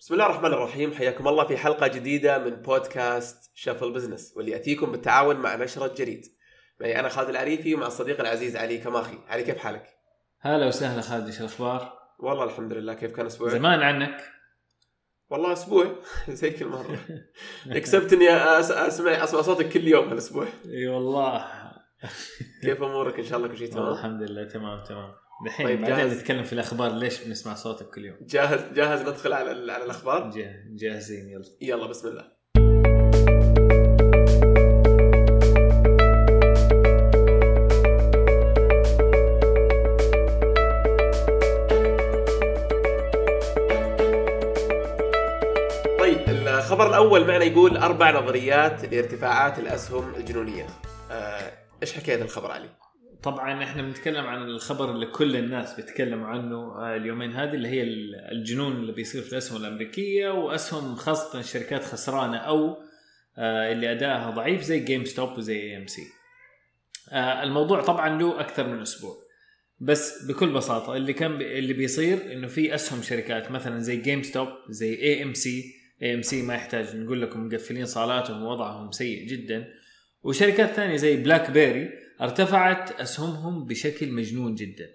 بسم 0.00 0.14
الله 0.14 0.26
الرحمن 0.26 0.52
الرحيم. 0.52 0.92
حياكم 0.94 1.28
الله 1.28 1.44
في 1.44 1.56
حلقة 1.56 1.86
جديدة 1.86 2.38
من 2.38 2.50
بودكاست 2.50 3.50
شغل 3.54 3.92
بزنس 3.92 4.32
واللي 4.36 4.50
يأتيكم 4.52 4.92
بالتعاون 4.92 5.36
مع 5.36 5.56
نشرة 5.56 5.94
جريد 5.94 6.24
معي 6.80 7.00
أنا 7.00 7.08
خالد 7.08 7.28
العريفي 7.28 7.74
ومع 7.74 7.86
الصديق 7.86 8.20
العزيز 8.20 8.56
علي 8.56 8.78
كماخي. 8.78 9.18
علي 9.28 9.42
كيف 9.42 9.58
حالك؟ 9.58 9.86
هلا 10.40 10.66
وسهلا 10.66 11.00
خالد 11.02 11.26
إيش 11.26 11.40
الأخبار؟ 11.40 11.92
والله 12.18 12.44
الحمد 12.44 12.72
لله 12.72 12.94
كيف 12.94 13.12
كان 13.16 13.26
أسبوعك؟ 13.26 13.52
زمان 13.52 13.82
عنك. 13.82 14.24
والله 15.30 15.52
أسبوع. 15.52 15.86
زي 16.28 16.50
كل 16.50 16.66
مرة. 16.66 16.98
اكسبت 17.76 18.12
إني 18.12 18.28
أس- 18.28 18.70
أسمع 18.72 19.24
أسمع 19.24 19.42
صوتك 19.42 19.68
كل 19.68 19.88
يوم 19.88 20.08
هالأسبوع. 20.08 20.46
إي 20.66 20.86
والله. 20.88 21.46
كيف 22.62 22.82
أمورك؟ 22.82 23.18
إن 23.18 23.24
شاء 23.24 23.38
الله 23.38 23.48
كل 23.48 23.56
شيء 23.58 23.72
تمام؟ 23.72 23.92
الحمد 23.92 24.22
لله 24.22 24.44
تمام 24.48 24.82
تمام. 24.84 25.12
دحين 25.46 25.66
طيب، 25.66 25.80
بعدين 25.80 25.96
جاهز؟ 25.96 26.18
نتكلم 26.20 26.42
في 26.44 26.52
الأخبار 26.52 26.92
ليش 26.92 27.24
بنسمع 27.24 27.54
صوتك 27.54 27.90
كل 27.90 28.04
يوم 28.04 28.16
جاهز 28.20 28.60
جاهز 28.74 29.00
ندخل 29.08 29.32
على 29.32 29.72
على 29.72 29.84
الأخبار؟ 29.84 30.30
جا- 30.30 30.64
جاهزين 30.68 31.28
يلا 31.28 31.44
يلا 31.60 31.86
بسم 31.86 32.08
الله 32.08 32.24
طيب 45.98 46.18
الخبر 46.28 46.88
الأول 46.88 47.26
معنا 47.26 47.44
يقول 47.44 47.76
أربع 47.76 48.10
نظريات 48.10 48.84
لارتفاعات 48.84 49.58
الأسهم 49.58 50.14
الجنونية. 50.14 50.66
آه، 51.10 51.52
إيش 51.82 51.92
حكايه 51.92 52.22
الخبر 52.22 52.50
علي؟ 52.50 52.68
طبعا 53.22 53.64
إحنا 53.64 53.82
بنتكلم 53.82 54.26
عن 54.26 54.42
الخبر 54.42 54.90
اللي 54.94 55.06
كل 55.06 55.36
الناس 55.36 55.74
بيتكلموا 55.74 56.26
عنه 56.26 56.56
آه، 56.56 56.96
اليومين 56.96 57.32
هذه 57.32 57.54
اللي 57.54 57.68
هي 57.68 57.82
ال- 57.82 58.14
الجنون 58.32 58.72
اللي 58.76 58.92
بيصير 58.92 59.22
في 59.22 59.32
الأسهم 59.32 59.60
الأمريكية 59.60 60.28
وأسهم 60.28 60.94
خاصة 60.94 61.42
شركات 61.42 61.84
خسرانة 61.84 62.36
أو 62.36 62.76
آه، 63.38 63.72
اللي 63.72 63.92
أدائها 63.92 64.30
ضعيف 64.30 64.62
زي 64.62 64.80
GameStop 64.80 65.38
وزي 65.38 65.60
AMC. 65.60 66.02
الموضوع 67.42 67.80
طبعا 67.82 68.18
له 68.22 68.40
أكثر 68.40 68.66
من 68.68 68.80
أسبوع. 68.80 69.14
بس 69.80 70.24
بكل 70.24 70.52
بساطة 70.52 70.96
اللي 70.96 71.12
كان 71.12 71.38
بي 71.38 71.58
اللي 71.58 71.72
بيصير 71.72 72.32
إنه 72.32 72.46
في 72.46 72.74
أسهم 72.74 73.02
شركات 73.02 73.50
مثلا 73.50 73.78
زي 73.78 73.96
جيم 73.96 74.22
ستوب 74.22 74.48
زي 74.68 74.94
اي 74.94 75.22
ام 75.22 75.34
سي 75.34 75.64
اي 76.02 76.14
ام 76.14 76.22
سي 76.22 76.42
ما 76.42 76.54
يحتاج 76.54 76.96
نقول 76.96 77.22
لكم 77.22 77.46
مقفلين 77.46 77.86
صالاتهم 77.86 78.42
ووضعهم 78.42 78.90
سيء 78.92 79.26
جدا. 79.26 79.68
وشركات 80.22 80.70
ثانية 80.70 80.96
زي 80.96 81.16
بلاك 81.16 81.50
بيري 81.50 81.90
ارتفعت 82.20 83.00
أسهمهم 83.00 83.66
بشكل 83.66 84.12
مجنون 84.12 84.54
جدا. 84.54 84.88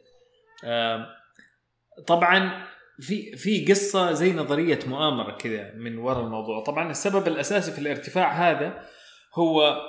طبعا 2.07 2.67
في 2.99 3.35
في 3.35 3.65
قصة 3.65 4.11
زي 4.11 4.33
نظرية 4.33 4.79
مؤامرة 4.87 5.37
كذا 5.37 5.71
من 5.73 5.97
وراء 5.97 6.23
الموضوع. 6.23 6.63
طبعا 6.63 6.91
السبب 6.91 7.27
الأساسي 7.27 7.71
في 7.71 7.79
الارتفاع 7.79 8.31
هذا 8.31 8.85
هو 9.33 9.81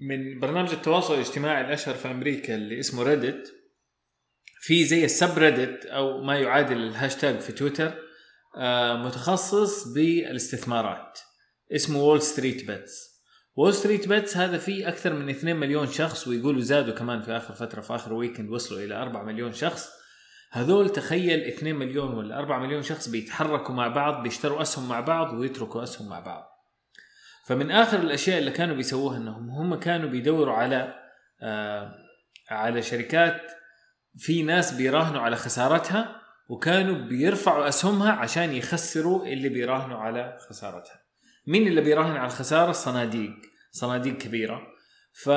من 0.00 0.40
برنامج 0.40 0.70
التواصل 0.70 1.14
الاجتماعي 1.14 1.64
الأشهر 1.64 1.94
في 1.94 2.10
أمريكا 2.10 2.54
اللي 2.54 2.80
اسمه 2.80 3.02
ريدت 3.02 3.54
في 4.60 4.84
زي 4.84 5.04
ال 5.04 5.38
subreddit 5.38 5.86
أو 5.86 6.22
ما 6.22 6.38
يعادل 6.38 6.76
الهاشتاج 6.76 7.38
في 7.38 7.52
تويتر 7.52 7.94
متخصص 9.04 9.92
بالاستثمارات 9.92 11.18
اسمه 11.72 12.02
وول 12.02 12.22
ستريت 12.22 12.66
بيتس 12.66 13.07
وول 13.58 13.74
ستريت 13.74 14.08
بيتس 14.08 14.36
هذا 14.36 14.58
فيه 14.58 14.88
أكثر 14.88 15.12
من 15.12 15.28
2 15.28 15.56
مليون 15.56 15.86
شخص 15.86 16.28
ويقولوا 16.28 16.60
زادوا 16.60 16.94
كمان 16.94 17.22
في 17.22 17.36
آخر 17.36 17.54
فترة 17.54 17.80
في 17.80 17.94
آخر 17.94 18.12
weekend 18.12 18.50
وصلوا 18.50 18.80
إلى 18.80 18.94
4 18.94 19.22
مليون 19.22 19.52
شخص 19.52 19.90
هذول 20.50 20.90
تخيل 20.90 21.40
2 21.40 21.76
مليون 21.76 22.14
ولا 22.14 22.38
4 22.38 22.58
مليون 22.58 22.82
شخص 22.82 23.08
بيتحركوا 23.08 23.74
مع 23.74 23.88
بعض 23.88 24.22
بيشتروا 24.22 24.62
أسهم 24.62 24.88
مع 24.88 25.00
بعض 25.00 25.32
ويتركوا 25.32 25.82
أسهم 25.82 26.08
مع 26.08 26.20
بعض 26.20 26.44
فمن 27.46 27.70
آخر 27.70 27.98
الأشياء 27.98 28.38
اللي 28.38 28.50
كانوا 28.50 28.76
بيسووها 28.76 29.16
إنهم 29.16 29.50
هم 29.50 29.74
كانوا 29.74 30.08
بيدوروا 30.08 30.54
على 30.54 30.94
آه 31.42 31.94
على 32.50 32.82
شركات 32.82 33.42
في 34.16 34.42
ناس 34.42 34.74
بيراهنوا 34.74 35.20
على 35.20 35.36
خسارتها 35.36 36.20
وكانوا 36.48 37.08
بيرفعوا 37.08 37.68
أسهمها 37.68 38.12
عشان 38.12 38.52
يخسروا 38.54 39.26
اللي 39.26 39.48
بيراهنوا 39.48 39.98
على 39.98 40.38
خسارتها. 40.48 41.08
مين 41.46 41.66
اللي 41.66 41.80
بيراهن 41.80 42.16
على 42.16 42.26
الخسارة؟ 42.26 42.70
الصناديق، 42.70 43.36
صناديق 43.70 44.16
كبيرة. 44.16 44.62
ف 45.12 45.30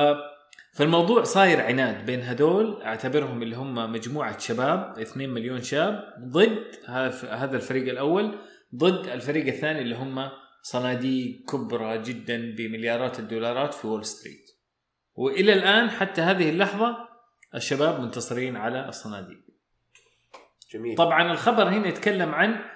فالموضوع 0.74 1.24
صاير 1.24 1.62
عناد 1.62 2.06
بين 2.06 2.22
هدول 2.22 2.82
أعتبرهم 2.82 3.44
اللي 3.44 3.56
هم 3.56 3.92
مجموعة 3.92 4.38
شباب 4.38 5.00
2 5.00 5.30
مليون 5.30 5.62
شاب 5.62 6.14
ضد 6.20 6.64
هذا 7.30 7.56
الفريق 7.56 7.90
الأول 7.90 8.38
ضد 8.76 9.08
الفريق 9.08 9.46
الثاني 9.48 9.82
اللي 9.82 9.96
هم 9.96 10.30
صناديق 10.62 11.46
كبرى 11.52 12.02
جدا 12.02 12.56
بمليارات 12.58 13.20
الدولارات 13.20 13.74
في 13.74 13.88
وول 13.88 14.06
ستريت. 14.06 14.52
وإلى 15.16 15.54
الآن 15.54 15.90
حتى 15.90 16.22
هذه 16.22 16.50
اللحظة 16.50 16.98
الشباب 17.56 18.00
منتصرين 18.00 18.56
على 18.56 18.90
الصناديق. 18.90 19.40
جميل 20.74 20.96
طبعا 20.96 21.32
الخبر 21.32 21.70
هنا 21.70 21.88
يتكلم 21.88 22.36
عن 22.36 22.71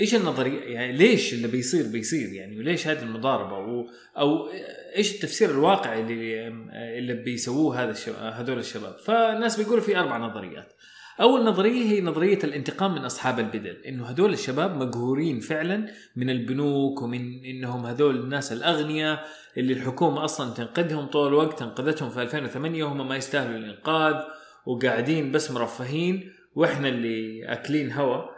إيش 0.00 0.14
النظرية؟ 0.14 0.60
يعني 0.60 0.92
ليش 0.92 1.34
اللي 1.34 1.48
بيصير 1.48 1.86
بيصير؟ 1.86 2.32
يعني 2.32 2.58
وليش 2.58 2.88
هذه 2.88 3.02
المضاربة؟ 3.02 3.58
و 3.58 3.86
أو 4.18 4.48
إيش 4.96 5.14
التفسير 5.14 5.50
الواقعي 5.50 6.00
اللي 6.00 6.48
اللي 6.98 7.14
بيسووه 7.14 7.82
هذا 7.82 7.90
الشباب 7.90 8.32
هذول 8.32 8.58
الشباب؟ 8.58 8.98
فالناس 8.98 9.56
بيقولوا 9.56 9.82
في 9.82 9.98
أربع 9.98 10.18
نظريات. 10.18 10.72
أول 11.20 11.44
نظرية 11.44 11.84
هي 11.84 12.00
نظرية 12.00 12.38
الانتقام 12.44 12.94
من 12.94 13.04
أصحاب 13.04 13.38
البدل 13.38 13.76
إنه 13.88 14.06
هذول 14.06 14.32
الشباب 14.32 14.76
مقهورين 14.76 15.40
فعلا 15.40 15.86
من 16.16 16.30
البنوك 16.30 17.02
ومن 17.02 17.44
إنهم 17.44 17.86
هذول 17.86 18.16
الناس 18.16 18.52
الأغنياء 18.52 19.24
اللي 19.56 19.72
الحكومة 19.72 20.24
أصلا 20.24 20.54
تنقذهم 20.54 21.06
طول 21.06 21.28
الوقت 21.28 21.62
انقذتهم 21.62 22.10
في 22.10 22.22
2008 22.22 22.84
وهم 22.84 23.08
ما 23.08 23.16
يستاهلوا 23.16 23.56
الإنقاذ 23.56 24.14
وقاعدين 24.66 25.32
بس 25.32 25.50
مرفهين 25.50 26.32
وإحنا 26.54 26.88
اللي 26.88 27.44
أكلين 27.52 27.92
هوا. 27.92 28.35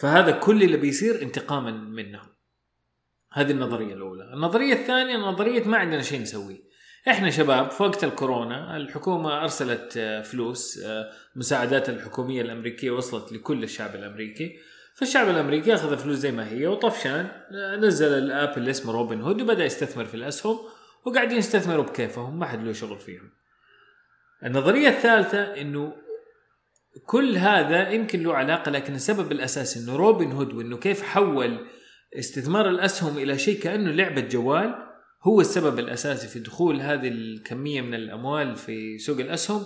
فهذا 0.00 0.30
كل 0.30 0.62
اللي 0.62 0.76
بيصير 0.76 1.22
انتقاما 1.22 1.70
منهم. 1.70 2.26
هذه 3.32 3.50
النظرية 3.50 3.94
الأولى. 3.94 4.34
النظرية 4.34 4.72
الثانية 4.72 5.16
نظرية 5.16 5.64
ما 5.64 5.78
عندنا 5.78 6.02
شيء 6.02 6.20
نسويه. 6.20 6.74
إحنا 7.08 7.30
شباب 7.30 7.70
في 7.70 7.82
وقت 7.82 8.04
الكورونا 8.04 8.76
الحكومة 8.76 9.42
أرسلت 9.42 9.94
آه، 9.96 10.22
فلوس 10.22 10.78
آه، 10.78 11.10
مساعدات 11.36 11.88
الحكومية 11.88 12.42
الأمريكية 12.42 12.90
وصلت 12.90 13.32
لكل 13.32 13.62
الشعب 13.62 13.94
الأمريكي. 13.94 14.56
فالشعب 14.94 15.28
الأمريكي 15.28 15.74
أخذ 15.74 15.96
فلوس 15.96 16.16
زي 16.16 16.32
ما 16.32 16.48
هي 16.48 16.66
وطفشان 16.66 17.28
آه، 17.52 17.76
نزل 17.76 18.18
الآب 18.18 18.58
اللي 18.58 18.70
اسمه 18.70 18.92
روبن 18.92 19.20
هود 19.20 19.42
وبدأ 19.42 19.64
يستثمر 19.64 20.04
في 20.04 20.14
الأسهم 20.14 20.58
وقاعدين 21.06 21.38
يستثمروا 21.38 21.84
بكيفهم 21.84 22.38
ما 22.38 22.46
حد 22.46 22.64
له 22.64 22.72
شغل 22.72 22.98
فيهم. 22.98 23.30
النظرية 24.44 24.88
الثالثة 24.88 25.38
إنه 25.38 25.96
كل 27.06 27.36
هذا 27.36 27.90
يمكن 27.90 28.22
له 28.22 28.34
علاقة 28.34 28.70
لكن 28.70 28.94
السبب 28.94 29.32
الاساسي 29.32 29.80
إنه 29.80 29.96
روبن 29.96 30.32
هود 30.32 30.54
وإنه 30.54 30.76
كيف 30.76 31.02
حول 31.02 31.66
استثمار 32.18 32.68
الأسهم 32.68 33.18
إلى 33.18 33.38
شيء 33.38 33.58
كأنه 33.58 33.90
لعبة 33.90 34.20
جوال 34.20 34.74
هو 35.22 35.40
السبب 35.40 35.78
الأساسي 35.78 36.28
في 36.28 36.38
دخول 36.38 36.80
هذه 36.80 37.08
الكمية 37.08 37.80
من 37.80 37.94
الأموال 37.94 38.56
في 38.56 38.98
سوق 38.98 39.20
الأسهم 39.20 39.62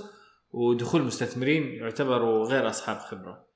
ودخول 0.50 1.03
مستثمرين 1.03 1.62
يعتبروا 1.62 2.49
غير 2.49 2.69
أصحاب 2.69 2.99
خبرة. 2.99 3.49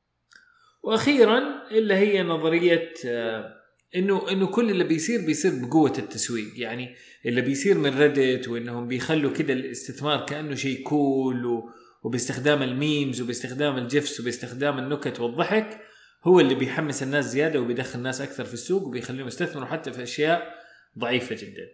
وأخيرا 0.82 1.42
اللي 1.70 1.94
هي 1.94 2.22
نظرية 2.22 2.94
آه، 3.06 3.62
إنه 3.96 4.30
إنه 4.30 4.46
كل 4.46 4.70
اللي 4.70 4.84
بيصير 4.84 5.26
بيصير 5.26 5.52
بقوة 5.54 5.92
التسويق 5.98 6.52
يعني 6.56 6.94
اللي 7.26 7.40
بيصير 7.40 7.78
من 7.78 7.98
ريدت 7.98 8.48
وإنهم 8.48 8.88
بيخلوا 8.88 9.32
كده 9.32 9.52
الاستثمار 9.52 10.26
كأنه 10.26 10.54
شيء 10.54 10.82
كول 10.82 11.46
و 11.46 11.70
وباستخدام 12.02 12.62
ال 12.62 12.72
memes 12.72 13.20
وباستخدام 13.20 13.78
ال 13.78 13.87
gifs 13.87 14.20
وباستخدام 14.20 14.78
النكت 14.78 15.20
والضحك 15.20 15.80
هو 16.24 16.40
اللي 16.40 16.54
بيحمس 16.54 17.02
الناس 17.02 17.24
زيادة 17.24 17.60
وبيدخل 17.60 17.98
الناس 17.98 18.20
أكثر 18.20 18.44
في 18.44 18.54
السوق 18.54 18.82
وبيخليهم 18.82 19.26
يستثمروا 19.26 19.66
حتى 19.66 19.92
في 19.92 20.02
أشياء 20.02 20.54
ضعيفة 20.98 21.36
جدا. 21.36 21.68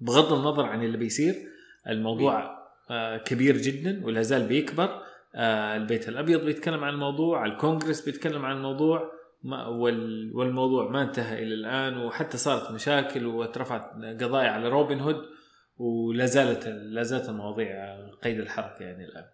بغض 0.00 0.32
النظر 0.32 0.66
عن 0.66 0.82
اللي 0.82 0.98
بيصير 0.98 1.34
الموضوع 1.88 2.62
آه 2.90 3.16
كبير 3.16 3.56
جدا 3.56 4.04
ولا 4.04 4.22
زال 4.22 4.46
بيكبر. 4.46 5.02
آه 5.34 5.76
البيت 5.76 6.08
الأبيض 6.08 6.44
بيتكلم 6.44 6.84
عن 6.84 6.94
الموضوع، 6.94 7.46
الكونغرس 7.46 8.00
بيتكلم 8.00 8.44
عن 8.44 8.56
الموضوع 8.56 9.12
ما 9.42 9.66
وال 9.66 10.30
والموضوع 10.36 10.88
ما 10.88 11.02
انتهى 11.02 11.42
إلى 11.42 11.54
الآن 11.54 11.98
وحتى 11.98 12.38
صارت 12.38 12.70
مشاكل 12.70 13.26
واترفعت 13.26 13.90
قضايا 14.20 14.48
على 14.48 14.68
روبن 14.68 15.00
هود. 15.00 15.24
ولا 15.76 16.26
زالت 16.26 16.66
لا 16.66 17.02
زالت 17.02 17.28
المواضيع 17.28 18.06
قيد 18.10 18.40
الحركة 18.40 18.82
يعني 18.82 19.04
الآن. 19.04 19.30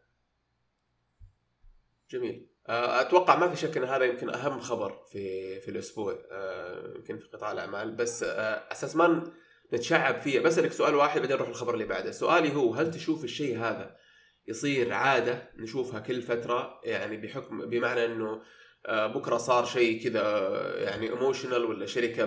جميل. 2.10 2.48
آه، 2.68 3.00
أتوقع 3.00 3.36
ما 3.36 3.48
في 3.48 3.56
شك 3.56 3.76
إن 3.76 3.84
هذا 3.84 4.04
يمكن 4.04 4.30
أهم 4.30 4.60
خبر 4.60 5.04
في 5.12 5.60
في 5.60 5.70
الأسبوع 5.70 6.18
آه، 6.32 6.94
يمكن 6.96 7.18
في 7.18 7.28
قطاع 7.28 7.52
الأعمال. 7.52 7.96
بس 7.96 8.22
آه، 8.22 8.72
أساس 8.72 8.96
ما 8.96 9.32
نتشعب 9.74 10.18
فيه 10.18 10.40
بسألك 10.40 10.72
سؤال 10.72 10.94
واحد 10.94 11.20
بعدين 11.20 11.36
نروح 11.36 11.48
الخبر 11.48 11.74
اللي 11.74 11.84
بعده. 11.84 12.10
سؤالي 12.10 12.54
هو 12.54 12.74
هل 12.74 12.90
تشوف 12.90 13.24
الشيء 13.24 13.58
هذا 13.58 13.96
يصير 14.46 14.92
عادة 14.92 15.50
نشوفها 15.56 16.00
كل 16.00 16.22
فترة؟ 16.22 16.80
يعني 16.84 17.16
بحكم 17.16 17.70
بمعنى 17.70 18.04
إنه 18.04 18.42
بكرة 18.88 19.36
صار 19.36 19.64
شيء 19.64 20.04
كذا 20.04 20.22
يعني 20.76 21.10
ايموشنال 21.10 21.64
ولا 21.64 21.86
شركة 21.86 22.24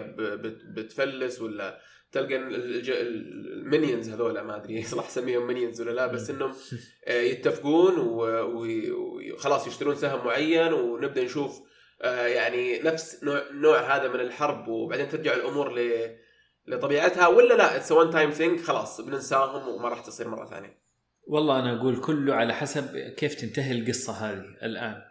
بتفلس 0.76 1.42
ولا 1.42 1.82
تلقى 2.12 2.36
ال 2.38 2.59
minions 2.59 4.10
هذول 4.10 4.40
ما 4.40 4.56
أدري 4.56 4.84
صح 4.84 5.06
أسميهم 5.06 5.48
minions 5.48 5.82
ولا 5.82 5.92
لا 5.92 6.08
بس 6.08 6.30
إنهم 6.30 6.54
آه، 7.08 7.22
يتفقون 7.22 7.94
وخلاص 7.98 9.68
يشترون 9.68 9.96
سهم 9.96 10.26
معين 10.26 10.74
ونبدأ 10.74 11.24
نشوف 11.24 11.62
آه، 12.02 12.28
يعني 12.28 12.80
نفس 12.80 13.24
نوع, 13.24 13.42
نوع 13.52 13.96
هذا 13.96 14.08
من 14.08 14.20
الحرب 14.20 14.68
وبعدين 14.68 15.10
ترجع 15.10 15.34
الأمور 15.34 15.80
ل 15.80 16.10
لطبيعتها 16.68 17.28
ولا 17.28 17.54
لا؟ 17.54 17.76
it's 17.76 17.92
one 17.92 18.10
time 18.10 18.30
thing 18.30 18.62
خلاص 18.62 19.02
بننساهم 19.02 19.68
وما 19.68 19.90
راح 19.90 20.02
تصير 20.02 20.28
مرة 20.28 20.46
ثانية. 20.46 20.82
والله 21.28 21.60
أنا 21.60 21.80
أقول 21.80 22.02
كله 22.02 22.34
على 22.36 22.54
حسب 22.54 22.98
كيف 22.98 23.36
تنتهي 23.36 23.72
القصة 23.72 24.14
هذه 24.14 24.46
الآن. 24.64 25.02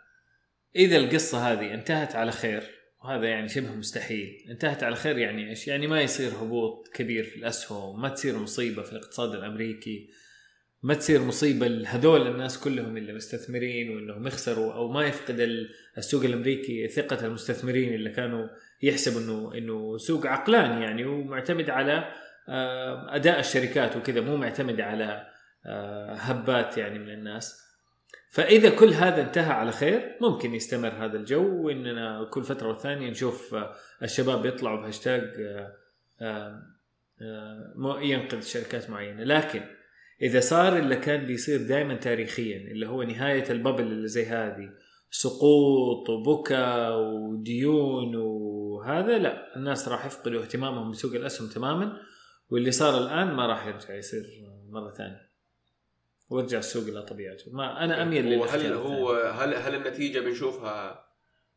إذا 0.77 0.97
القصة 0.97 1.53
هذه 1.53 1.75
انتهت 1.75 2.15
على 2.15 2.33
خير 2.33 2.80
وهذا 3.05 3.29
يعني 3.29 3.49
شبه 3.49 3.73
مستحيل. 3.73 4.47
انتهت 4.51 4.83
على 4.83 4.97
خير 4.97 5.19
يعني 5.19 5.51
إيش؟ 5.51 5.69
يعني 5.69 5.87
ما 5.87 6.01
يصير 6.01 6.31
هبوط 6.33 6.89
كبير 6.95 7.25
في 7.25 7.37
الأسهم 7.37 8.03
ما 8.03 8.09
تصير 8.09 8.39
مصيبة 8.39 8.83
في 8.83 8.93
الاقتصاد 8.93 9.35
الأمريكي 9.35 10.11
ما 10.83 10.95
تصير 10.95 11.23
مصيبة 11.23 11.67
لهذول 11.67 12.27
الناس 12.27 12.59
كلهم 12.59 12.97
اللي 12.97 13.13
مستثمرين 13.13 13.91
وإنهم 13.97 14.27
يخسروا 14.27 14.73
أو 14.73 14.89
ما 14.93 15.07
يفقد 15.07 15.41
ال- 15.41 15.71
السوق 15.99 16.25
الأمريكي 16.25 16.89
ثقة 16.89 17.27
المستثمرين 17.27 17.95
اللي 17.95 18.11
كانوا 18.11 18.49
يحسبوا 18.83 19.21
انه 19.21 19.55
إنه 19.59 19.99
سوق 19.99 20.27
عقلاني 20.27 20.85
يعني 20.85 21.05
ومعتمد 21.05 21.71
على 21.71 22.13
آه، 22.49 23.15
أداء 23.17 23.41
الشركات 23.41 23.97
وكذا 23.97 24.21
مو 24.21 24.37
معتمد 24.37 24.81
على 24.81 25.27
آه، 25.67 26.15
هبات 26.15 26.79
يعني 26.79 26.99
من 26.99 27.11
الناس. 27.11 27.70
فإذا 28.31 28.71
كل 28.71 28.89
هذا 28.89 29.23
انتهى 29.23 29.53
على 29.53 29.73
خير 29.73 30.17
ممكن 30.21 30.55
يستمر 30.55 30.89
هذا 30.89 31.17
الجو 31.17 31.67
وإننا 31.67 32.29
كل 32.31 32.45
فترة 32.45 32.69
والثانية 32.69 33.11
نشوف 33.11 33.55
آه، 33.55 33.75
الشباب 34.03 34.47
يطلعوا 34.47 34.81
بهاشتاج 34.81 35.23
آه، 36.21 36.63
آه، 37.23 38.01
ينقذ 38.01 38.41
شركات 38.41 38.91
معينة. 38.91 39.25
لكن 39.25 39.63
إذا 40.23 40.41
صار 40.41 40.77
اللي 40.77 40.97
كان 40.97 41.27
بيصير 41.27 41.63
دائما 41.63 41.95
تاريخيا 41.95 42.57
اللي 42.57 42.89
هو 42.89 43.03
نهاية 43.03 43.51
الببل 43.51 43.83
اللي 43.83 44.09
زي 44.09 44.27
هذه 44.27 44.71
سقوط 45.11 46.11
وبكى 46.11 46.89
وديون 46.91 48.17
وهذا 48.17 49.19
لا 49.19 49.57
الناس 49.57 49.89
راح 49.89 50.07
يفقدوا 50.07 50.43
اهتمامهم 50.43 50.91
بسوق 50.91 51.15
الأسهم 51.15 51.49
تماما 51.49 51.97
واللي 52.51 52.71
صار 52.71 52.99
الآن 53.03 53.35
ما 53.35 53.47
راح 53.47 53.67
يرجع 53.67 53.95
يصير 53.95 54.23
مرة 54.69 54.91
ثانية. 54.91 55.30
ويرجع 56.31 56.59
السوق 56.59 56.89
إلى 56.89 57.03
طبيعته. 57.03 57.53
ما 57.53 57.85
أنا 57.85 58.03
أميل 58.03 58.25
وهل 58.25 58.35
للاختيار 58.35 58.75
هو 58.75 59.13
هل 59.13 59.55
هل 59.55 59.75
النتيجة 59.75 60.21
بنشوفها 60.21 61.05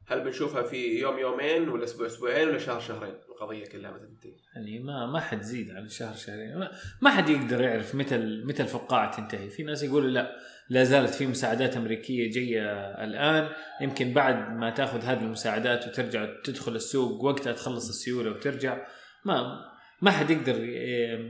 هل 0.07 0.23
بنشوفها 0.23 0.63
في 0.63 0.99
يوم 0.99 1.19
يومين 1.19 1.69
ولا 1.69 1.83
أسبوع 1.83 2.07
أسبوعين 2.07 2.49
ولا 2.49 2.57
شهر 2.57 2.79
شهرين؟ 2.79 3.13
القضية 3.29 3.65
كلها 3.65 3.91
متى 3.91 4.05
تنتهي. 4.05 4.33
يعني 4.55 4.79
ما 4.79 5.05
ما 5.05 5.19
حد 5.19 5.41
زيد 5.41 5.71
عن 5.71 5.89
شهر 5.89 6.15
شهرين. 6.15 6.57
ما, 6.57 6.71
ما 7.01 7.09
حد 7.09 7.29
يقدر 7.29 7.61
يعرف 7.61 7.95
متى 7.95 8.17
متى 8.17 8.63
الفقاعه 8.63 9.17
تنتهي. 9.17 9.49
في 9.49 9.63
ناس 9.63 9.83
يقولوا 9.83 10.09
لا 10.09 10.35
لا 10.69 10.83
زالت 10.83 11.13
في 11.13 11.27
مساعدات 11.27 11.77
أمريكية 11.77 12.31
جاية 12.31 12.63
الآن. 13.03 13.49
يمكن 13.81 14.13
بعد 14.13 14.57
ما 14.57 14.69
تأخذ 14.69 15.01
هذه 15.01 15.21
المساعدات 15.21 15.87
وترجع 15.87 16.27
تدخل 16.43 16.75
السوق 16.75 17.23
وقتها 17.23 17.53
تخلص 17.53 17.89
السيولة 17.89 18.31
وترجع. 18.31 18.85
ما 19.25 19.65
ما 20.01 20.11
حد 20.11 20.29
يقدر 20.29 20.63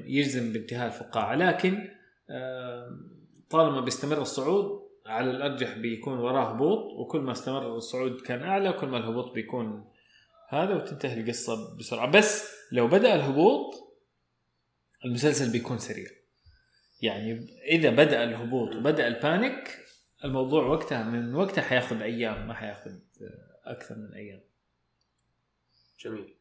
يجزم 0.06 0.54
بانتهاء 0.54 0.88
الفقاعة. 0.88 1.36
لكن 1.36 1.90
طالما 3.54 3.82
بيستمر 3.82 4.22
الصعود 4.22 4.90
على 5.06 5.32
الأرجح 5.32 5.78
بيكون 5.78 6.20
وراه 6.20 6.54
هبوط 6.54 7.00
وكل 7.00 7.20
ما 7.20 7.32
استمر 7.32 7.76
الصعود 7.76 8.22
كان 8.22 8.44
أعلى 8.44 8.74
كل 8.74 8.88
ما 8.88 8.98
الهبوط 8.98 9.32
بيكون 9.32 9.92
هذا 10.50 10.76
وتنتهي 10.76 11.22
القصة 11.22 11.78
بسرعة. 11.78 12.12
بس 12.12 12.52
لو 12.72 12.88
بدأ 12.88 13.16
الهبوط 13.16 13.74
المسلسل 15.06 15.52
بيكون 15.52 15.78
سريع. 15.78 16.10
يعني 17.02 17.48
إذا 17.68 17.90
بدأ 17.90 18.24
الهبوط 18.24 18.76
وبدأ 18.76 19.08
البانيك 19.08 19.78
الموضوع 20.26 20.66
وقتها 20.66 21.04
من 21.04 21.36
وقتها 21.36 21.62
حياخذ 21.62 22.02
أيام 22.02 22.48
ما 22.48 22.54
حياخذ 22.54 22.92
أكثر 23.66 23.96
من 23.96 24.14
أيام. 24.14 24.42
جميل. 26.00 26.38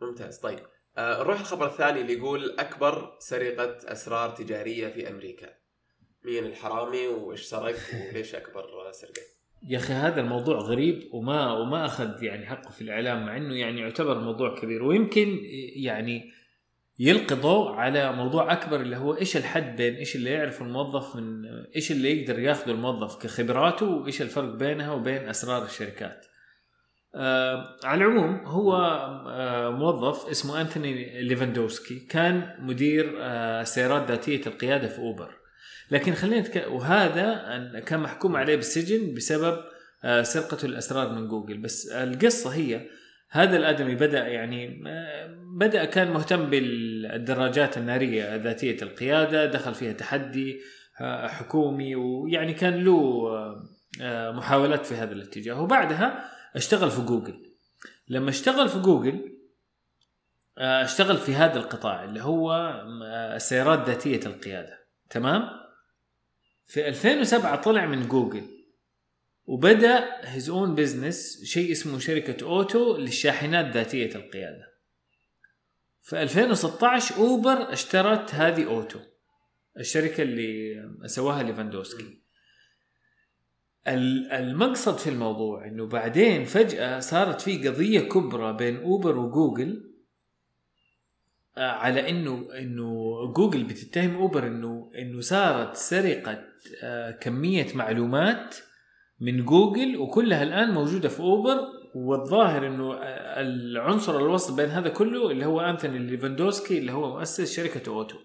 ممتاز. 0.00 0.38
طيب 0.38 0.66
آه 0.96 1.22
نروح 1.22 1.40
الخبر 1.40 1.66
الثاني 1.66 2.00
اللي 2.00 2.12
يقول 2.12 2.58
أكبر 2.58 3.16
سرقة 3.18 3.92
أسرار 3.92 4.30
تجارية 4.30 4.88
في 4.88 5.10
أمريكا. 5.10 5.63
مين 6.24 6.44
الحرامي 6.44 7.06
وإيش 7.06 7.42
سرق 7.42 7.76
وليش 8.12 8.34
أكبر 8.34 8.64
سرقة 8.92 9.22
يا 9.68 9.78
أخي 9.78 9.92
هذا 9.92 10.20
الموضوع 10.20 10.58
غريب 10.58 11.08
وما 11.12 11.52
وما 11.52 11.86
أخذ 11.86 12.22
يعني 12.22 12.46
حقه 12.46 12.70
في 12.70 12.80
الإعلام 12.80 13.26
مع 13.26 13.36
إنه 13.36 13.54
يعني 13.54 13.80
يعتبر 13.80 14.18
موضوع 14.18 14.54
كبير 14.54 14.82
ويمكن 14.82 15.38
يعني 15.76 16.32
يلقي 16.98 17.34
ضوء 17.34 17.72
على 17.72 18.12
موضوع 18.12 18.52
أكبر 18.52 18.80
اللي 18.80 18.96
هو 18.96 19.16
إيش 19.16 19.36
الحد 19.36 19.76
بين 19.76 19.94
إيش 19.94 20.16
اللي 20.16 20.30
يعرفه 20.30 20.64
الموظف 20.64 21.16
من 21.16 21.46
إيش 21.76 21.92
اللي 21.92 22.20
يقدر 22.20 22.38
ياخذه 22.38 22.70
الموظف 22.70 23.22
كخبراته 23.22 23.86
وإيش 23.86 24.22
الفرق 24.22 24.54
بينها 24.54 24.92
وبين 24.92 25.28
أسرار 25.28 25.64
الشركات. 25.64 26.26
آه 27.14 27.76
على 27.84 28.04
العموم 28.04 28.46
هو 28.46 28.76
آه 29.28 29.70
موظف 29.70 30.28
اسمه 30.28 30.60
انثوني 30.60 31.22
ليفاندوسكي 31.22 32.00
كان 32.00 32.56
مدير 32.58 33.14
آه 33.18 33.62
سيارات 33.62 34.08
ذاتية 34.10 34.46
القيادة 34.46 34.88
في 34.88 34.98
أوبر. 34.98 35.43
لكن 35.90 36.14
خلينا 36.14 36.40
نتك... 36.40 36.66
وهذا 36.68 37.80
كان 37.86 38.00
محكوم 38.00 38.36
عليه 38.36 38.56
بالسجن 38.56 39.14
بسبب 39.14 39.64
آه، 40.04 40.22
سرقته 40.22 40.66
الأسرار 40.66 41.12
من 41.12 41.28
جوجل. 41.28 41.58
بس 41.58 41.88
القصة 41.88 42.50
هي 42.50 42.86
هذا 43.30 43.56
الآدمي 43.56 43.94
بدأ 43.94 44.28
يعني 44.28 44.82
آه، 44.86 45.36
بدأ 45.56 45.84
كان 45.84 46.10
مهتم 46.10 46.50
بالدراجات 46.50 47.78
النارية 47.78 48.36
ذاتية 48.36 48.82
القيادة 48.82 49.46
دخل 49.46 49.74
فيها 49.74 49.92
تحدي 49.92 50.60
آه، 51.00 51.26
حكومي 51.26 51.96
ويعني 51.96 52.54
كان 52.54 52.84
له 52.84 53.28
محاولات 54.32 54.86
في 54.86 54.94
هذا 54.94 55.12
الاتجاه. 55.12 55.60
وبعدها 55.60 56.24
اشتغل 56.56 56.90
في 56.90 57.02
جوجل. 57.02 57.50
لما 58.08 58.30
اشتغل 58.30 58.68
في 58.68 58.78
جوجل 58.78 59.38
اشتغل 60.58 61.16
في 61.16 61.34
هذا 61.34 61.58
القطاع 61.58 62.04
اللي 62.04 62.22
هو 62.22 62.74
السيارات 63.36 63.88
ذاتية 63.88 64.26
القيادة. 64.26 64.78
تمام؟ 65.10 65.63
في 66.66 66.88
2007 66.88 67.56
طلع 67.62 67.86
من 67.86 68.08
جوجل 68.08 68.42
وبدأ 69.46 70.20
his 70.32 70.50
own 70.50 70.74
business 70.74 71.44
شيء 71.44 71.72
اسمه 71.72 71.98
شركة 71.98 72.44
أوتو 72.46 72.96
للشاحنات 72.96 73.74
ذاتية 73.74 74.14
القيادة. 74.16 74.74
في 76.02 76.22
2016 76.22 77.16
أوبر 77.16 77.72
اشترت 77.72 78.34
هذه 78.34 78.64
أوتو 78.66 78.98
الشركة 79.78 80.22
اللي 80.22 80.74
سواها 81.06 81.42
ليفاندوسكي. 81.42 82.22
ال- 83.88 84.32
المقصد 84.32 84.98
في 84.98 85.10
الموضوع 85.10 85.66
إنه 85.66 85.86
بعدين 85.86 86.44
فجأة 86.44 87.00
صارت 87.00 87.40
في 87.40 87.68
قضية 87.68 88.00
كبرى 88.00 88.52
بين 88.56 88.76
أوبر 88.76 89.18
وجوجل 89.18 89.93
على 91.56 92.10
إنه 92.10 92.48
إنه 92.58 92.92
جوجل 93.36 93.64
بتتهم 93.64 94.16
أوبر 94.16 94.46
إنه 94.46 94.90
إنه 94.98 95.20
صارت 95.20 95.76
سرقة 95.76 96.44
آه، 96.82 97.10
كمية 97.10 97.66
معلومات 97.74 98.56
من 99.20 99.44
جوجل 99.44 99.96
وكلها 99.96 100.42
الآن 100.42 100.70
موجودة 100.70 101.08
في 101.08 101.20
أوبر 101.20 101.58
والظاهر 101.94 102.66
إنه 102.66 102.94
آه، 102.94 103.40
العنصر 103.40 104.18
الوسط 104.18 104.56
بين 104.56 104.68
هذا 104.68 104.88
كله 104.88 105.30
اللي 105.30 105.46
هو 105.46 105.60
أنثوني 105.60 105.98
ليفاندوسكي 105.98 106.78
اللي 106.78 106.92
هو 106.92 107.16
مؤسس 107.16 107.56
شركة 107.56 107.90
أوتو. 107.92 108.16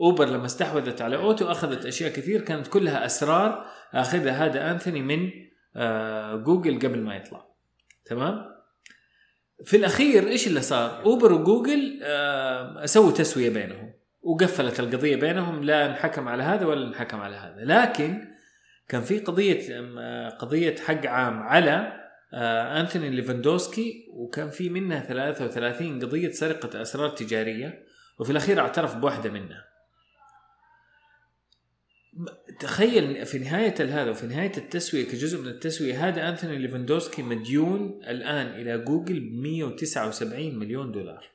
أوبر 0.00 0.28
لما 0.28 0.46
استحوذت 0.46 1.02
على 1.02 1.16
أوتو 1.16 1.50
أخذت 1.50 1.86
أشياء 1.86 2.12
كثير 2.12 2.40
كانت 2.40 2.66
كلها 2.66 3.06
أسرار 3.06 3.66
أخذها 3.92 4.46
هذا 4.46 4.70
أنثوني 4.70 5.02
من 5.02 5.30
آه، 5.76 6.36
جوجل 6.36 6.78
قبل 6.78 7.00
ما 7.00 7.16
يطلع. 7.16 7.46
تمام؟ 8.04 8.51
في 9.64 9.76
الأخير 9.76 10.28
إيش 10.28 10.46
اللي 10.46 10.60
صار؟ 10.60 11.02
أوبر 11.04 11.32
وجوجل 11.32 12.00
آه، 12.02 12.86
سووا 12.86 13.12
تسوية 13.12 13.50
بينهم 13.50 13.92
وقفلت 14.22 14.80
القضية 14.80 15.16
بينهم 15.16 15.64
لا 15.64 15.86
انحكم 15.86 16.28
على 16.28 16.42
هذا 16.42 16.66
ولا 16.66 16.86
انحكم 16.86 17.20
على 17.20 17.36
هذا. 17.36 17.64
لكن 17.64 18.28
كان 18.88 19.02
في 19.02 19.18
قضية 19.18 19.60
آه، 19.98 20.28
قضية 20.28 20.76
حق 20.76 21.06
عام 21.06 21.42
على 21.42 22.02
آه، 22.34 22.80
انثوني 22.80 23.10
ليفاندوسكي 23.10 24.06
وكان 24.12 24.50
في 24.50 24.68
منها 24.68 25.00
33 25.00 26.00
قضية 26.00 26.30
سرقة 26.30 26.82
أسرار 26.82 27.08
تجارية 27.08 27.86
وفي 28.18 28.30
الأخير 28.30 28.60
اعترف 28.60 28.96
بواحدة 28.96 29.30
منها. 29.30 29.64
تخيل 32.62 33.26
في 33.26 33.38
نهاية 33.38 33.74
هذا 33.80 34.10
وفي 34.10 34.26
نهاية 34.26 34.52
التسوية 34.56 35.04
كجزء 35.04 35.40
من 35.40 35.48
التسوية 35.48 36.08
هذا 36.08 36.28
أنثوني 36.28 36.58
ليفاندوسكي 36.58 37.22
مديون 37.22 38.00
الآن 38.08 38.46
إلى 38.46 38.78
جوجل 38.78 39.20
ب 39.20 39.32
179 39.32 40.58
مليون 40.58 40.92
دولار 40.92 41.30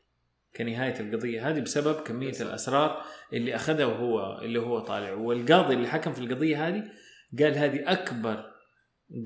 كنهاية 0.55 0.99
القضية. 0.99 1.49
هذه 1.49 1.59
بسبب 1.59 1.95
كمية 2.01 2.33
الأسرار 2.41 3.03
اللي 3.33 3.55
أخذها 3.55 3.85
وهو 3.85 4.41
اللي 4.41 4.59
هو 4.59 4.79
طالع. 4.79 5.13
والقاضي 5.13 5.73
اللي 5.73 5.87
حكم 5.87 6.13
في 6.13 6.19
القضية 6.19 6.67
هذه 6.67 6.83
قال 7.39 7.57
هذه 7.57 7.91
أكبر 7.91 8.51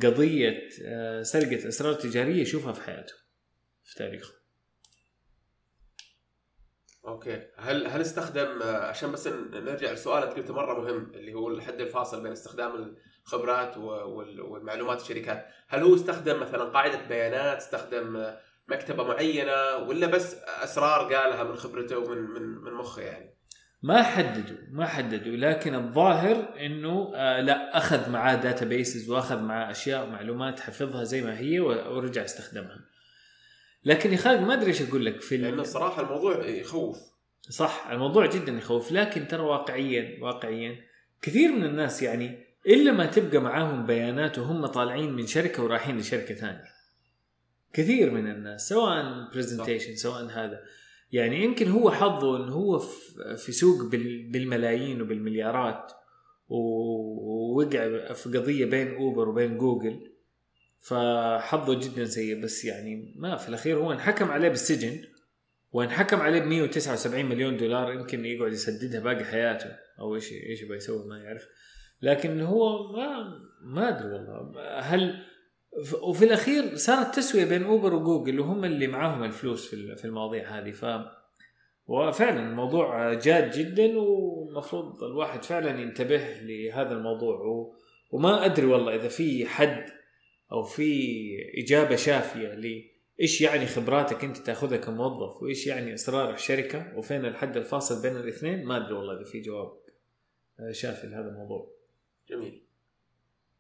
قضية 0.02 0.70
آه، 0.86 1.22
سرقة 1.22 1.68
أسرار 1.68 1.94
تجارية 1.94 2.42
يشوفها 2.42 2.74
في 2.74 2.82
حياته 2.82 3.14
في 3.84 3.96
تاريخه. 3.96 4.41
أوكي. 7.08 7.48
هل 7.58 7.88
هل 7.88 8.02
استخدم 8.02 8.64
عشان 8.64 9.12
بس 9.12 9.28
نرجع 9.54 9.92
لسؤال 9.92 10.24
أنت 10.24 10.34
قلته 10.34 10.54
مرة 10.54 10.82
مهم 10.82 11.12
اللي 11.16 11.34
هو 11.34 11.50
الحد 11.50 11.82
الفاصل 11.82 12.24
بين 12.24 12.32
استخدام 12.32 12.96
الخبرات 13.26 13.78
والمعلومات 13.78 15.02
الشركات. 15.02 15.46
هل 15.68 15.84
هو 15.84 15.96
استخدم 15.96 16.40
مثلا 16.40 16.64
قاعدة 16.64 17.00
بيانات 17.10 17.58
استخدم 17.58 18.34
مكتبة 18.68 19.04
معينة 19.04 19.76
ولا 19.88 20.08
بس 20.08 20.36
أسرار 20.64 21.14
قالها 21.14 21.44
من 21.44 21.56
خبرته 21.56 21.98
ومن 21.98 22.18
من 22.18 22.42
من 22.42 22.74
مخه 22.74 23.02
يعني؟ 23.02 23.32
ما 23.84 24.04
حددوا 24.04 24.58
ما 24.72 24.86
حددوا. 24.86 25.36
لكن 25.36 25.76
الظاهر 25.76 26.60
إنه 26.60 27.12
آه 27.16 27.42
لا 27.42 27.78
أخذ 27.78 28.10
معاه 28.10 28.36
databases 28.36 29.10
وأخذ 29.10 29.42
معاه 29.42 29.72
أشياء 29.72 30.04
ومعلومات 30.04 30.60
حفظها 30.60 31.04
زي 31.04 31.22
ما 31.22 31.40
هي 31.40 31.60
ورجع 31.60 32.24
استخدمها. 32.24 32.91
لكن 33.86 34.12
يا 34.12 34.18
خالد 34.18 34.42
ما 34.42 34.54
أدري 34.54 34.68
إيش 34.68 34.82
أقول 34.82 35.06
لك 35.06 35.22
في 35.22 35.38
لأن 35.38 35.60
الصراحه 35.60 36.02
الموضوع 36.02 36.46
يخوف. 36.46 36.98
صح 37.50 37.88
الموضوع 37.92 38.26
جدا 38.26 38.52
يخوف 38.52 38.92
لكن 38.92 39.28
ترى 39.28 39.42
واقعيا 39.42 40.24
واقعيا 40.24 40.76
كثير 41.22 41.52
من 41.52 41.64
الناس 41.66 42.02
يعني 42.04 42.46
إلا 42.68 42.92
ما 42.92 43.06
تبقى 43.06 43.38
معاهم 43.42 43.86
بيانات 43.86 44.40
وهم 44.40 44.66
طالعين 44.66 45.14
من 45.14 45.28
شركة 45.28 45.64
ورايحين 45.64 45.98
لشركة 45.98 46.36
ثانية. 46.36 46.64
كثير 47.74 48.12
من 48.12 48.32
الناس 48.32 48.70
سواء 48.70 49.30
presentation 49.34 49.96
سواء 49.96 50.26
هذا. 50.26 50.60
يعني 51.12 51.44
يمكن 51.44 51.72
هو 51.72 51.92
حظه 51.92 52.38
انه 52.38 52.54
هو 52.54 52.80
في 53.38 53.52
سوق 53.52 53.92
بال- 53.92 54.32
بالملايين 54.32 55.02
وبالمليارات 55.02 55.92
ووقع 56.50 58.14
في 58.14 58.38
قضية 58.38 58.66
بين 58.66 58.96
اوبر 58.96 59.30
وبين 59.30 59.58
جوجل 59.58 60.11
فحظه 60.82 61.80
جدا 61.80 62.06
سيء 62.06 62.42
بس 62.42 62.66
يعني 62.66 63.14
ما 63.18 63.36
في 63.36 63.50
الأخير 63.50 63.78
هو 63.78 63.92
انحكم 63.92 64.32
عليه 64.32 64.50
بالسجن 64.50 65.02
وانحكم 65.72 66.22
عليه 66.22 66.40
ب 66.40 66.46
179 66.46 67.26
مليون 67.26 67.58
دولار 67.58 67.94
يمكن 67.94 68.26
يقعد 68.26 68.52
يسددها 68.52 69.00
باقي 69.00 69.26
حياته 69.26 69.70
أو 70.00 70.16
إيش 70.16 70.32
إيش 70.32 70.62
يبغى 70.62 70.78
يسوي 70.78 71.08
ما 71.08 71.18
يعرف. 71.18 71.48
لكن 72.02 72.42
هو 72.42 72.92
ما 72.92 73.40
ما 73.64 73.90
أدري 73.90 74.14
والله. 74.14 74.80
هل 74.80 75.24
وفي 76.02 76.26
الأخير 76.26 76.76
صارت 76.76 77.16
تسوية 77.16 77.46
بين 77.46 77.64
أوبر 77.64 77.94
وجوجل 77.94 78.40
وهم 78.40 78.66
اللي 78.66 78.88
معاهم 78.88 79.24
الفلوس 79.24 79.70
في 79.70 79.96
في 79.96 80.06
المواضيع 80.06 80.60
هذه. 80.60 80.72
ف 80.72 80.86
وفعلا 81.88 82.50
الموضوع 82.50 83.14
جاد 83.14 83.52
جدا 83.52 83.98
والمفروض 83.98 85.04
الواحد 85.04 85.44
فعلا 85.44 85.80
ينتبه 85.80 86.40
لهذا 86.42 86.92
الموضوع. 86.92 87.36
و... 87.36 87.76
وما 88.12 88.46
أدري 88.46 88.66
والله 88.66 88.96
إذا 88.96 89.08
في 89.08 89.46
حد 89.46 89.86
أو 90.52 90.64
في 90.64 91.30
إجابة 91.58 91.96
شافية 91.96 92.48
ل 92.48 92.92
إيش 93.22 93.42
يعني 93.42 93.66
خبراتك 93.66 94.24
أنت 94.24 94.38
تأخذها 94.38 94.78
كموظف؟ 94.78 95.42
وإيش 95.44 95.68
يعني 95.68 95.94
اسرار 95.94 96.34
الشركة؟ 96.34 96.98
وفين 96.98 97.26
الحد 97.26 97.58
الفاصل 97.58 98.02
بين 98.02 98.18
الاثنين؟ 98.18 98.66
ما 98.66 98.78
أدري 98.78 98.94
والله 98.94 99.14
إذا 99.14 99.24
في 99.24 99.42
جواب 99.42 99.82
آه، 100.60 100.72
شافي 100.72 101.08
لهذا 101.08 101.30
الموضوع. 101.30 101.72
جميل. 102.30 102.64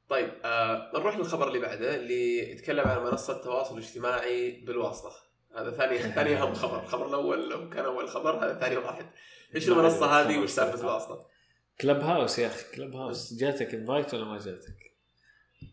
طيب 0.09 0.29
آه 0.45 0.91
نروح 0.93 1.17
للخبر 1.17 1.47
اللي 1.47 1.59
بعده 1.59 1.95
اللي 1.95 2.51
يتكلم 2.51 2.87
عن 2.87 3.03
منصة 3.03 3.37
التواصل 3.37 3.77
الاجتماعي 3.77 4.51
بالواسطة. 4.51 5.11
هذا 5.55 5.71
ثاني 5.71 5.97
ثاني 6.15 6.41
أهم 6.41 6.53
خبر. 6.53 6.83
الخبر 6.83 7.07
الأول 7.07 7.49
لو 7.49 7.69
كان 7.69 7.85
أول 7.85 8.09
خبر 8.09 8.45
هذا 8.45 8.59
ثاني 8.59 8.77
واحد. 8.77 9.05
إيش 9.55 9.69
المنصة 9.69 10.05
هذه؟ 10.05 10.37
وايش 10.37 10.49
سالفة 10.49 10.81
الواسطة؟ 10.81 11.27
كلب 11.81 11.99
هاوس 11.99 12.39
يا 12.39 12.47
أخي 12.47 12.75
كلب 12.75 12.95
هاوس 12.95 13.33
جاتك 13.33 13.73
invite 13.73 14.13
ولا 14.13 14.25
ما 14.25 14.37
جاتك؟ 14.37 14.90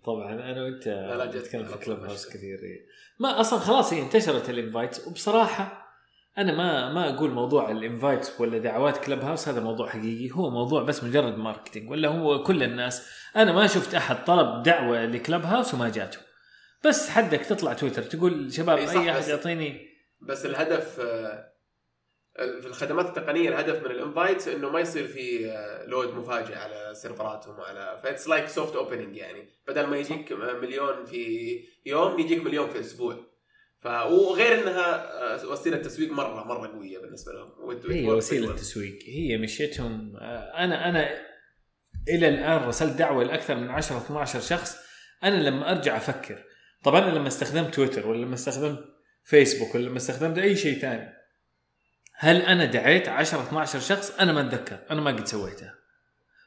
طبعا 0.05 0.33
أنا 0.33 0.63
وأنت 0.63 0.89
لا، 0.89 1.25
جاتني 1.25 1.41
نتكلم 1.41 1.65
في 1.65 1.85
طول، 1.85 1.95
house 1.95 2.29
كثير 2.29 2.59
إيه. 2.59 2.87
ما 3.21 3.41
أصلا 3.41 3.59
خلاص 3.59 3.93
هي 3.93 4.03
انتشرت 4.03 4.51
ال 4.51 4.59
invite 4.59 5.07
وبصراحة 5.07 5.89
أنا 6.39 6.53
ما 6.53 6.93
ما 6.93 7.15
أقول 7.15 7.31
موضوع 7.31 7.71
ال 7.71 7.79
invite 7.79 8.31
ولا 8.41 8.59
دعوات 8.59 9.05
كلب 9.05 9.21
هاوس 9.21 9.49
هذا 9.49 9.61
موضوع 9.61 9.89
حقيقي. 9.89 10.31
هو 10.31 10.51
موضوع 10.51 10.83
بس 10.83 11.05
مجرد 11.05 11.39
marketing 11.39 11.91
ولا 11.91 12.09
هو 12.09 12.43
كل 12.43 12.63
الناس. 12.63 13.09
أنا 13.37 13.53
ما 13.53 13.67
شفت 13.67 13.95
أحد 13.95 14.25
طلب 14.25 14.63
دعوة 14.63 15.05
ل 15.05 15.43
Clubhouse 15.43 15.75
وما 15.75 15.89
جاته. 15.89 16.19
بس 16.85 17.09
حدك 17.11 17.41
تطلع 17.41 17.73
تويتر 17.73 18.03
تقول 18.03 18.53
شباب 18.53 18.79
إي 18.79 18.87
صح، 18.87 19.01
اي 19.01 19.11
احد 19.11 19.29
يعطيني؟ 19.29 19.89
بس 20.21 20.47
الهدف 20.47 21.01
آه، 21.01 21.53
في 22.61 22.67
الخدمات 22.67 23.07
التقنية 23.07 23.49
الهدف 23.49 23.85
من 23.85 23.91
ال 23.91 23.99
invite 23.99 24.49
إنه 24.49 24.71
ما 24.71 24.81
يصير 24.81 25.07
في 25.07 25.51
آه، 25.51 25.87
load 25.87 26.15
مفاجئ 26.15 26.55
على 26.55 26.95
سيرفراتهم 26.95 27.59
وعلى 27.59 28.01
ف 28.05 28.09
it's 28.09 28.29
like 28.29 28.49
soft 28.49 28.77
opening 28.77 29.17
يعني. 29.17 29.49
بدل 29.69 29.87
ما 29.87 29.97
يجيك 29.99 30.33
مليون 30.33 31.05
في 31.05 31.65
يوم 31.87 32.19
يجيك 32.21 32.39
مليون 32.45 32.71
في 32.71 32.81
أسبوع 32.81 33.17
ف 33.81 33.87
وغير 33.87 34.55
إنها 34.63 35.13
آه، 35.35 35.47
وسيلة 35.47 35.77
تسويق 35.77 36.11
مرة 36.13 36.45
مرة 36.45 36.69
قوية 36.69 36.99
بالنسبة 36.99 37.33
لهم. 37.33 37.71
هي 37.91 38.07
وت- 38.07 38.17
وسيلة 38.17 38.57
تسويق. 38.57 38.99
هي 39.07 39.37
مشيتهم 39.39 40.17
آه، 40.17 40.65
أنا 40.65 40.89
أنا 40.89 41.09
إلى 42.09 42.29
الآن 42.29 42.69
رسلت 42.69 42.93
دعوة 42.93 43.25
لأكثر 43.25 43.55
من 43.55 43.71
10 43.71 43.99
12 43.99 44.41
شخص. 44.41 44.77
أنا 45.25 45.37
لما 45.49 45.71
أرجع 45.71 45.97
أفكر 45.97 46.45
طبعا 46.85 47.01
أنا 47.01 47.19
لما 47.19 47.29
استخدمت 47.29 47.75
تويتر 47.75 48.07
ولا 48.07 48.19
لما 48.25 48.35
استخدمت 48.35 48.85
فيسبوك 49.25 49.75
ولا 49.75 49.85
لما 49.85 49.97
استخدمت 49.97 50.39
أي 50.39 50.57
شيء 50.57 50.79
ثاني 50.79 51.18
هل 52.21 52.43
أنا 52.43 52.65
دعيت 52.65 53.09
10 53.09 53.43
12 53.43 53.81
شخص؟ 53.81 54.17
أنا 54.21 54.33
ما 54.33 54.41
أتذكر. 54.41 54.79
أنا 54.91 55.01
ما 55.01 55.11
قد 55.11 55.27
سويتها 55.27 55.75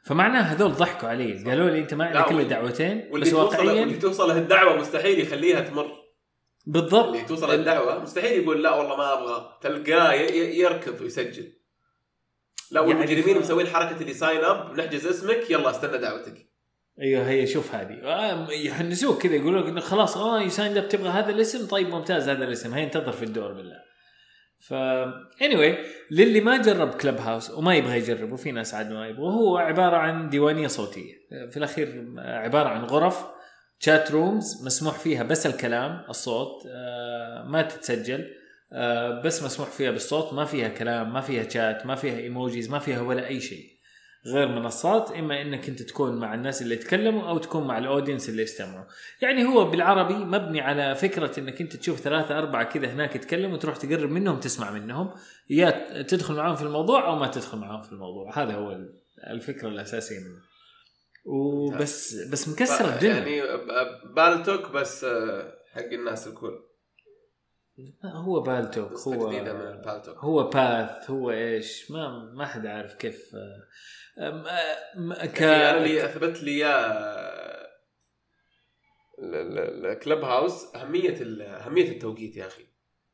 فمعناه 0.06 0.42
هذول 0.42 0.72
ضحكوا 0.72 1.10
علي. 1.10 1.44
قالوا 1.50 1.70
لي 1.70 1.80
أنت 1.80 1.94
ما 1.94 2.06
عندك 2.06 2.32
إلا 2.32 2.44
دعوتين 2.44 3.10
بس 3.14 3.30
توصل 3.30 3.38
واللي 3.58 3.72
واقعيا 3.74 4.00
توصل 4.00 4.32
الدعوه 4.38 4.78
مستحيل 4.78 5.20
يخليها 5.20 5.62
تمر. 5.62 5.92
بالضبط. 6.66 7.06
اللي 7.08 7.22
توصل 7.26 7.54
الدعوه 7.54 8.00
مستحيل 8.00 8.44
يقول 8.44 8.64
لا 8.64 8.74
والله 8.76 8.98
ما 8.98 9.14
أبغى. 9.14 9.58
تلقاه 9.62 10.14
ي- 10.14 10.26
ي- 10.40 10.60
يركض 10.60 11.02
ويسجل. 11.02 11.54
لا 12.72 12.82
يعني 12.82 12.94
والمجرمين 12.94 13.36
ف- 13.40 13.44
مسوين 13.44 13.68
حركة 13.68 14.02
اللي 14.02 14.14
sign 14.14 14.44
up 14.44 14.80
نحجز 14.80 15.08
اسمك 15.08 15.50
يلا 15.50 15.70
استنى 15.70 15.98
دعوتك. 15.98 16.48
أيوه 17.02 17.30
هي 17.30 17.48
شوف 17.48 17.76
هذه. 17.76 17.94
آه، 18.04 18.52
يحنسوك 18.52 19.22
كذا 19.22 19.36
يقولوا 19.36 19.62
لك 19.62 19.68
إنه 19.68 19.82
خلاص 19.82 20.18
آه 20.18 20.42
يا 20.42 20.47
signed 20.47 20.78
up 20.78 20.90
تبغى 20.90 21.10
هذا 21.10 21.30
الاسم؟ 21.30 21.68
طيب 21.68 21.90
ممتاز 21.90 22.30
هذا 22.30 22.44
الاسم. 22.44 22.74
هي 22.74 22.84
انتظر 22.84 23.12
في 23.12 23.26
الدور 23.26 23.54
بالله. 23.54 23.91
ف 24.62 24.74
anyway 25.44 25.76
للي 26.12 26.42
ما 26.42 26.58
جرب 26.58 26.90
Clubhouse 26.90 27.52
وما 27.52 27.76
يبغى 27.76 27.98
يجرب 27.98 28.32
وفي 28.32 28.52
ناس 28.52 28.74
عاد 28.74 28.92
ما 28.92 29.08
يبغوا 29.08 29.32
هو 29.32 29.58
عبارة 29.58 29.98
عن 29.98 30.30
ديوانية 30.30 30.68
صوتية. 30.68 31.14
في 31.50 31.58
الأخير 31.58 32.06
عبارة 32.18 32.70
عن 32.70 32.84
غرف 32.84 33.26
chat 33.80 34.12
rooms 34.12 34.66
مسموح 34.66 35.00
فيها 35.00 35.24
بس 35.24 35.46
الكلام 35.46 36.04
الصوت 36.10 36.64
آه، 36.68 37.44
ما 37.44 37.62
تتسجل 37.62 38.28
آه، 38.74 39.22
بس 39.22 39.44
مسموح 39.44 39.70
فيها 39.70 39.92
بالصوت 39.92 40.34
ما 40.34 40.46
فيها 40.46 40.68
كلام 40.68 41.14
ما 41.14 41.22
فيها 41.22 41.50
شات 41.50 41.86
ما 41.86 41.96
فيها 41.96 42.18
ايموجيز 42.18 42.70
ما 42.70 42.80
فيها 42.80 43.02
ولا 43.02 43.28
أي 43.28 43.42
شيء. 43.42 43.81
غير 44.26 44.48
منصات 44.48 45.12
إما 45.12 45.42
إنك 45.42 45.70
أنت 45.70 45.82
تكون 45.82 46.20
مع 46.20 46.34
الناس 46.34 46.62
اللي 46.62 46.76
يتكلموا 46.76 47.30
أو 47.30 47.38
تكون 47.38 47.68
مع 47.68 47.78
الاودينس 47.78 48.30
اللي 48.30 48.44
يستمعوا. 48.44 48.86
يعني 49.22 49.46
هو 49.46 49.66
بالعربي 49.66 50.14
مبني 50.14 50.62
على 50.62 50.96
فكرة 50.96 51.40
إنك 51.40 51.62
أنت 51.62 51.76
تشوف 51.76 52.00
ثلاثة 52.00 52.38
أربعة 52.38 52.64
كذا 52.64 52.88
هناك 52.88 53.16
يتكلموا 53.16 53.56
وتروح 53.56 53.78
تقرب 53.78 54.10
منهم 54.10 54.40
تسمع 54.40 54.72
منهم. 54.72 55.14
يا 55.50 56.02
تدخل 56.02 56.34
معاهم 56.34 56.56
في 56.56 56.62
الموضوع 56.62 57.08
أو 57.08 57.16
ما 57.16 57.28
تدخل 57.28 57.58
معاهم 57.58 57.82
في 57.82 57.92
الموضوع. 57.92 58.44
هذا 58.44 58.54
هو 58.54 58.78
الفكرة 59.28 59.68
الأساسية 59.68 60.20
منه. 60.20 60.42
وبس 61.26 62.16
بس 62.32 62.50
مكسر 62.50 62.94
الدنيا. 62.94 63.14
يعني 63.14 63.42
بالتوك 64.16 64.72
بس 64.72 65.04
آه، 65.04 65.54
حق 65.74 65.92
الناس 65.94 66.28
الكل. 66.28 66.71
هو 68.06 68.40
بالتوك 68.40 68.92
هو 69.08 69.30
من 69.30 69.48
البالتوك 69.48 70.18
هو 70.18 70.44
باث 70.44 71.10
هو 71.10 71.32
إيش؟ 71.32 71.92
ما 71.92 72.32
ما 72.34 72.46
حد 72.46 72.66
عارف 72.66 72.94
كيف 72.94 73.36
آه، 73.36 73.68
آم، 74.28 74.46
آه، 75.12 75.26
ك 75.26 75.42
يعني 75.42 75.70
أنا 75.70 75.78
اللي 75.78 76.06
أثبت 76.06 76.44
لي 76.44 76.52
إياه 76.52 77.68
ال 79.20 80.24
Clubhouse 80.24 80.76
أهمية 80.76 81.18
أهمية 81.42 81.92
التوقيت 81.92 82.38
يا 82.38 82.48
أخي. 82.48 82.66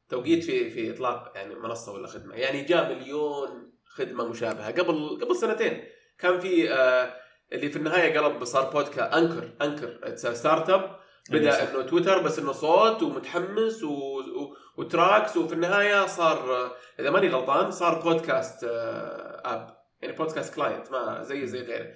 توقيت 0.10 0.44
في 0.44 0.70
في 0.70 0.92
إطلاق 0.92 1.32
يعني 1.36 1.56
منصة 1.56 1.92
ولا 1.94 2.08
خدمة. 2.08 2.36
يعني 2.36 2.62
جاء 2.62 2.96
مليون 2.96 3.72
خدمة 3.86 4.26
مشابهة 4.28 4.72
قبل 4.72 5.20
قبل 5.22 5.36
سنتين. 5.36 5.84
كان 6.20 6.40
في 6.40 6.72
آه، 6.74 7.14
اللي 7.54 7.70
في 7.70 7.78
النهاية 7.78 8.20
قلب 8.20 8.44
صار 8.44 8.70
بودكاست 8.72 9.14
Anchor 9.14 9.52
Anchor 9.62 10.16
startup 10.16 11.00
بدأ 11.32 11.72
إنه 11.72 11.82
تويتر 11.82 12.22
بس 12.22 12.40
إنه 12.40 12.52
صوت 12.52 13.04
ومتحمس 13.04 13.84
و... 13.84 14.20
و... 14.20 14.56
وتراكس 14.78 15.38
وفي 15.38 15.54
النهاية 15.54 16.06
صار 16.06 16.72
إذا 17.00 17.10
ماني 17.10 17.28
غلطان 17.28 17.72
صار 17.72 18.02
بودكاست 18.02 18.64
آه، 18.64 19.42
app. 19.46 19.78
يعني 20.02 20.16
بودكاست 20.16 20.56
client 20.56 20.92
ما 20.92 21.24
زي 21.24 21.48
زي 21.48 21.62
غيره. 21.62 21.94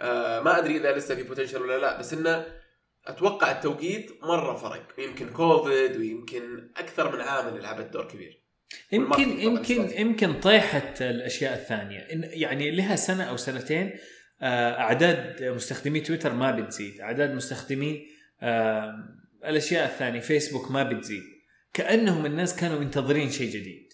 آه، 0.00 0.40
ما 0.40 0.58
أدري 0.58 0.76
إذا 0.76 0.96
لسه 0.96 1.14
في 1.14 1.22
potential 1.22 1.62
ولا 1.62 1.78
لا 1.78 1.98
بس 1.98 2.12
إنه 2.12 2.46
أتوقع 3.06 3.50
التوقيت 3.50 4.10
مرة 4.22 4.56
فرق. 4.56 4.82
يمكن 4.98 5.28
كوفيد 5.28 5.96
ويمكن 5.96 6.70
أكثر 6.76 7.12
من 7.12 7.20
عامل 7.20 7.62
لعبت 7.62 7.92
دور 7.92 8.08
كبير. 8.08 8.42
يمكن 8.92 9.40
يمكن. 9.40 9.90
يمكن 10.00 10.40
طيحت 10.40 11.02
الأشياء 11.02 11.54
الثانية. 11.54 12.06
يعني 12.22 12.70
لها 12.70 12.96
سنة 12.96 13.24
أو 13.24 13.36
سنتين 13.36 13.92
آه، 14.42 14.80
أعداد 14.80 15.44
مستخدمي 15.44 16.00
تويتر 16.00 16.32
ما 16.32 16.50
بتزيد. 16.50 17.00
أعداد 17.00 17.34
مستخدمي 17.34 18.15
الأشياء 19.44 19.86
الثانية 19.86 20.20
فيسبوك 20.20 20.70
ما 20.70 20.82
بتزيد. 20.82 21.22
كأنهم 21.72 22.26
الناس 22.26 22.56
كانوا 22.56 22.78
منتظرين 22.78 23.30
شيء 23.30 23.48
جديد. 23.48 23.88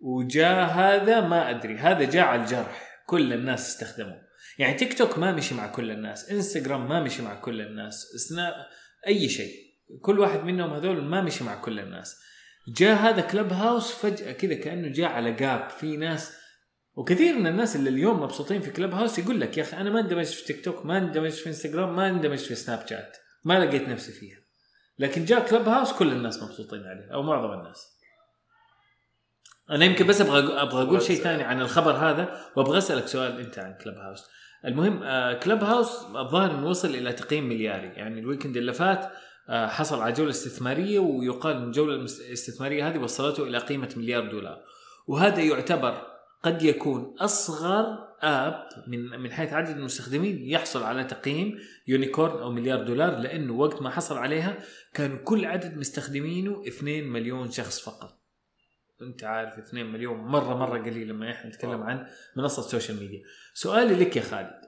وجاء 0.00 0.66
هذا 0.66 1.20
ما 1.20 1.50
أدري 1.50 1.76
هذا 1.76 2.10
جاء 2.10 2.24
على 2.24 2.42
الجرح. 2.42 3.02
كل 3.06 3.32
الناس 3.32 3.68
استخدموه. 3.68 4.22
يعني 4.58 4.74
تيك 4.74 4.98
توك 4.98 5.18
ما 5.18 5.32
مشي 5.32 5.54
مع 5.54 5.66
كل 5.66 5.90
الناس 5.90 6.30
انستغرام 6.30 6.88
ما 6.88 7.02
مشي 7.02 7.22
مع 7.22 7.34
كل 7.34 7.60
الناس 7.60 8.06
سناب 8.28 8.54
أي 9.06 9.28
شيء. 9.28 9.54
كل 10.02 10.18
واحد 10.20 10.40
منهم 10.44 10.72
هذول 10.72 11.04
ما 11.04 11.20
مشي 11.20 11.44
مع 11.44 11.54
كل 11.54 11.80
الناس. 11.80 12.16
جاء 12.68 12.96
هذا 12.96 13.20
كلب 13.20 13.52
هاوس 13.52 13.92
فجأة 13.92 14.32
كذا 14.32 14.54
كأنه 14.54 14.88
جاء 14.88 15.10
على 15.10 15.32
جاب 15.32 15.70
في 15.70 15.96
ناس 15.96 16.32
وكثير 16.94 17.38
من 17.38 17.46
الناس 17.46 17.76
اللي 17.76 17.90
اليوم 17.90 18.22
مبسوطين 18.22 18.60
في 18.60 18.70
كلب 18.70 18.94
هاوس 18.94 19.18
يقول 19.18 19.40
لك 19.40 19.58
يا 19.58 19.62
أخي 19.62 19.76
أنا 19.76 19.90
ما 19.90 20.00
اندمجت 20.00 20.28
في 20.28 20.44
تيك 20.44 20.64
توك 20.64 20.86
ما 20.86 20.98
اندمجت 20.98 21.34
في 21.34 21.46
انستغرام 21.46 21.96
ما 21.96 22.08
اندمجت 22.08 22.40
في 22.40 22.54
سناب 22.54 22.86
شات 22.86 23.16
ما 23.44 23.64
لقيت 23.64 23.88
نفسي 23.88 24.12
فيها. 24.12 24.38
لكن 24.98 25.24
جاء 25.24 25.46
كلب 25.46 25.68
هاوس 25.68 25.92
كل 25.92 26.12
الناس 26.12 26.42
مبسوطين 26.42 26.86
عليه 26.86 27.14
أو 27.14 27.22
معظم 27.22 27.52
الناس. 27.52 27.94
أنا 29.70 29.84
يمكن 29.84 30.06
بس 30.06 30.20
أبغى 30.20 30.62
أبغى 30.62 30.82
أقول 30.82 31.02
شيء 31.02 31.22
ثاني 31.22 31.42
عن 31.42 31.60
الخبر 31.60 31.92
هذا 31.92 32.40
وأبغى 32.56 32.78
أسألك 32.78 33.06
سؤال 33.06 33.40
أنت 33.40 33.58
عن 33.58 33.74
كلب 33.84 33.94
هاوس 33.94 34.24
المهم 34.64 35.02
آه 35.02 35.32
Clubhouse 35.32 36.04
الظاهر 36.04 36.50
إنه 36.50 36.66
وصل 36.66 36.88
إلى 36.88 37.12
تقييم 37.12 37.48
ملياري. 37.48 37.86
يعني 37.86 38.20
ال 38.20 38.25
weekend 38.25 38.56
اللي 38.56 38.72
فات 38.72 39.12
آه 39.48 39.66
حصل 39.66 40.00
على 40.00 40.12
جولة 40.12 40.30
استثمارية 40.30 40.98
ويقال 40.98 41.56
إن 41.56 41.62
الجولة 41.62 41.94
الاستثمارية 41.94 42.88
هذه 42.88 42.98
وصلته 42.98 43.42
إلى 43.44 43.58
قيمة 43.58 43.92
مليار 43.96 44.30
دولار. 44.30 44.64
وهذا 45.06 45.40
يعتبر 45.40 46.13
قد 46.44 46.62
يكون 46.62 47.14
أصغر 47.18 48.14
app 48.22 48.68
من 48.86 49.20
من 49.20 49.32
حيث 49.32 49.52
عدد 49.52 49.76
المستخدمين 49.76 50.50
يحصل 50.50 50.82
على 50.82 51.04
تقييم 51.04 51.58
unicorn 51.86 52.42
أو 52.42 52.50
مليار 52.50 52.82
دولار 52.82 53.18
لأنه 53.18 53.52
وقت 53.52 53.82
ما 53.82 53.90
حصل 53.90 54.18
عليها 54.18 54.58
كان 54.94 55.18
كل 55.18 55.44
عدد 55.44 55.76
مستخدمينه 55.76 56.64
2 56.66 57.04
مليون 57.04 57.50
شخص 57.50 57.80
فقط. 57.80 58.20
أنت 59.02 59.24
عارف 59.24 59.58
2 59.58 59.86
مليون 59.86 60.18
مره 60.18 60.54
مرة 60.54 60.78
قليل 60.78 61.08
لما 61.08 61.30
إحنا 61.30 61.50
نتكلم 61.50 61.82
عن 61.82 62.06
منصة 62.36 62.62
social 62.62 63.00
media 63.00 63.22
سؤالي 63.54 63.94
لك 63.94 64.16
يا 64.16 64.22
خالد. 64.22 64.60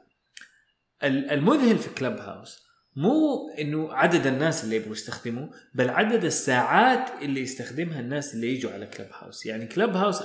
المذهل 1.04 1.78
في 1.78 1.94
Clubhouse 1.94 2.66
مو 2.96 3.48
إنه 3.58 3.92
عدد 3.92 4.26
الناس 4.26 4.64
اللي 4.64 4.76
يبغوا 4.76 4.92
يستخدموه 4.92 5.50
بل 5.74 5.90
عدد 5.90 6.24
الساعات 6.24 7.22
اللي 7.22 7.40
يستخدمها 7.40 8.00
الناس 8.00 8.34
اللي 8.34 8.54
يجوا 8.54 8.72
على 8.72 8.86
Clubhouse 8.86 9.46
يعني 9.46 9.66
Clubhouse 9.66 10.22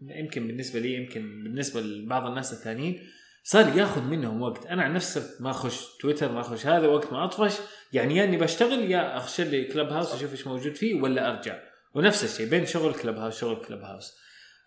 يمكن 0.00 0.46
بالنسبة 0.46 0.80
لي 0.80 0.94
يمكن 0.94 1.44
بالنسبة 1.44 1.80
لبعض 1.80 2.26
الناس 2.26 2.52
الثانيين 2.52 3.10
صار 3.42 3.78
ياخذ 3.78 4.02
منهم 4.02 4.42
وقت. 4.42 4.66
أنا 4.66 4.82
عن 4.82 4.94
نفسي 4.94 5.22
ما 5.40 5.50
أخش 5.50 5.96
تويتر 6.00 6.32
ما 6.32 6.40
أخش 6.40 6.66
هذا 6.66 6.86
وقت 6.86 7.12
ما 7.12 7.24
أطفش. 7.24 7.58
يعني 7.92 8.16
يا 8.16 8.24
إني 8.24 8.36
بشتغل 8.36 8.90
يا 8.90 9.16
أخش 9.16 9.40
لي 9.40 9.64
Clubhouse 9.64 10.14
أشوف 10.14 10.32
إيش 10.32 10.46
موجود 10.46 10.74
فيه 10.74 11.02
ولا 11.02 11.30
أرجع. 11.30 11.58
ونفس 11.94 12.24
الشيء 12.24 12.50
بين 12.50 12.66
شغل 12.66 12.94
Clubhouse 12.94 13.40
شغل 13.40 13.64
Clubhouse 13.64 14.18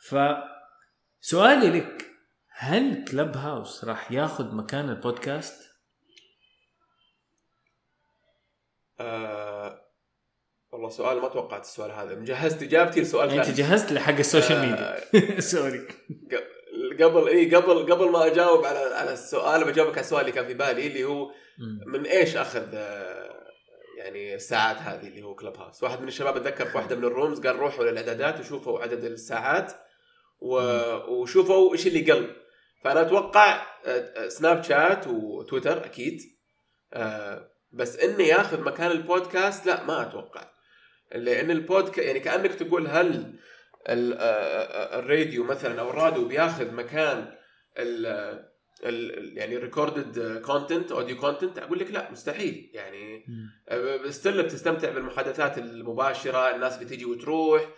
ف 0.01 0.15
سؤالي 1.21 1.79
لك 1.79 2.05
هل 2.49 3.05
Clubhouse 3.05 3.85
راح 3.85 4.11
ياخذ 4.11 4.55
مكان 4.55 4.89
البودكاست؟ 4.89 5.71
آه 8.99 9.80
والله 10.71 10.89
سؤال 10.89 11.21
ما 11.21 11.27
توقعت 11.27 11.61
السؤال 11.61 11.91
هذا. 11.91 12.15
ما 12.15 12.25
جهزت 12.25 12.63
إجابتي 12.63 13.01
لسؤال 13.01 13.29
ثاني 13.29 13.41
انت 13.41 13.49
جهزت 13.49 13.91
لحق 13.91 14.17
ال 14.17 14.23
social 14.23 14.59
media. 14.59 14.99
sorry. 15.51 15.87
قبل 17.01 17.27
إي 17.27 17.55
قبل 17.55 17.93
قبل 17.93 18.09
ما 18.09 18.25
أجاوب 18.25 18.65
على 18.65 18.79
على 18.79 19.13
السؤال 19.13 19.63
بجاوبك 19.63 19.91
على 19.91 20.01
السؤال 20.01 20.21
اللي 20.21 20.31
كان 20.31 20.45
في 20.47 20.53
بالي 20.53 20.87
اللي 20.87 21.03
هو 21.03 21.31
من 21.85 22.05
إيش 22.05 22.37
أخذ 22.37 22.67
آه، 22.73 23.51
يعني 23.97 24.35
الساعات 24.35 24.77
هذه 24.77 25.07
اللي 25.07 25.23
هو 25.23 25.35
Clubhouse 25.35 25.83
واحد 25.83 26.01
من 26.01 26.07
الشباب 26.07 26.37
أتذكر 26.37 26.65
في 26.65 26.77
واحدة 26.77 26.95
من 26.95 27.03
ال 27.03 27.10
rooms 27.10 27.47
قال 27.47 27.59
روحوا 27.59 27.83
للإعدادات 27.83 28.39
وشوفوا 28.39 28.79
عدد 28.79 29.03
الساعات 29.03 29.73
و... 30.39 30.55
وشوفوا 31.07 31.73
إيش 31.73 31.87
اللي 31.87 32.11
قل. 32.11 32.35
فأنا 32.83 33.01
أتوقع 33.01 33.65
آه، 33.85 34.27
سناب 34.27 34.63
شات 34.63 35.07
وتويتر 35.07 35.85
أكيد. 35.85 36.21
آه، 36.93 37.51
بس 37.71 37.99
إني 37.99 38.27
ياخذ 38.27 38.61
مكان 38.61 38.91
البودكاست 38.91 39.65
لا 39.65 39.83
ما 39.83 40.01
أتوقع. 40.01 40.51
لأن 41.15 41.51
البودكاست 41.51 41.97
يعني 41.97 42.19
كأنك 42.19 42.55
تقول 42.55 42.87
هل 42.87 43.39
الراديو 43.87 45.43
مثلا 45.43 45.81
أو 45.81 45.89
الراديو 45.89 46.27
بياخذ 46.27 46.73
مكان 46.73 47.37
ال 47.77 48.05
ال 48.85 49.37
يعني 49.37 49.57
recorded 49.57 50.41
content 50.45 50.91
audio 50.91 51.17
content 51.17 51.59
أقول 51.59 51.79
لك 51.79 51.91
لا 51.91 52.11
مستحيل. 52.11 52.71
يعني 52.73 53.25
still 54.09 54.43
بتستمتع 54.43 54.91
بالمحادثات 54.91 55.57
المباشرة 55.57 56.55
الناس 56.55 56.77
بتيجي 56.77 57.05
وتروح 57.05 57.69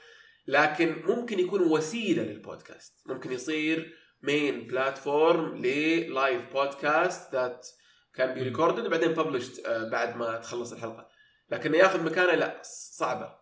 لكن 0.48 1.02
ممكن 1.06 1.40
يكون 1.40 1.62
وسيلة 1.62 2.24
للبودكاست. 2.24 2.94
ممكن 3.06 3.32
يصير 3.32 3.94
main 4.22 4.68
platform 4.68 5.58
ل 5.66 5.83
live 5.83 6.54
podcast 6.54 7.34
that 7.36 7.68
can 8.16 8.34
be 8.34 8.42
recorded 8.42 8.86
وبعدين 8.86 9.12
ب 9.12 9.17
published 9.17 9.70
بعد 9.92 10.18
ما 10.18 10.38
تخلص 10.38 10.74
الحلقة. 10.74 11.13
لكن 11.54 11.74
ياخذ 11.74 12.04
مكانه 12.04 12.36
لا 12.36 12.62
صعبة. 12.98 13.36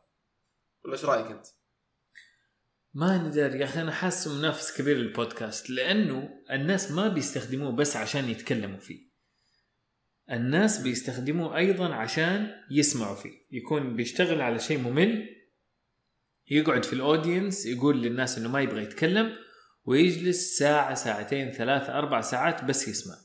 ولا 0.86 0.93
إيش 0.93 1.06
رأيك 1.06 1.26
أنت؟ 1.26 1.45
ما 2.93 3.17
ندري 3.17 3.60
يا 3.60 3.65
أخي 3.65 3.82
أنا 3.82 3.91
حاسه 3.91 4.38
منافس 4.38 4.78
كبير 4.78 4.97
للبودكاست 4.97 5.69
لأنه 5.69 6.30
الناس 6.52 6.91
ما 6.91 7.08
بيستخدموه 7.08 7.71
بس 7.71 7.95
عشان 7.95 8.30
يتكلموا 8.30 8.80
فيه. 8.80 9.12
الناس 10.32 10.82
بيستخدموه 10.82 11.58
أيضا 11.58 11.93
عشان 11.93 12.52
يسمعوا 12.71 13.15
فيه. 13.15 13.47
يكون 13.52 13.95
بيشتغل 13.95 14.41
على 14.41 14.60
شيء 14.60 14.78
ممل 14.78 15.30
يقعد 16.47 16.86
في 16.86 16.93
ال 16.93 17.01
audience 17.01 17.65
يقول 17.65 18.02
للناس 18.02 18.38
إنه 18.38 18.50
ما 18.50 18.62
يبغى 18.62 18.84
يتكلم 18.84 19.36
ويجلس 19.86 20.58
ساعة 20.58 20.93
ساعتين 20.93 21.52
ثلاثة 21.52 21.97
أربع 21.97 22.21
ساعات 22.21 22.63
بس 22.63 22.88
يسمع. 22.88 23.15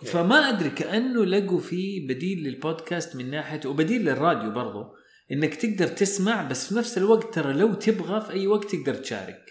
okay. 0.00 0.12
فما 0.12 0.48
أدري 0.48 0.70
كأنه 0.70 1.24
لقوا 1.24 1.60
فيه 1.60 2.08
بديل 2.08 2.38
للبودكاست 2.38 3.16
من 3.16 3.30
ناحية 3.30 3.60
وبديل 3.66 4.04
للراديو 4.04 4.50
برضو 4.50 4.94
إنك 5.32 5.54
تقدر 5.54 5.86
تسمع 5.86 6.42
بس 6.42 6.68
في 6.68 6.74
نفس 6.74 6.98
الوقت 6.98 7.34
ترى 7.34 7.52
لو 7.52 7.74
تبغى 7.74 8.20
في 8.20 8.32
أي 8.32 8.46
وقت 8.46 8.76
تقدر 8.76 8.94
تشارك. 8.94 9.44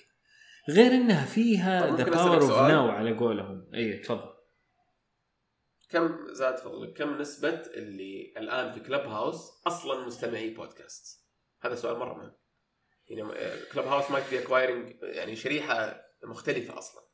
غير 0.70 0.92
إنها 0.92 1.26
فيها 1.26 1.96
the 1.96 2.04
power 2.04 2.42
of 2.42 2.52
now 2.52 2.90
على 2.90 3.18
قولهم. 3.18 3.70
إي 3.76 3.98
تفضل. 3.98 4.40
كم 5.90 6.28
زاد 6.32 6.58
فضلك 6.58 6.98
كم 6.98 7.18
نسبة 7.18 7.62
اللي 7.74 8.34
الآن 8.38 8.72
في 8.72 8.80
Clubhouse 8.80 9.62
أصلا 9.68 10.08
مستمعي 10.08 10.50
بودكاست 10.50 11.26
هذا 11.62 11.76
سؤال 11.76 12.00
مرة 12.00 12.14
مهم. 12.14 12.32
يعني 13.08 13.50
Clubhouse 13.74 14.12
might 14.12 14.30
be 14.30 14.40
acquiring 14.40 14.96
يعني 15.02 15.36
شريحة 15.36 16.02
مختلفة 16.24 16.78
أصلا. 16.78 17.09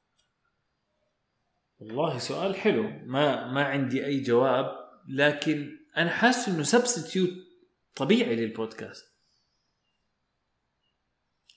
والله 1.79 2.17
سؤال 2.17 2.55
حلو. 2.55 2.83
ما 3.05 3.47
ما 3.47 3.63
عندي 3.63 4.05
أي 4.05 4.19
جواب 4.19 4.65
لكن 5.09 5.77
أنا 5.97 6.09
حاسس 6.09 6.47
إنه 6.47 6.63
substitute 6.63 7.29
طبيعي 7.95 8.35
للبودكاست. 8.35 9.05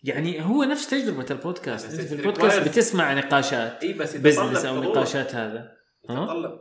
يعني 0.03 0.45
هو 0.45 0.65
نفس 0.65 0.91
تجربة 0.91 1.27
البودكاست. 1.31 1.91
أنت 1.91 2.09
في 2.09 2.15
البودكاست 2.15 2.69
بتسمع 2.69 3.15
نقاشات 3.15 3.85
إي 3.85 3.93
بس 3.93 4.17
business 4.17 4.65
أو 4.65 4.83
نقاشات 4.83 5.35
هذا. 5.35 5.77
يتطلب. 6.05 6.61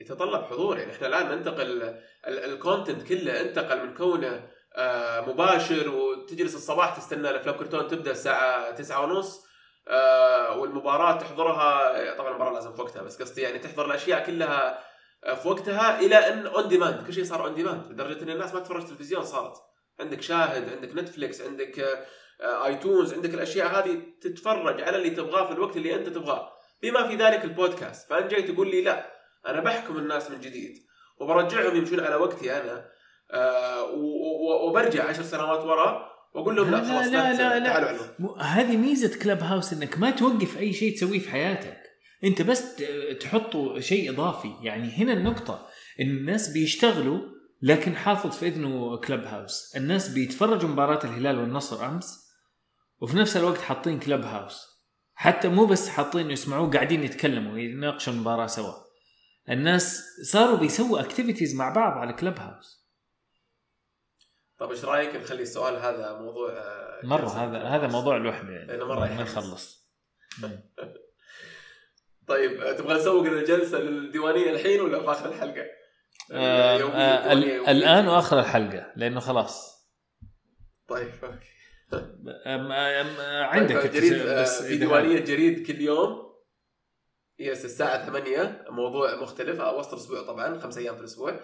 يتطلب 0.00 0.44
حضور. 0.44 0.78
يعني 0.78 0.92
إحنا 0.92 1.06
الآن 1.06 1.38
ننتقل 1.38 1.98
ال 2.26 2.35
content 2.35 3.02
كله 3.02 3.40
انتقل 3.40 3.86
من 3.86 3.94
كونه 3.94 4.48
آه، 4.76 5.20
مباشر 5.20 5.88
وتجلس 5.88 6.54
الصباح 6.54 6.96
تستنى 6.96 7.30
الأفلام 7.30 7.56
كرتون 7.56 7.88
تبدأ 7.88 8.10
الساعة 8.10 8.70
تسعة 8.70 9.02
ونص 9.02 9.46
والمباراة 10.56 11.18
تحضرها 11.18 12.14
طبعا 12.14 12.30
المباراة 12.30 12.52
لازم 12.52 12.72
في 12.72 12.82
وقتها 12.82 13.02
بس 13.02 13.22
قصدي 13.22 13.40
يعني 13.40 13.58
تحضر 13.58 13.86
الأشياء 13.86 14.26
كلها 14.26 14.84
في 15.42 15.48
وقتها 15.48 16.00
إلى 16.00 16.16
إن 16.16 16.46
on 16.46 16.68
demand 16.68 17.06
كل 17.06 17.12
شيء 17.12 17.24
صار 17.24 17.44
on 17.44 17.54
demand 17.54 17.86
لدرجة 17.86 18.22
إن 18.22 18.30
الناس 18.30 18.54
ما 18.54 18.60
تتفرج 18.60 18.86
تلفزيون 18.86 19.24
صارت. 19.24 19.56
عندك 20.00 20.22
شاهد 20.22 20.72
عندك 20.72 20.94
Netflix 20.96 21.40
عندك 21.40 22.04
iTunes 22.40 23.12
آه، 23.12 23.16
عندك 23.16 23.34
الأشياء 23.34 23.66
هذه 23.66 24.02
تتفرج 24.20 24.80
على 24.82 24.96
اللي 24.96 25.10
تبغاه 25.10 25.46
في 25.46 25.52
الوقت 25.52 25.76
اللي 25.76 25.94
أنت 25.94 26.08
تبغاه. 26.08 26.52
بما 26.82 27.08
في 27.08 27.16
ذلك 27.16 27.44
البودكاست 27.44 28.08
فانت 28.10 28.30
جاي 28.30 28.42
تقول 28.42 28.70
لي 28.70 28.82
لا 28.82 29.12
أنا 29.46 29.60
بحكم 29.60 29.96
الناس 29.96 30.30
من 30.30 30.40
جديد 30.40 30.74
وبرجعهم 31.18 31.76
يمشون 31.76 32.00
على 32.00 32.14
وقتي 32.14 32.56
أنا 32.56 32.88
آه 33.30 33.84
وبرجع 34.64 35.08
عشر 35.08 35.22
سنوات 35.22 35.64
ورا 35.64 36.11
وأقول 36.34 36.56
لهم 36.56 36.70
لا, 36.70 36.76
لا 36.76 36.84
خلاص 36.84 37.06
لا 37.06 37.32
لا, 37.32 37.58
لا, 37.58 37.92
لا. 38.18 38.42
هذه 38.42 38.76
ميزة 38.76 39.18
Clubhouse 39.18 39.72
إنك 39.72 39.98
ما 39.98 40.10
توقف 40.10 40.58
أي 40.58 40.72
شيء 40.72 40.96
تسويه 40.96 41.18
في 41.18 41.30
حياتك. 41.30 41.78
أنت 42.24 42.42
بس 42.42 42.76
تحطوا 43.20 43.80
شيء 43.80 44.10
إضافي. 44.10 44.54
يعني 44.62 44.90
هنا 44.90 45.12
النقطة 45.12 45.66
إن 46.00 46.10
الناس 46.10 46.48
بيشتغلوا 46.48 47.20
لكن 47.62 47.96
حاطط 47.96 48.34
في 48.34 48.48
إذنه 48.48 48.96
كلب 48.96 49.24
هاوس. 49.24 49.76
الناس 49.76 50.08
بيتفرجوا 50.08 50.68
مباراة 50.68 51.04
الهلال 51.04 51.38
والنصر 51.38 51.86
أمس 51.86 52.18
وفي 53.00 53.16
نفس 53.16 53.36
الوقت 53.36 53.60
حاطين 53.60 53.98
كلب 53.98 54.24
هاوس. 54.24 54.66
حتى 55.14 55.48
مو 55.48 55.66
بس 55.66 55.88
حاطين 55.88 56.30
يسمعوه 56.30 56.70
قاعدين 56.70 57.04
يتكلموا 57.04 57.58
يناقشوا 57.58 58.12
المباراة 58.12 58.46
سوا. 58.46 58.72
الناس 59.50 60.02
صاروا 60.30 60.56
بيسووا 60.56 61.00
اكتيفيتيز 61.00 61.54
مع 61.54 61.68
بعض 61.68 61.98
على 61.98 62.12
كلب 62.12 62.38
هاوس. 62.38 62.81
طيب 64.62 64.70
إيش 64.70 64.84
رأيك 64.84 65.16
نخلي 65.16 65.42
السؤال 65.42 65.76
هذا 65.76 66.12
موضوع 66.12 66.50
آه، 66.50 67.00
مرة 67.02 67.28
هذا 67.28 67.58
كلاب 67.58 67.66
هذا؟ 67.66 67.86
موضوع 67.86 68.16
لوحده 68.16 68.52
يعني. 68.52 68.66
لأنه 68.66 68.84
مرة 68.84 68.98
ما. 68.98 69.22
نخلص 69.22 69.92
طيب 72.28 72.60
آه، 72.60 72.72
تبغى 72.72 72.94
نسوق 72.94 73.26
الجلسة 73.26 73.78
للديوانية 73.78 74.50
الحين 74.50 74.80
ولا 74.80 75.02
في 75.02 75.10
آخر 75.10 75.28
الحلقة؟ 75.28 75.66
آه 76.32 76.82
آه. 76.82 77.32
الآن 77.70 78.08
وآخر 78.08 78.38
الحلقة 78.38 78.92
لأنه 78.96 79.20
خلاص. 79.20 79.86
طيب 80.88 81.10
okay. 81.24 81.46
أم 82.46 82.72
أم 82.72 83.20
عندك 83.44 83.82
طيب 83.82 83.92
Greed 83.92 84.22
بس 84.26 84.62
في 84.62 84.76
ديوانية 84.76 85.20
Greed 85.20 85.66
كل 85.66 85.80
يوم. 85.80 86.32
yes 87.38 87.64
الساعة 87.64 88.06
8 88.06 88.64
موضوع 88.70 89.16
مختلف 89.16 89.60
وسط 89.60 89.92
الأسبوع 89.92 90.22
طبعا 90.26 90.58
خمس 90.58 90.78
أيام 90.78 90.94
في 90.94 91.00
الأسبوع. 91.00 91.40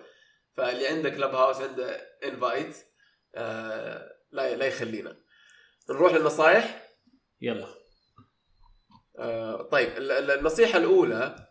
فاللي 0.56 0.86
عنده 0.86 1.10
Clubhouse 1.10 1.60
عنده 1.60 2.00
invite 2.24 2.87
لا 3.34 4.56
لا 4.56 4.66
يخلينا. 4.66 5.16
نروح 5.90 6.12
للنصائح 6.14 6.88
يلا. 7.40 7.66
آه 9.18 9.62
طيب 9.62 9.88
ال- 9.96 10.10
ال- 10.12 10.30
النصيحة 10.30 10.78
الأولى 10.78 11.48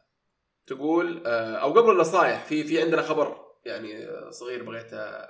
تقول 0.67 1.23
آه 1.27 1.55
أو 1.55 1.73
قبل 1.73 1.91
النصائح 1.91 2.45
في 2.45 2.63
في 2.63 2.81
عندنا 2.81 3.01
خبر 3.01 3.37
يعني 3.65 4.07
آه، 4.07 4.29
صغير 4.29 4.63
بغيت 4.63 4.93
آه، 4.93 5.27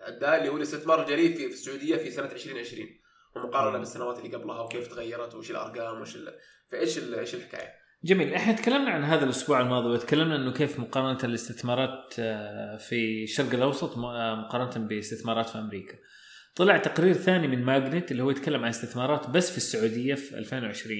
أتعداه 0.00 0.36
اللي 0.38 0.48
هو 0.48 0.56
الاستثمار 0.56 1.02
الجريء 1.02 1.36
في 1.36 1.48
في 1.48 1.54
السعودية 1.54 1.96
في 1.96 2.10
سنة 2.10 2.26
2020 2.32 2.88
ومقارنه 3.36 3.78
بالسنوات 3.78 4.18
اللي 4.18 4.36
قبلها 4.36 4.60
وكيف 4.62 4.88
تغيرت 4.88 5.34
وش 5.34 5.50
الأرقام 5.50 6.00
وش 6.00 6.16
ال... 6.16 6.38
فإيش 6.68 6.98
ال... 6.98 7.14
إيش 7.14 7.34
الحكاية؟ 7.34 7.74
جميل. 8.04 8.34
إحنا 8.34 8.52
تكلمنا 8.52 8.90
عن 8.90 9.04
هذا 9.04 9.24
الأسبوع 9.24 9.60
الماضي 9.60 9.88
وتكلمنا 9.88 10.36
إنه 10.36 10.52
كيف 10.52 10.80
مقارنة 10.80 11.18
الاستثمارات 11.24 12.14
آه، 12.18 12.76
في 12.76 13.22
الشرق 13.22 13.54
الأوسط 13.54 13.98
آه، 13.98 14.34
مقارنة 14.34 14.86
باستثمارات 14.86 15.48
في 15.48 15.58
أمريكا. 15.58 15.94
طلع 16.56 16.76
تقرير 16.76 17.14
ثاني 17.14 17.48
من 17.48 17.64
ماجنت 17.64 18.12
اللي 18.12 18.22
هو 18.22 18.30
يتكلم 18.30 18.62
عن 18.62 18.68
استثمارات 18.68 19.30
بس 19.30 19.50
في 19.50 19.56
السعودية 19.56 20.14
في 20.14 20.38
2020 20.38 20.98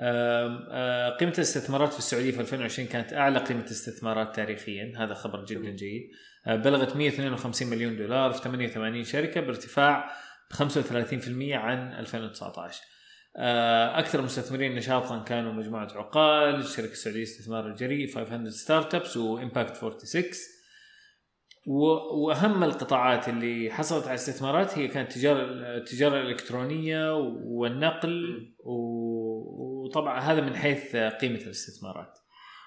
آم، 0.00 0.66
آه، 0.70 1.16
قيمة 1.16 1.32
الاستثمارات 1.32 1.92
في 1.92 1.98
السعودية 1.98 2.30
في 2.30 2.40
2020 2.40 2.88
كانت 2.88 3.12
أعلى 3.12 3.38
قيمة 3.38 3.64
استثمارات 3.64 4.36
تاريخيا. 4.36 4.92
هذا 4.96 5.14
خبر 5.14 5.44
جدا 5.44 5.70
جيد. 5.70 6.10
بلغت 6.46 6.96
152 6.96 7.68
مليون 7.70 7.96
دولار 7.96 8.32
في 8.32 8.42
88 8.42 9.04
شركة 9.04 9.40
بارتفاع 9.40 10.10
35% 10.52 11.54
عن 11.54 11.92
2019 11.92 12.80
آه، 12.80 12.91
أكثر 13.36 14.22
مستثمرين 14.22 14.74
نشاطا 14.74 15.18
كانوا 15.22 15.52
مجموعة 15.52 15.88
عقال 15.94 16.54
الشركة 16.54 16.92
السعودية 16.92 17.18
للاستثمار 17.18 17.66
الجريء 17.66 18.14
500 18.14 18.48
Startups 18.50 18.94
و 18.94 19.16
Impact 19.16 19.76
46 19.76 20.24
و- 21.66 22.24
وأهم 22.26 22.64
القطاعات 22.64 23.28
اللي 23.28 23.70
حصلت 23.70 24.04
على 24.06 24.14
استثمارات 24.14 24.78
هي 24.78 24.88
كانت 24.88 25.12
تجارة 25.12 25.42
التجارة 25.76 26.20
الإلكترونية 26.20 27.14
والنقل. 27.44 28.48
وطبعا 28.64 30.20
هذا 30.20 30.40
من 30.40 30.56
حيث 30.56 30.96
قيمة 30.96 31.36
الاستثمارات. 31.38 32.18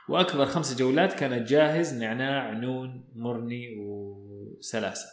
وأكبر 0.10 0.46
خمس 0.46 0.78
جولات 0.80 1.14
كانت 1.14 1.50
جاهز 1.50 1.94
نعناع 2.04 2.52
نون 2.52 3.10
مرني 3.16 3.68
وسلاسه 3.78 5.08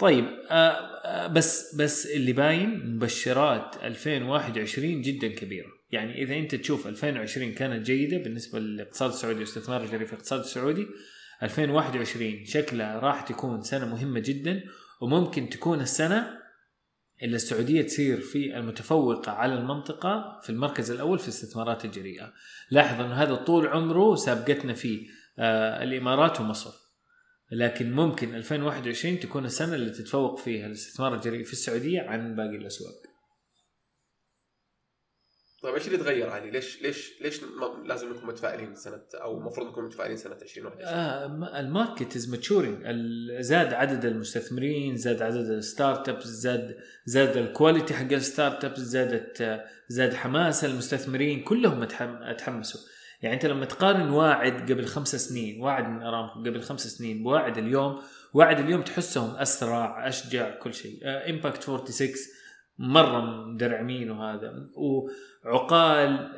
طيب 0.00 0.24
آه 0.50 0.54
آه 0.54 1.26
بس 1.26 1.74
بس 1.74 2.06
اللي 2.06 2.32
باين 2.32 2.94
مبشرات 2.94 3.76
2021 3.82 5.02
جدا 5.02 5.28
كبيرة 5.28 5.68
يعني 5.90 6.22
إذا 6.22 6.34
أنت 6.34 6.54
تشوف 6.54 6.86
2020 6.86 7.52
كانت 7.52 7.86
جيدة 7.86 8.18
بالنسبة 8.18 8.58
للاقتصاد 8.58 9.10
السعودي 9.10 9.38
والاستثمار 9.38 9.82
الجريء 9.82 10.06
في 10.06 10.12
الاقتصاد 10.12 10.40
السعودي 10.40 10.86
2021 11.42 12.44
شكلها 12.44 12.98
راح 12.98 13.20
تكون 13.20 13.62
سنة 13.62 13.86
مهمة 13.86 14.20
جدا 14.20 14.62
وممكن 15.00 15.48
تكون 15.48 15.80
السنة 15.80 16.40
اللي 17.22 17.36
السعودية 17.36 17.82
تصير 17.82 18.20
في 18.20 18.56
المتفوقة 18.56 19.32
على 19.32 19.54
المنطقة 19.54 20.40
في 20.42 20.50
المركز 20.50 20.90
الأول 20.90 21.18
في 21.18 21.24
الاستثمارات 21.24 21.84
الجريئة. 21.84 22.32
لاحظ 22.70 23.00
إنه 23.00 23.14
هذا 23.14 23.34
طول 23.34 23.66
عمره 23.66 24.14
سابقتنا 24.14 24.74
فيه 24.74 25.08
آه 25.38 25.82
الإمارات 25.82 26.40
ومصر. 26.40 26.79
لكن 27.52 27.92
ممكن 27.92 28.34
2021 28.34 29.20
تكون 29.20 29.44
السنة 29.44 29.74
اللي 29.74 29.90
تتفوق 29.90 30.38
فيها 30.38 30.66
الاستثمار 30.66 31.14
الجريء 31.14 31.44
في 31.44 31.52
السعودية 31.52 32.00
عن 32.00 32.36
باقي 32.36 32.56
الأسواق. 32.56 32.94
طيب 35.62 35.74
إيش 35.74 35.86
اللي 35.86 35.98
تغير 35.98 36.30
علي؟ 36.30 36.50
ليش 36.50 36.82
ليش 36.82 37.12
ليش 37.22 37.40
لازم 37.84 38.10
نكون 38.12 38.26
متفائلين 38.26 38.74
سنة 38.74 39.02
أو 39.14 39.38
المفروض 39.38 39.66
نكون 39.68 39.84
متفائلين 39.84 40.16
سنة 40.16 40.34
2021؟ 40.38 40.80
آه 40.82 41.60
ال 41.60 41.68
market 41.68 42.16
is 42.16 42.30
maturing 42.30 42.84
زاد 43.40 43.72
عدد 43.74 44.04
المستثمرين 44.04 44.96
زاد 44.96 45.22
عدد 45.22 45.50
ال 45.50 46.08
startups 46.08 46.26
زاد 46.26 46.76
زاد 47.06 47.36
ال 47.36 47.43
quality 47.43 47.94
حق 47.94 48.12
ال 48.12 48.64
startups 48.64 48.78
زادت 48.78 49.40
آه، 49.40 49.64
زاد 49.88 50.14
حماس 50.14 50.64
المستثمرين 50.64 51.42
كلهم 51.44 51.88
أتحم- 51.88 52.22
أتحمسوا 52.30 52.80
يعني 53.22 53.34
أنت 53.34 53.46
لما 53.46 53.64
تقارن 53.64 54.10
واعد 54.10 54.72
قبل 54.72 54.86
خمس 54.86 55.16
سنين 55.16 55.62
واعد 55.62 55.88
من 55.88 56.02
ارامكو 56.02 56.40
قبل 56.40 56.62
خمس 56.62 56.86
سنين 56.86 57.22
بواعد 57.22 57.58
اليوم 57.58 58.00
واعد 58.34 58.58
اليوم 58.60 58.82
تحسهم 58.82 59.36
أسرع 59.36 60.08
أشجع 60.08 60.58
كل 60.58 60.74
شيء. 60.74 60.98
Impact 61.04 61.62
46 61.62 62.10
مرة 62.78 63.20
مدرعمين 63.20 64.10
وهذا. 64.10 64.52
وعقال 65.44 66.30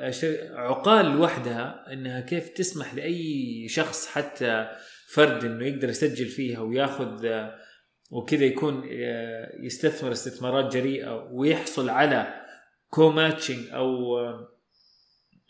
عقال 0.54 1.06
لوحدها 1.06 1.92
إنها 1.92 2.20
كيف 2.20 2.48
تسمح 2.48 2.94
لأي 2.94 3.66
شخص 3.68 4.06
حتى 4.06 4.68
فرد 5.12 5.44
إنه 5.44 5.66
يقدر 5.66 5.88
يسجل 5.88 6.26
فيها 6.26 6.60
وياخذ 6.60 7.26
آه، 7.26 7.54
وكذا 8.10 8.44
يكون 8.44 8.88
آه، 8.92 9.52
يستثمر 9.60 10.12
استثمارات 10.12 10.72
جريئة 10.72 11.28
ويحصل 11.32 11.88
على 11.88 12.34
co-matching 12.88 13.70
أو 13.72 14.18
آه، 14.18 14.51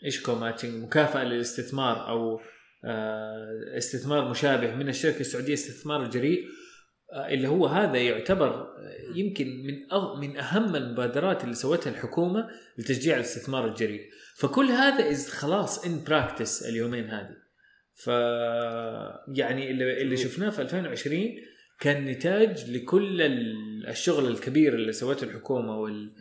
إيش 0.05 0.21
co-matching 0.21 0.83
مكافأة 0.83 1.23
للاستثمار 1.23 2.07
أو 2.09 2.41
آه، 2.85 3.77
استثمار 3.77 4.29
مشابه 4.29 4.75
من 4.75 4.89
الشركة 4.89 5.19
السعودية 5.19 5.53
استثمار 5.53 6.03
الجريء 6.03 6.45
آه، 7.13 7.27
اللي 7.33 7.47
هو 7.47 7.65
هذا 7.67 7.97
يعتبر 7.97 8.47
آه، 8.47 8.67
يمكن 9.15 9.47
من. 9.47 9.73
من 10.19 10.37
أهم 10.37 10.75
المبادرات 10.75 11.43
اللي 11.43 11.55
سوتها 11.55 11.89
الحكومة 11.91 12.49
لتشجيع 12.77 13.15
الاستثمار 13.15 13.67
الجريء 13.67 14.01
فكل 14.37 14.65
هذا 14.65 15.11
is 15.11 15.29
خلاص 15.29 15.85
in 15.85 16.03
practice 16.03 16.63
اليومين 16.63 17.09
هذه 17.09 17.35
ف 17.95 18.07
يعني 19.27 19.71
اللي, 19.71 20.01
اللي 20.01 20.17
شفناه 20.17 20.49
في 20.49 20.61
2020 20.61 21.23
كان 21.79 22.05
نتاج 22.05 22.71
لكل 22.71 23.21
ال- 23.21 23.87
الشغل 23.87 24.27
الكبير 24.27 24.73
اللي 24.75 24.91
سوته 24.91 25.23
الحكومة 25.23 25.77
وال- 25.79 26.13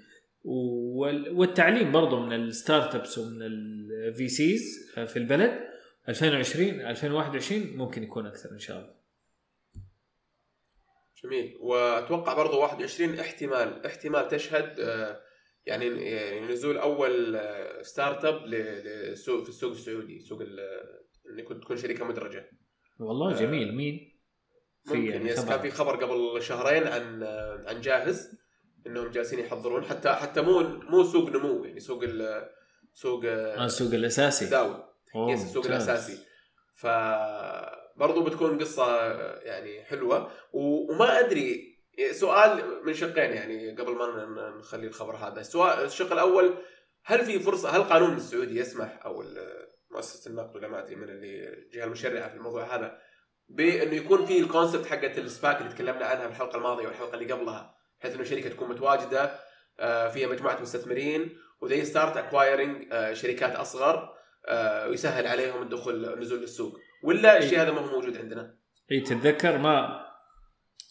والتعليم 0.45 1.93
برضه 1.93 2.21
من 2.21 2.33
ال 2.33 2.95
startups 2.95 3.19
ومن 3.19 3.43
ال 3.43 4.29
VCs 4.29 4.91
في 5.07 5.17
البلد. 5.17 5.73
2020 6.09 6.81
2021 6.81 7.77
ممكن 7.77 8.03
يكون 8.03 8.27
أكثر 8.27 8.51
إن 8.51 8.59
شاء 8.59 8.79
الله. 8.79 8.95
جميل. 11.25 11.57
وأتوقع 11.61 12.35
برضو 12.35 12.61
21 12.61 13.19
احتمال 13.19 13.87
احتمال 13.87 14.29
تشهد 14.29 14.81
آه، 14.81 15.21
يعني 15.67 15.87
يعني 15.87 16.41
نزول 16.41 16.77
أول 16.77 17.37
آه، 17.37 17.83
startup 17.83 18.47
للسوق 18.47 19.43
في 19.43 19.49
السوق 19.49 19.73
السعودي 19.73 20.21
سوق 20.21 20.43
ان 20.43 21.61
تكون 21.61 21.77
شركه 21.77 22.05
مدرجة. 22.05 22.51
والله 23.01 23.35
آه، 23.35 23.41
جميل. 23.41 23.75
مين؟ 23.75 24.13
في 24.85 24.95
ممكن 24.95 25.11
يعني. 25.11 25.35
كان 25.35 25.61
في 25.61 25.71
خبر 25.71 26.05
قبل 26.05 26.43
شهرين 26.43 26.87
عن 26.87 27.23
آه، 27.23 27.65
عن 27.67 27.81
جاهز. 27.81 28.42
إنهم 28.87 29.11
جالسين 29.11 29.39
يحضرون 29.39 29.85
حتى 29.85 30.09
حتى 30.09 30.41
مو 30.41 30.61
مو 30.63 31.05
سوق 31.05 31.29
نمو 31.29 31.65
يعني 31.65 31.81
سوق 31.81 32.03
ال 32.03 32.49
سوق 32.95 33.25
آه، 33.25 33.57
آه، 33.57 33.65
السوق 33.65 33.95
الاساسي 33.95 34.57
أوه، 34.57 35.33
yes 35.33 35.43
السوق. 35.45 35.67
الأساسي. 35.67 36.19
ف 36.75 36.87
برضو 37.97 38.25
بتكون 38.25 38.59
قصة 38.59 39.13
يعني 39.43 39.85
حلوة. 39.85 40.31
وما 40.53 41.21
أدري 41.21 41.79
سؤال 42.13 42.85
من 42.85 42.95
شقين 42.95 43.31
يعني 43.31 43.71
قبل 43.71 43.93
ما 43.93 44.51
نخلي 44.59 44.87
الخبر 44.87 45.17
هذا. 45.17 45.41
السؤال 45.41 45.85
الشق 45.85 46.13
الأول 46.13 46.55
هل 47.05 47.25
في 47.25 47.39
فرصه 47.39 47.71
هل 47.71 47.81
القانون 47.81 48.17
السعودي 48.17 48.61
يسمح 48.61 49.01
أو 49.05 49.25
مؤسسة 49.91 50.31
النقد 50.31 50.57
ولا 50.57 50.69
ما 50.69 50.79
أدري 50.79 50.97
من 50.97 51.09
اللي 51.09 51.49
الجهة 51.49 51.85
المشرعة 51.85 52.29
في 52.29 52.37
الموضوع 52.37 52.77
هذا 52.77 52.99
بأنه 53.49 53.95
يكون 53.95 54.27
في 54.27 54.39
ال 54.39 54.45
concept 54.45 54.87
حقت 54.87 55.19
ال 55.19 55.27
SPAC 55.27 55.61
اللي 55.61 55.73
تكلمنا 55.73 56.07
عنها 56.07 56.27
في 56.27 56.33
الحلقة 56.33 56.57
الماضية 56.57 56.87
والحلقة 56.87 57.15
اللي 57.15 57.33
قبلها؟ 57.33 57.82
بحيث 58.03 58.15
إنه 58.15 58.25
شركة 58.25 58.49
تكون 58.49 58.69
متواجدة 58.69 59.31
آه، 59.81 60.09
فيها 60.09 60.29
مجموعة 60.29 60.61
مستثمرين 60.61 61.31
و 61.61 61.65
they 61.65 61.85
start 61.85 62.17
acquiring 62.17 62.87
شركات 63.13 63.57
أصغر 63.57 64.13
آه، 64.49 64.89
ويسهل 64.89 65.27
عليهم 65.27 65.63
الدخول 65.63 66.05
النزول 66.05 66.41
للسوق. 66.41 66.79
ولا 67.05 67.39
الشيء 67.39 67.63
هذا 67.63 67.71
ما 67.71 67.81
هو 67.81 67.91
موجود 67.91 68.17
عندنا. 68.17 68.55
اي 68.93 69.01
تتذكر 69.01 69.59
ما 69.59 70.07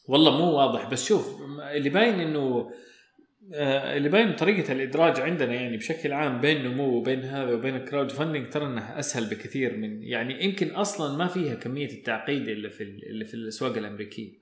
والله 0.08 0.38
مو 0.38 0.52
واضح 0.52 0.89
بس 0.89 1.08
شوف 1.08 1.41
اللي 1.71 1.89
باين 1.89 2.19
إنه 2.19 2.71
آه، 3.54 3.97
اللي 3.97 4.10
باين 4.10 4.36
طريقة 4.36 4.71
الإدراج 4.74 5.19
عندنا 5.19 5.54
يعني 5.54 5.78
بشكل 5.78 6.13
عام 6.13 6.41
بين 6.41 6.63
نمو 6.63 6.97
وبين 6.97 7.24
هذا 7.24 7.54
وبين 7.54 7.76
ال 7.76 8.12
crowdfunding 8.12 8.50
ترى 8.50 8.65
انها 8.65 9.00
أسهل 9.00 9.26
بكثير 9.26 9.78
من 9.78 10.04
يعني 10.04 10.43
يمكن 10.43 10.71
أصلا 10.71 11.17
ما 11.17 11.28
فيها 11.28 11.56
كمية 11.56 11.91
التعقيد 11.91 12.47
اللي 12.47 12.69
في 12.69 12.84
اللي 12.84 13.26
في 13.26 13.34
الاسواق 13.34 13.78
الأمريكية. 13.78 14.41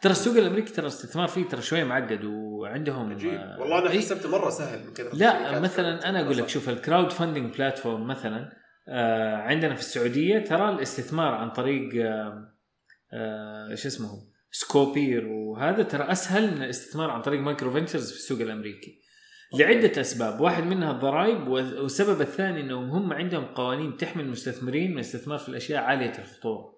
ترى 0.00 0.12
السوق 0.12 0.36
الأمريكي 0.36 0.72
ترى 0.72 0.82
الاستثمار 0.86 1.28
فيه 1.28 1.44
ترى 1.48 1.62
شوية 1.62 1.84
معقد 1.84 2.24
وعندهم 2.24 3.12
عجيب. 3.12 3.32
آه، 3.32 3.60
والله 3.60 3.78
أنا 3.78 3.90
إيه؟ 3.90 3.98
حسبته 3.98 4.28
مرة 4.28 4.50
سهل 4.50 4.86
من 4.86 4.92
كثر 4.92 5.16
لا. 5.16 5.60
مثلا 5.60 6.08
أنا 6.08 6.20
أقول 6.24 6.36
لك 6.36 6.48
شوف 6.48 6.68
ال 6.68 7.12
crowdfunding 7.12 7.54
platform 7.56 8.06
مثلا 8.06 8.52
آه 8.88 9.36
عندنا 9.36 9.74
في 9.74 9.80
السعودية 9.80 10.38
ترى 10.38 10.68
الاستثمار 10.70 11.34
عن 11.34 11.50
طريق 11.50 12.04
آه 12.06 12.52
آه 13.12 13.74
شو 13.74 13.88
اسمه 13.88 14.08
Scopeer 14.50 15.26
وهذا 15.26 15.82
ترى 15.82 16.12
أسهل 16.12 16.56
من 16.56 16.62
الاستثمار 16.62 17.10
عن 17.10 17.22
طريق 17.22 17.40
MicroVentures 17.40 18.10
في 18.10 18.16
السوق 18.16 18.40
الأمريكي. 18.40 19.00
لعدة 19.58 20.00
أسباب. 20.00 20.40
واحد 20.40 20.62
منها 20.64 20.90
الضرائب 20.90 21.48
والسبب 21.48 22.20
الثاني 22.20 22.60
إنهم 22.60 22.90
هم 22.90 23.12
عندهم 23.12 23.44
قوانين 23.44 23.96
تحمي 23.96 24.22
المستثمرين 24.22 24.90
من 24.90 24.96
الاستثمار 24.96 25.38
في 25.38 25.48
الأشياء 25.48 25.82
عالية 25.82 26.12
الخطورة. 26.18 26.75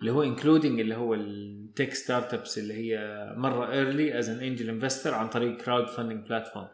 اللي 0.00 0.12
هو 0.12 0.22
including 0.22 0.80
اللي 0.80 0.94
هو 0.94 1.14
ال 1.14 1.94
tech 1.94 2.34
startups 2.34 2.58
اللي 2.58 2.74
هي 2.74 2.98
مرة 3.36 3.72
early 3.72 4.18
as 4.18 4.28
an 4.28 4.40
angel 4.40 4.68
investor 4.68 5.14
عن 5.14 5.28
طريق 5.28 5.56
crowdfunding 5.56 6.26
platform 6.28 6.68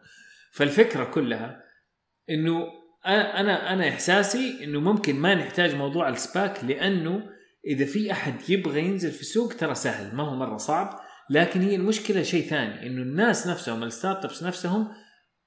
فالفكرة 0.51 1.03
كلها 1.03 1.63
إنه 2.29 2.67
أنا 3.05 3.73
أنا 3.73 3.89
إحساسي 3.89 4.63
إنه 4.63 4.79
ممكن 4.79 5.15
ما 5.15 5.35
نحتاج 5.35 5.75
موضوع 5.75 6.09
ال 6.09 6.20
SPAC 6.20 6.63
لأنه 6.63 7.29
إذا 7.67 7.85
في 7.85 8.11
أحد 8.11 8.49
يبغى 8.49 8.81
ينزل 8.81 9.11
في 9.11 9.21
السوق 9.21 9.53
ترى 9.53 9.75
سهل 9.75 10.15
ما 10.15 10.23
هو 10.23 10.35
مرة 10.35 10.57
صعب. 10.57 10.99
لكن 11.29 11.61
هي 11.61 11.75
المشكلة 11.75 12.23
شيء 12.23 12.45
ثاني 12.45 12.87
إنه 12.87 13.01
الناس 13.01 13.47
نفسهم 13.47 13.83
ال 13.83 14.25
startups 14.25 14.43
نفسهم 14.43 14.87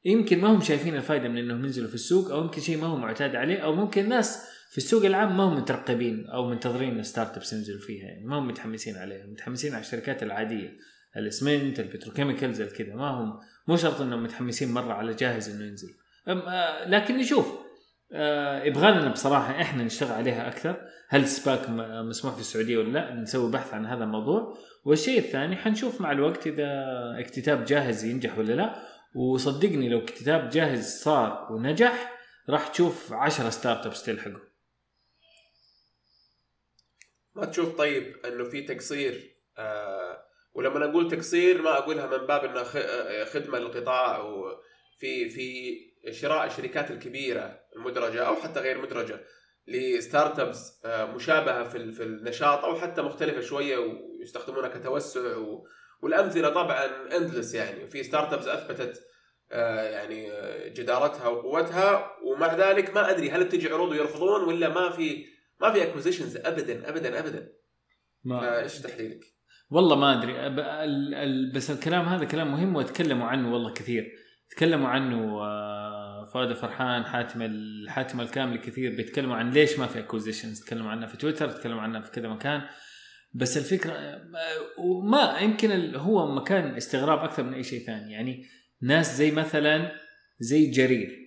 يمكن 0.04 0.40
ما 0.40 0.48
هم 0.48 0.60
شايفين 0.60 0.96
الفائده 0.96 1.28
من 1.28 1.38
إنهم 1.38 1.64
ينزلوا 1.64 1.88
في 1.88 1.94
السوق 1.94 2.30
أو 2.30 2.42
يمكن 2.42 2.60
شيء 2.60 2.76
ما 2.76 2.86
هو 2.86 2.96
معتاد 2.96 3.36
عليه 3.36 3.58
أو 3.58 3.74
ممكن 3.74 4.08
ناس 4.08 4.51
في 4.72 4.78
السوق 4.78 5.04
العام 5.04 5.36
ما 5.36 5.42
هم 5.44 5.56
مترقبين 5.56 6.26
أو 6.26 6.48
منتظرين 6.48 7.00
ال 7.00 7.36
startups 7.36 7.52
ينزلوا 7.52 7.80
فيها 7.80 8.04
يعني 8.04 8.24
ما 8.24 8.38
هم 8.38 8.48
متحمسين 8.48 8.96
عليها 8.96 9.26
متحمسين 9.26 9.72
على 9.74 9.80
الشركات 9.80 10.22
العادية 10.22 10.76
الاسمنت 11.16 11.80
ال 11.80 11.86
petrochemicals 11.86 12.60
الكذا. 12.60 12.94
ما 12.94 13.08
هم 13.10 13.38
مو 13.68 13.76
شرط 13.76 14.00
إنهم 14.00 14.22
متحمسين 14.22 14.72
مرة 14.72 14.92
على 14.92 15.14
جاهز 15.14 15.50
إنه 15.50 15.64
ينزل. 15.64 15.88
آه، 16.28 16.88
لكن 16.88 17.16
نشوف. 17.18 17.52
آه، 18.12 18.62
يبغى 18.62 18.90
لنا 18.90 19.08
بصراحة 19.08 19.60
إحنا 19.60 19.84
نشتغل 19.84 20.12
عليها 20.12 20.48
أكثر. 20.48 20.76
هل 21.08 21.26
SPAC 21.28 21.70
م- 21.70 22.08
مسموح 22.08 22.34
في 22.34 22.40
السعودية 22.40 22.78
ولا 22.78 22.88
لا؟ 22.92 23.14
نسوي 23.14 23.50
بحث 23.52 23.74
عن 23.74 23.86
هذا 23.86 24.04
الموضوع. 24.04 24.58
والشيء 24.84 25.18
الثاني 25.18 25.56
حنشوف 25.56 26.00
مع 26.00 26.12
الوقت 26.12 26.46
إذا 26.46 26.66
اكتتاب 27.18 27.64
جاهز 27.64 28.04
ينجح 28.04 28.38
ولا 28.38 28.52
لا. 28.52 28.82
وصدقني 29.14 29.88
لو 29.88 29.98
اكتتاب 29.98 30.48
جاهز 30.48 30.86
صار 31.02 31.48
ونجح 31.52 32.12
راح 32.50 32.68
تشوف 32.68 33.12
10 33.12 33.50
startups 33.50 34.04
تلحقه 34.04 34.51
ما 37.34 37.44
تشوف 37.44 37.76
طيب 37.78 38.16
إنه 38.26 38.44
في 38.44 38.62
تقصير 38.62 39.36
آه 39.58 40.24
ولما 40.54 40.84
أقول 40.84 41.10
تقصير 41.10 41.62
ما 41.62 41.78
أقولها 41.78 42.06
من 42.18 42.26
باب 42.26 42.44
إنها 42.44 42.64
خ- 42.64 42.76
آه، 42.76 43.24
خدمة 43.24 43.58
للقطاع 43.58 44.16
أو 44.16 44.44
في 44.98 45.28
في 45.28 45.76
شراء 46.12 46.46
الشركات 46.46 46.90
الكبيرة 46.90 47.60
المدرجة 47.76 48.22
أو 48.26 48.36
حتى 48.36 48.60
غير 48.60 48.78
مدرجة 48.82 49.20
ل 49.66 50.38
startups 50.38 50.80
آه، 50.84 51.04
مشابهة 51.04 51.68
في 51.68 51.92
في 51.92 52.02
النشاط 52.02 52.64
أو 52.64 52.76
حتى 52.80 53.02
مختلفة 53.02 53.40
شوية 53.40 53.78
ويستخدمونها 53.78 54.68
كتوسع 54.68 55.36
والأمثلة 56.02 56.48
طبعا 56.48 56.86
اندلس 57.16 57.54
يعني. 57.54 57.86
في 57.86 58.02
startups 58.02 58.46
أثبتت 58.46 59.02
يعني 59.90 60.30
جدارتها 60.70 61.28
وقوتها 61.28 62.16
ومع 62.24 62.54
ذلك 62.54 62.94
ما 62.94 63.10
أدري 63.10 63.30
هل 63.30 63.44
بتجي 63.44 63.68
عروض 63.72 63.90
ويرفضون 63.90 64.44
ولا 64.44 64.68
ما 64.68 64.90
في 64.90 65.26
ما 65.62 65.72
في 65.72 65.82
acquisitions 65.82 66.36
ابدا 66.36 66.88
ابدا 66.88 67.18
ابدا. 67.18 67.52
ما 68.24 68.40
فايش 68.40 68.78
تحليلك؟ 68.78 69.24
والله 69.70 69.96
ما 69.96 70.18
أدري. 70.18 70.32
بس 71.52 71.70
الكلام 71.70 72.04
هذا 72.04 72.24
كلام 72.24 72.52
مهم 72.52 72.76
وتكلموا 72.76 73.26
عنه 73.26 73.52
والله 73.52 73.72
كثير. 73.72 74.12
تكلموا 74.50 74.88
عنه 74.88 75.42
آه، 75.42 76.24
فؤاد 76.24 76.52
فرحان 76.52 77.04
حاتم 77.04 77.40
حاتم 77.88 78.20
الكامل 78.20 78.56
كثير. 78.56 78.96
بيتكلموا 78.96 79.36
عن 79.36 79.50
ليش 79.50 79.78
ما 79.78 79.86
في 79.86 79.98
acquisitions 79.98 80.60
تكلموا 80.60 80.90
عنها 80.90 81.06
في 81.06 81.16
تويتر 81.16 81.50
تكلموا 81.50 81.82
عنها 81.82 82.00
في 82.00 82.10
كذا 82.10 82.28
مكان. 82.28 82.62
بس 83.34 83.56
الفكرة 83.56 83.92
آه، 83.92 84.22
وما 84.78 85.38
يمكن 85.40 85.94
هو 85.94 86.34
مكان 86.34 86.76
استغراب 86.76 87.18
أكثر 87.18 87.42
من 87.42 87.54
أي 87.54 87.62
شيء 87.62 87.86
ثاني. 87.86 88.12
يعني 88.12 88.46
ناس 88.82 89.16
زي 89.16 89.30
مثلا 89.30 89.92
زي 90.40 90.70
جرير. 90.70 91.18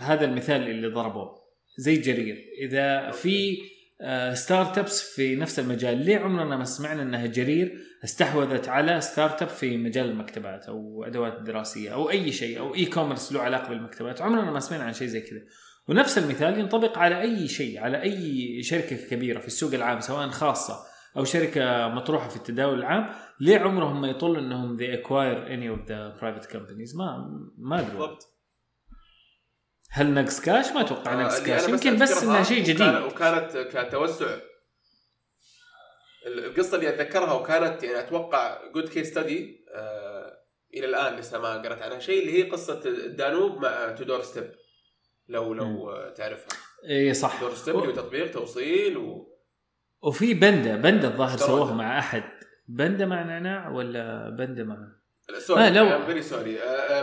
هذا 0.00 0.24
المثال 0.24 0.70
اللي 0.70 0.88
ضربوه. 0.88 1.39
زي 1.80 1.96
جرير 1.96 2.44
إذا 2.62 3.10
في 3.10 3.58
آه، 4.02 4.34
startups 4.34 5.14
في 5.14 5.36
نفس 5.36 5.58
المجال 5.58 5.98
ليه 5.98 6.18
عمرنا 6.18 6.56
ما 6.56 6.64
سمعنا 6.64 7.02
إنها 7.02 7.26
جرير 7.26 7.78
استحوذت 8.04 8.68
على 8.68 9.00
startup 9.00 9.48
في 9.48 9.76
مجال 9.76 10.10
المكتبات 10.10 10.66
أو 10.66 11.04
أدوات 11.04 11.42
دراسية 11.42 11.94
أو 11.94 12.10
أي 12.10 12.32
شيء 12.32 12.58
أو 12.58 12.74
e-commerce 12.74 13.32
له 13.32 13.40
علاقة 13.40 13.68
بالمكتبات؟ 13.68 14.22
عمرنا 14.22 14.50
ما 14.50 14.60
سمعنا 14.60 14.84
عن 14.84 14.92
شيء 14.92 15.08
زي 15.08 15.20
كذا. 15.20 15.40
ونفس 15.88 16.18
المثال 16.18 16.58
ينطبق 16.58 16.98
على 16.98 17.20
أي 17.20 17.48
شيء 17.48 17.80
على 17.80 18.02
أي 18.02 18.62
شركة 18.62 18.96
كبيرة 18.96 19.40
في 19.40 19.46
السوق 19.46 19.74
العام 19.74 20.00
سواء 20.00 20.28
خاصة 20.28 20.74
أو 21.16 21.24
شركة 21.24 21.88
مطروحة 21.88 22.28
في 22.28 22.36
التداول 22.36 22.78
العام 22.78 23.14
ليه 23.40 23.58
عمرهم 23.58 24.00
ما 24.00 24.08
يطل 24.08 24.36
إنهم 24.36 24.78
they 24.78 24.96
acquire 24.96 25.48
any 25.48 25.78
of 25.78 25.88
the 25.88 26.20
private 26.20 26.52
companies 26.52 26.96
ما 26.96 27.30
ما 27.58 27.80
أدري. 27.80 27.90
بالضبط. 27.90 28.29
هل 29.90 30.14
نقص 30.14 30.40
كاش؟ 30.40 30.66
ما 30.72 30.80
أتوقع 30.80 31.12
آه، 31.12 31.16
نقص 31.22 31.40
كاش. 31.42 31.68
يمكن 31.68 31.98
بس 31.98 32.22
انها 32.22 32.42
شيء 32.42 32.64
جديد. 32.64 32.94
وكانت 32.94 33.56
كتوسع. 33.58 34.38
ال- 36.26 36.44
القصة 36.44 36.76
اللي 36.76 36.88
أتذكرها 36.88 37.32
وكانت 37.32 37.82
يعني 37.82 37.98
أتوقع 38.00 38.70
good 38.74 38.88
case 38.88 39.10
study 39.10 39.64
إلى 40.74 40.86
الآن 40.86 41.16
لسه 41.16 41.38
ما 41.38 41.62
قرأت 41.62 41.82
عنها. 41.82 41.98
شيء 41.98 42.22
اللي 42.22 42.38
هي 42.38 42.50
قصة 42.50 42.80
الدانوب 42.86 43.62
مع 43.62 43.92
ToDoorStep 43.92 44.52
لو 45.28 45.54
لو 45.54 45.90
آه، 45.90 46.10
تعرفها. 46.10 46.48
اي 46.90 47.14
صح. 47.14 47.40
ToDoorStep 47.40 47.76
اللي 47.76 47.88
هو 47.88 47.92
تطبيق 47.92 48.30
توصيل 48.30 48.96
و 48.96 49.26
وفي 50.02 50.34
بندا 50.34 50.76
بندا 50.76 51.08
الظاهر 51.08 51.38
سووها. 51.38 51.74
مع 51.74 51.98
أحد. 51.98 52.22
بندا 52.68 53.06
مع 53.06 53.22
نعناع 53.22 53.68
ولا 53.68 54.30
بندا 54.38 54.64
مع 54.64 54.76
سوري 55.38 55.66
آه، 55.66 55.70
لو- 55.70 56.06
very 56.06 56.22
sorry 56.22 56.58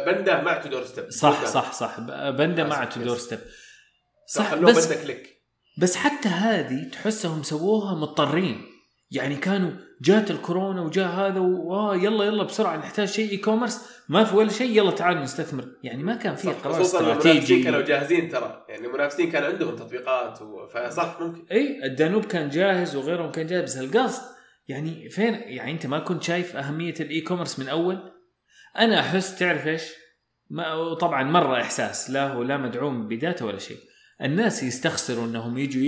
بنده 0.05 0.41
مع 0.41 0.57
ToDoorStep 0.57 1.09
صح 1.11 1.45
صح 1.45 1.73
صح. 1.73 1.99
ب- 1.99 2.35
بندا 2.37 2.63
مع 2.63 2.83
آسف، 2.83 2.93
ToDoorStep 2.95 3.39
صح 4.27 4.51
صح 4.51 4.55
بس 4.55 4.93
كليك 4.93 5.37
بس 5.81 5.95
حتى 5.95 6.29
هذه 6.29 6.89
تحسهم 6.91 7.43
سووها 7.43 7.95
مضطرين. 7.95 8.61
يعني 9.11 9.35
كانوا 9.35 9.71
جات 10.01 10.31
الكورونا 10.31 10.81
وجاء 10.81 11.07
هذا 11.07 11.39
واه 11.39 11.95
يلا 11.95 12.25
يلا 12.25 12.43
بسرعة 12.43 12.77
نحتاج 12.77 13.07
شيء 13.07 13.31
e-commerce 13.31 13.81
ما 14.09 14.23
في 14.23 14.35
ولا 14.35 14.49
شيء 14.49 14.77
يلا 14.77 14.91
تعالوا 14.91 15.21
نستثمر. 15.21 15.65
يعني 15.83 16.03
ما 16.03 16.15
كان 16.15 16.35
في 16.35 16.47
صح، 16.47 16.53
قرار 16.53 16.73
خصوصا 16.73 16.99
المنافسين 16.99 17.31
استراتيجي. 17.31 17.63
كانوا 17.63 17.81
جاهزين 17.81 18.29
ترى. 18.29 18.65
يعني 18.69 18.87
المنافسين 18.87 19.31
كان 19.31 19.43
عندهم 19.43 19.75
تطبيقات. 19.75 20.37
فصح 20.73 21.21
ممكن. 21.21 21.45
إي 21.51 21.85
الدانوب 21.85 22.25
كان 22.25 22.49
جاهز 22.49 22.95
وغيرهم 22.95 23.31
كان 23.31 23.47
جاهز. 23.47 23.63
بس 23.63 23.77
القصد 23.77 24.21
يعني 24.67 25.09
فين؟ 25.09 25.33
يعني 25.33 25.71
أنت 25.71 25.85
ما 25.87 25.99
كنت 25.99 26.23
شايف 26.23 26.55
أهمية 26.55 26.93
ال 26.99 27.21
e-commerce 27.21 27.59
من 27.59 27.67
أول؟ 27.69 28.11
أنا 28.79 28.99
أحس 28.99 29.39
تعرف 29.39 29.67
إيش؟ 29.67 29.83
ما 30.49 30.73
وطبعا 30.73 31.23
مرة 31.23 31.61
إحساس 31.61 32.09
لا 32.09 32.27
هو 32.27 32.43
لا 32.43 32.57
مدعوم 32.57 33.07
ب 33.07 33.15
data 33.15 33.45
ولا 33.45 33.57
شيء. 33.57 33.77
الناس 34.21 34.63
يستخسروا 34.63 35.25
إنهم 35.25 35.57
يجوا 35.57 35.81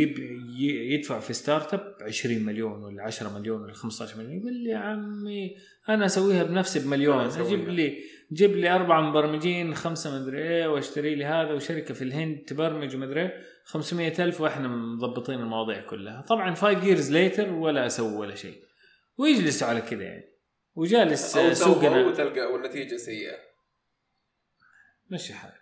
يدفعوا 0.93 1.19
في 1.19 1.33
startup 1.33 1.95
20 2.01 2.43
مليون 2.43 2.83
ولا 2.83 3.03
10 3.03 3.39
مليون 3.39 3.61
ولا 3.61 3.73
15 3.73 4.17
مليون. 4.17 4.37
يقول 4.37 4.53
لي 4.53 4.69
يا 4.69 4.77
عمي 4.77 5.55
أنا 5.89 6.05
أسويها 6.05 6.43
بنفسي 6.43 6.79
بمليون. 6.79 7.25
أجيب 7.25 7.69
لي 7.69 7.97
جيب 8.33 8.51
لي 8.51 8.69
أربع 8.69 9.01
مبرمجين 9.01 9.75
خمسة 9.75 10.21
مدري 10.21 10.37
إيه 10.37 10.67
واشتري 10.67 11.15
لي 11.15 11.25
هذا 11.25 11.53
وشركة 11.53 11.93
في 11.93 12.01
الهند 12.01 12.37
تبرمج 12.47 12.95
ومدري 12.95 13.21
إيه. 13.21 13.33
500 13.65 14.23
ألف 14.23 14.41
وإحنا 14.41 14.67
مضبطين 14.67 15.39
المواضيع 15.39 15.81
كلها. 15.81 16.21
طبعا 16.21 16.55
5 16.55 16.81
years 16.81 17.09
later 17.11 17.49
ولا 17.49 17.85
أسوي 17.85 18.15
ولا 18.15 18.35
شيء. 18.35 18.63
ويجلسوا 19.17 19.67
على 19.67 19.81
كذا 19.81 20.03
يعني. 20.03 20.38
وجالس 20.79 21.33
سووا 21.33 21.53
سوقنا. 21.53 22.05
وتلقى 22.05 22.41
والنتيجة 22.41 22.97
سيئة. 22.97 23.37
مشي 25.09 25.33
حالك. 25.33 25.59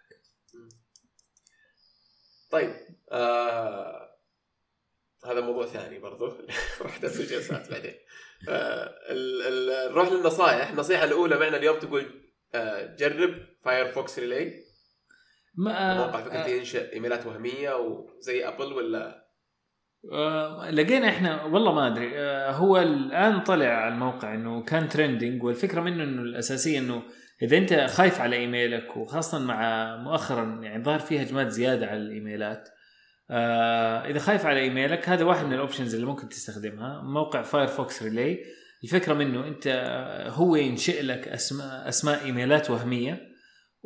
طيب 2.51 2.75
آه 3.11 4.17
هذا 5.25 5.41
موضوع 5.41 5.65
ثاني 5.65 5.99
برضو. 5.99 6.25
راح 6.81 6.99
في 6.99 7.23
جلسات 7.25 7.71
بعدين. 7.71 7.95
آه 8.49 8.95
نروح 9.89 10.09
للنصائح. 10.09 10.69
النصيحة 10.69 11.03
الأولى 11.03 11.39
معنا 11.39 11.57
اليوم 11.57 11.79
تقول 11.79 12.31
آه 12.55 12.95
جرب 12.95 13.47
فايرفوكس 13.63 14.19
ريلي 14.19 14.63
ما 15.55 15.93
موقع 16.05 16.21
فكرة 16.21 16.47
ينشئ 16.47 16.93
إيميلات 16.93 17.25
وهمية 17.25 17.75
وزي 17.77 18.47
ابل 18.47 18.73
ولا 18.73 19.26
آه، 20.11 20.71
لقينا 20.71 21.09
إحنا 21.09 21.43
والله 21.43 21.73
ما 21.73 21.87
أدري 21.87 22.19
آه، 22.19 22.51
هو 22.51 22.77
الآن 22.77 23.39
طلع 23.39 23.65
على 23.65 23.93
الموقع 23.93 24.35
إنه 24.35 24.63
كان 24.63 24.89
trending 24.89 25.43
والفكرة 25.43 25.81
منه 25.81 26.03
إنه 26.03 26.21
الأساسية 26.21 26.79
إنه 26.79 27.03
إذا 27.41 27.57
أنت 27.57 27.73
خايف 27.73 28.21
على 28.21 28.35
إيميلك 28.35 28.97
وخاصة 28.97 29.39
مع 29.39 29.95
مؤخرا 29.97 30.59
يعني 30.63 30.83
ظهر 30.83 30.99
فيه 30.99 31.19
هجمات 31.19 31.47
زيادة 31.47 31.87
على 31.87 31.99
الإيميلات 31.99 32.69
آه 33.29 34.05
إذا 34.05 34.19
خايف 34.19 34.45
على 34.45 34.59
إيميلك 34.59 35.09
هذا 35.09 35.23
واحد 35.23 35.45
من 35.45 35.53
ال 35.53 35.58
options 35.58 35.93
اللي 35.93 36.05
ممكن 36.05 36.29
تستخدمها 36.29 37.01
موقع 37.01 37.41
Firefox 37.41 38.03
Relay 38.03 38.39
الفكرة 38.83 39.13
منه 39.13 39.47
أنت 39.47 39.67
هو 40.27 40.55
ينشئ 40.55 41.01
لك 41.01 41.27
أسماء 41.27 41.89
أسماء 41.89 42.25
إيميلات 42.25 42.69
وهمية. 42.69 43.26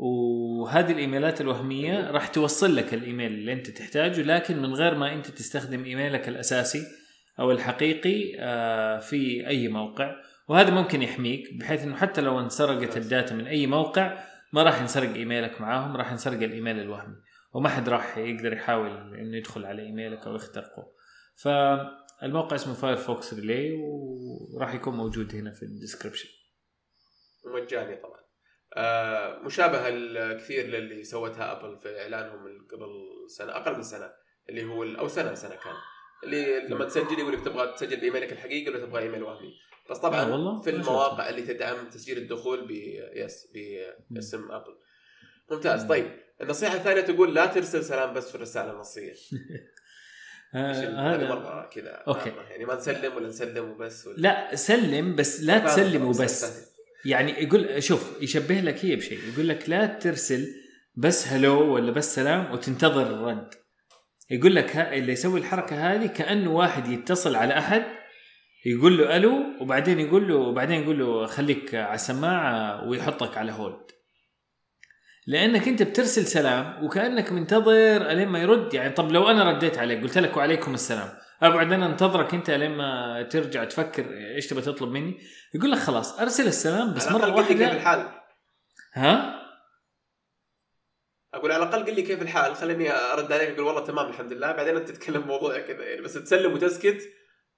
وهذه 0.02 0.92
الإيميلات 0.92 1.42
الوهمية 1.42 2.12
راح 2.12 2.28
توصل 2.28 2.76
لك 2.76 2.94
الإيميل 2.94 3.32
اللي 3.32 3.54
أنت 3.54 3.70
تحتاجه 3.70 4.22
لكن 4.22 4.62
من 4.62 4.74
غير 4.74 4.96
ما 4.96 5.14
أنت 5.14 5.28
تستخدم 5.28 5.84
إيميلك 5.84 6.28
الأساسي 6.28 6.84
أو 7.40 7.52
الحقيقي 7.52 8.36
آه، 8.40 9.00
في 9.00 9.48
أي 9.48 9.68
موقع. 9.68 10.16
وهذا 10.48 10.70
ممكن 10.70 11.02
يحميك 11.02 11.54
بحيث 11.54 11.84
إنه 11.84 11.96
حتى 11.96 12.22
لو 12.22 12.40
انسرقت 12.40 12.98
ال 12.98 13.05
data 13.05 13.36
من 13.36 13.48
أي 13.48 13.68
موقع 13.68 14.24
ما 14.54 14.64
راح 14.64 14.82
ينسرق 14.82 15.14
إيميلك 15.14 15.62
معاهم 15.62 15.98
راح 15.98 16.12
ينسرق 16.12 16.44
الإيميل 16.44 16.80
الوهمي. 16.80 17.16
وما 17.54 17.70
حد 17.70 17.90
راح 17.90 18.18
يقدر 18.18 18.54
يحاول 18.54 19.16
إنه 19.16 19.38
يدخل 19.38 19.66
على 19.66 19.82
إيميلك 19.82 20.28
أو 20.28 20.36
يخترقه. 20.36 20.92
فالموقع 21.36 22.56
اسمه 22.56 22.74
Firefox 22.74 23.34
Relay 23.34 23.72
وراح 24.54 24.74
يكون 24.74 24.96
موجود 24.96 25.36
هنا 25.36 25.52
في 25.52 25.64
ال 25.64 25.69
description. 25.69 26.30
مجاني 27.46 27.96
طبعا. 27.96 28.21
مشابهة 29.46 29.88
الكثير 29.88 30.66
للي 30.68 31.04
سوتها 31.04 31.52
أبل 31.52 31.78
في 31.80 32.02
إعلانهم 32.02 32.44
من 32.44 32.68
قبل 32.68 32.90
سنة 33.28 33.52
أقل 33.52 33.76
من 33.76 33.84
سنة 33.84 34.12
اللي 34.50 34.64
هو 34.64 34.84
أو 34.84 35.08
سنة 35.08 35.34
سنة 35.34 35.56
كان. 35.56 35.74
اللي 36.24 36.60
لما 36.68 36.86
تسجل 36.86 37.20
يقول 37.20 37.34
لك 37.34 37.46
تبغى 37.46 37.74
تسجل 37.74 38.00
بإيميلك 38.00 38.32
الحقيقي 38.32 38.70
ولا 38.72 38.80
تبغى 38.86 39.02
إيميل 39.04 39.24
وهمي. 39.24 39.54
بس 39.90 39.98
طبعا 39.98 40.22
آه 40.22 40.32
والله؟ 40.32 40.62
في 40.62 40.70
المواقع 40.70 41.30
اللي 41.30 41.42
تدعم 41.42 41.90
تسجيل 41.90 42.18
الدخول 42.18 42.68
ب 42.68 42.72
يس 43.16 43.48
باسم 44.10 44.52
أبل. 44.52 44.78
ممتاز. 45.52 45.84
طيب 45.84 46.12
النصيحة 46.42 46.76
الثانية 46.76 47.02
تقول 47.02 47.36
لا 47.36 47.46
ترسل 47.46 47.84
سلام 47.84 48.14
بس 48.14 48.30
في 48.30 48.36
الرسالة 48.36 48.72
النصية. 48.72 49.14
آه 50.56 50.72
هذا 51.16 51.30
مرة 51.30 51.70
كذا. 51.74 52.04
عامة. 52.08 52.42
يعني 52.50 52.66
ما 52.66 52.76
نسلم 52.76 53.16
ولا 53.16 53.28
نسلم 53.28 53.70
وبس 53.72 54.08
ولا 54.08 54.16
لا 54.18 54.56
سلم 54.56 55.16
بس 55.16 55.42
لا 55.44 55.60
تسلم 55.60 56.10
بس- 56.10 56.20
وبس 56.20 56.71
يعني 57.06 57.44
يقول 57.44 57.84
شوف 57.84 58.22
يشبه 58.22 58.56
لك 58.60 58.86
هي 58.86 58.96
بشيء. 58.96 59.20
يقول 59.34 59.50
لك 59.50 59.70
لا 59.70 59.86
ترسل 59.86 60.48
بس 60.96 61.28
هلو 61.28 61.74
ولا 61.74 61.92
بس 61.92 62.16
سلام 62.16 62.52
وتنتظر 62.52 63.02
الرد. 63.02 63.50
يقول 64.32 64.56
لك 64.56 64.76
اللي 64.76 65.12
يسوي 65.12 65.40
الحركة 65.40 65.94
هذه 65.94 66.06
كانه 66.06 66.52
واحد 66.52 66.88
يتصل 66.88 67.36
على 67.36 67.58
أحد 67.58 67.84
يقول 68.66 68.98
له 68.98 69.18
ألو 69.18 69.44
وبعدين 69.62 70.00
يقول 70.00 70.28
له 70.28 70.36
وبعدين 70.36 70.84
يقول 70.84 71.00
له 71.00 71.26
خليك 71.26 71.76
على 71.76 71.96
السماعة 71.96 72.88
ويحطك 72.88 73.38
على 73.38 73.52
هولد 73.52 73.92
لأنك 75.28 75.68
أنت 75.68 75.84
بترسل 75.84 76.26
سلام 76.26 76.86
وكأنك 76.86 77.32
منتظر 77.32 78.12
الين 78.12 78.28
ما 78.28 78.40
يرد. 78.40 78.74
يعني 78.74 78.90
طب 78.90 79.12
لو 79.12 79.30
أنا 79.30 79.52
رديت 79.52 79.78
عليك 79.78 80.02
قلت 80.04 80.18
لك 80.18 80.38
وعليكم 80.38 80.74
السلام 80.74 81.10
ابعد 81.42 81.74
أنا 81.74 81.86
أنتظرك 81.86 82.34
أنت 82.34 82.50
لين 82.50 82.72
ما 82.72 83.22
ترجع 83.32 83.64
تفكر 83.64 84.06
إيش 84.36 84.48
تبغى 84.48 84.62
تطلب 84.62 84.90
مني. 84.90 85.20
يقول 85.54 85.72
لك 85.72 85.78
خلاص 85.78 86.20
أرسل 86.20 86.48
السلام 86.48 86.94
بس 86.94 87.12
مرة 87.12 87.26
لي 87.26 87.32
كيف 87.32 87.62
واحدة 87.62 87.72
الحال. 87.72 88.06
ها؟ 88.94 89.42
أقول 91.34 91.52
على 91.52 91.64
الأقل 91.64 91.86
قل 91.86 91.96
لي 91.96 92.02
كيف 92.02 92.22
الحال. 92.22 92.56
خليني 92.56 92.92
أرد 92.92 93.32
عليك 93.32 93.50
أقول 93.50 93.62
والله 93.62 93.86
تمام 93.86 94.10
الحمد 94.10 94.34
لله. 94.34 94.52
بعدين 94.52 94.78
أنت 94.78 94.90
تتكلم 94.90 95.28
موضوع 95.28 95.60
كذا 95.60 95.84
يعني 95.84 96.02
بس 96.02 96.14
تسلم 96.14 96.54
وتسكت. 96.54 97.02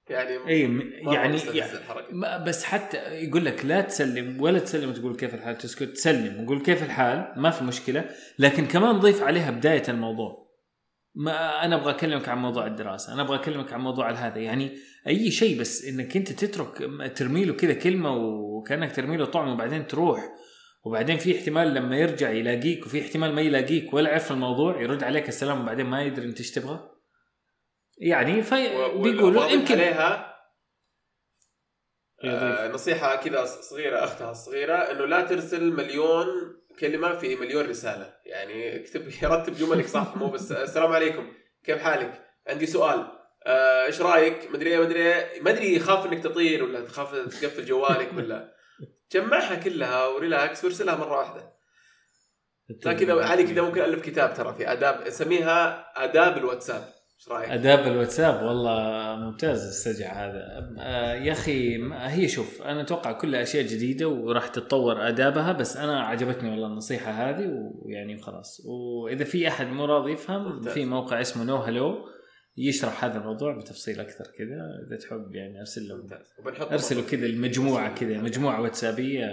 يعني 0.08 0.48
اي 0.48 0.60
يعني, 0.60 1.38
يعني 1.54 2.44
بس 2.46 2.64
حتى 2.64 2.96
يقول 2.96 3.44
لك 3.44 3.64
لا 3.64 3.80
تسلم 3.80 4.40
ولا 4.40 4.58
تسلم 4.58 4.90
وتقول 4.90 5.16
كيف 5.16 5.34
الحال 5.34 5.58
تسكت 5.58 5.82
تسلم 5.82 6.44
وقول 6.44 6.62
كيف 6.62 6.82
الحال 6.82 7.32
ما 7.36 7.50
في 7.50 7.64
مشكلة. 7.64 8.10
لكن 8.38 8.66
كمان 8.66 8.98
ضيف 8.98 9.22
عليها 9.22 9.50
بداية 9.50 9.82
الموضوع. 9.88 10.43
ما 11.14 11.64
أنا 11.64 11.76
أبغى 11.76 11.90
أكلمك 11.90 12.28
عن 12.28 12.38
موضوع 12.38 12.66
الدراسة 12.66 13.12
أنا 13.14 13.22
أبغى 13.22 13.36
أكلمك 13.36 13.72
عن 13.72 13.80
موضوع 13.80 14.10
هذا. 14.10 14.38
يعني 14.38 14.78
أي 15.06 15.30
شيء 15.30 15.60
بس 15.60 15.84
إنك 15.84 16.16
أنت 16.16 16.32
تترك 16.32 16.78
ترمي 17.16 17.44
له 17.44 17.54
كذا 17.54 17.74
كلمة 17.74 18.10
وكأنك 18.16 18.96
ترمي 18.96 19.16
له 19.16 19.24
طعم 19.24 19.48
وبعدين 19.48 19.86
تروح. 19.86 20.34
وبعدين 20.84 21.16
في 21.18 21.38
احتمال 21.38 21.74
لما 21.74 21.96
يرجع 21.96 22.30
يلاقيك 22.30 22.86
وفي 22.86 23.00
احتمال 23.00 23.32
ما 23.34 23.40
يلاقيك 23.40 23.94
ولا 23.94 24.10
يعرف 24.10 24.32
الموضوع 24.32 24.82
يرد 24.82 25.02
عليك 25.04 25.28
السلام 25.28 25.60
وبعدين 25.62 25.86
ما 25.86 26.02
يدري 26.02 26.26
إنت 26.26 26.38
إيش 26.38 26.50
تبغى. 26.50 26.90
يعني 27.98 28.42
في 28.42 28.76
و- 28.76 29.02
بيقولوا 29.02 29.46
يمكن 29.46 29.74
عليها. 29.74 30.34
آه 32.24 32.68
نصيحة 32.72 33.16
كذا 33.16 33.44
صغيرة 33.44 34.04
أختها 34.04 34.30
الصغيرة 34.30 34.74
إنه 34.76 35.04
لا 35.06 35.20
ترسل 35.22 35.72
مليون 35.72 36.26
كلمه 36.80 37.18
في 37.18 37.36
مليون 37.36 37.66
رسالة. 37.68 38.14
يعني 38.26 38.80
اكتب 38.80 39.12
رتب 39.22 39.54
جملك 39.54 39.86
صح 39.86 40.16
مو 40.16 40.30
بس 40.30 40.52
السلام 40.52 40.92
عليكم. 40.92 41.32
كيف 41.64 41.78
حالك؟ 41.78 42.26
عندي 42.48 42.66
سؤال. 42.66 43.06
آه، 43.46 43.86
إيش 43.86 44.00
رأيك؟ 44.00 44.50
مدري 44.50 44.70
إيه 44.70 44.78
مدري 44.78 45.00
إيه 45.02 45.42
ما 45.42 45.50
أدري 45.50 45.74
يخاف 45.74 46.06
إنك 46.06 46.24
تطير 46.24 46.64
ولا 46.64 46.80
تخاف 46.80 47.14
تقفل 47.14 47.64
جوالك 47.64 48.10
ولا. 48.16 48.54
جمعها 49.12 49.54
كلها 49.54 50.06
وريلاكس 50.06 50.64
وارسلها 50.64 50.96
مرة 50.96 51.18
واحدة. 51.18 51.54
كذا 52.98 53.24
علي 53.24 53.44
كذا 53.44 53.62
ممكن 53.62 53.80
ألف 53.80 54.04
كتاب 54.04 54.34
ترى 54.34 54.54
في 54.54 54.72
آداب 54.72 55.02
أسميها 55.02 55.92
آداب 56.04 56.38
الواتساب. 56.38 56.88
إيش 57.24 57.32
رأيك؟ 57.32 57.50
أداب 57.50 57.86
الواتساب 57.86 58.42
والله 58.46 59.16
ممتاز 59.16 59.66
السجع 59.66 60.12
هذا. 60.12 60.72
آه، 60.78 61.14
يا 61.14 61.32
أخي 61.32 61.78
هي 61.92 62.28
شوف 62.28 62.62
أنا 62.62 62.80
أتوقع 62.80 63.12
كلها 63.12 63.42
أشياء 63.42 63.62
جديدة 63.66 64.08
وراح 64.08 64.48
تتطور 64.48 65.08
أدابها 65.08 65.52
بس 65.52 65.76
أنا 65.76 66.00
عجبتني 66.00 66.50
والله 66.50 66.66
النصيحة 66.66 67.10
هذه 67.10 67.46
ويعني 67.74 68.18
خلاص. 68.18 68.60
وإذا 68.64 69.24
في 69.24 69.48
أحد 69.48 69.66
مو 69.66 69.84
راضي 69.84 70.12
يفهم. 70.12 70.62
في 70.62 70.84
موقع 70.84 71.20
اسمه 71.20 71.44
no 71.44 71.56
hello 71.56 72.08
يشرح 72.56 73.04
هذا 73.04 73.18
الموضوع 73.18 73.56
بتفصيل 73.58 74.00
أكثر 74.00 74.24
كذا 74.38 74.86
إذا 74.88 74.96
تحب 74.96 75.34
يعني 75.34 75.60
أرسل 75.60 75.88
له 75.88 75.94
برضو 76.44 77.06
كذا 77.10 77.26
المجموعة 77.26 77.94
كذا 77.94 78.18
مجموعة 78.18 78.60
واتسابية 78.60 79.26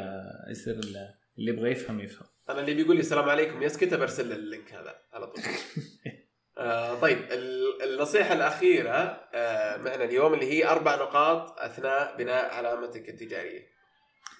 يصير 0.49 0.73
ال- 0.73 1.09
اللي 1.39 1.51
يبغى 1.51 1.71
يفهم 1.71 1.99
يفهم. 1.99 2.27
أنا 2.49 2.59
اللي 2.61 2.73
بيقول 2.73 2.95
لي 2.95 2.99
السلام 2.99 3.29
عليكم 3.29 3.63
يسكت 3.63 3.93
برسل 3.93 4.29
له 4.29 4.35
ال 4.35 4.43
link 4.43 4.73
هذا 4.73 4.95
على 5.13 5.27
طول. 5.27 5.43
آه 6.61 6.99
طيب 6.99 7.17
ال- 7.31 7.61
النصيحة 7.93 8.33
الأخيرة 8.33 9.19
آه 9.35 9.77
معنا 9.77 10.03
اليوم 10.03 10.33
اللي 10.33 10.45
هي 10.51 10.67
أربع 10.67 10.95
نقاط 10.95 11.59
أثناء 11.59 12.15
بناء 12.17 12.53
علامتك 12.53 13.09
التجارية 13.09 13.71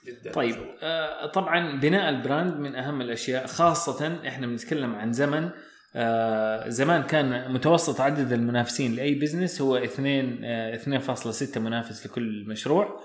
جدا 0.08 0.32
طيب. 0.32 0.56
آه 0.84 1.26
طبعا 1.26 1.80
بناء 1.80 2.10
ال 2.10 2.18
brand 2.18 2.56
من 2.58 2.76
أهم 2.76 3.02
الأشياء 3.02 3.48
خاصة 3.48 4.28
إحنا 4.28 4.48
بنتكلم 4.48 4.96
عن 4.96 5.14
زمن 5.14 5.50
آه 5.96 6.70
زمان 6.70 7.04
كان 7.04 7.52
متوسط 7.54 8.02
عدد 8.02 8.32
المنافسين 8.34 8.96
لأي 8.96 9.16
business 9.16 9.62
هو 9.62 9.78
2 9.78 10.40
آه 10.44 10.78
2.6 10.78 11.58
منافس 11.58 12.06
لكل 12.06 12.46
مشروع. 12.48 13.02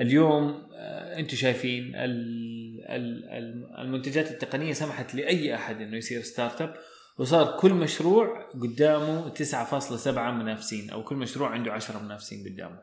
اليوم 0.00 0.68
آه 0.76 1.18
أنتم 1.18 1.36
شايفين 1.36 1.94
ال- 1.96 2.84
ال- 2.88 3.24
ال- 3.30 3.78
المنتجات 3.78 4.30
التقنية 4.30 4.72
سمحت 4.72 5.14
لأي 5.14 5.54
أحد 5.54 5.80
إنه 5.80 5.96
يصير 5.96 6.20
startup 6.22 6.74
وصار 7.18 7.56
كل 7.56 7.74
مشروع 7.74 8.50
قدامه 8.50 9.34
9.7 9.34 10.08
منافسين 10.08 10.90
أو 10.90 11.04
كل 11.04 11.16
مشروع 11.16 11.48
عنده 11.48 11.72
10 11.72 11.98
منافسين 11.98 12.44
قدامه 12.52 12.78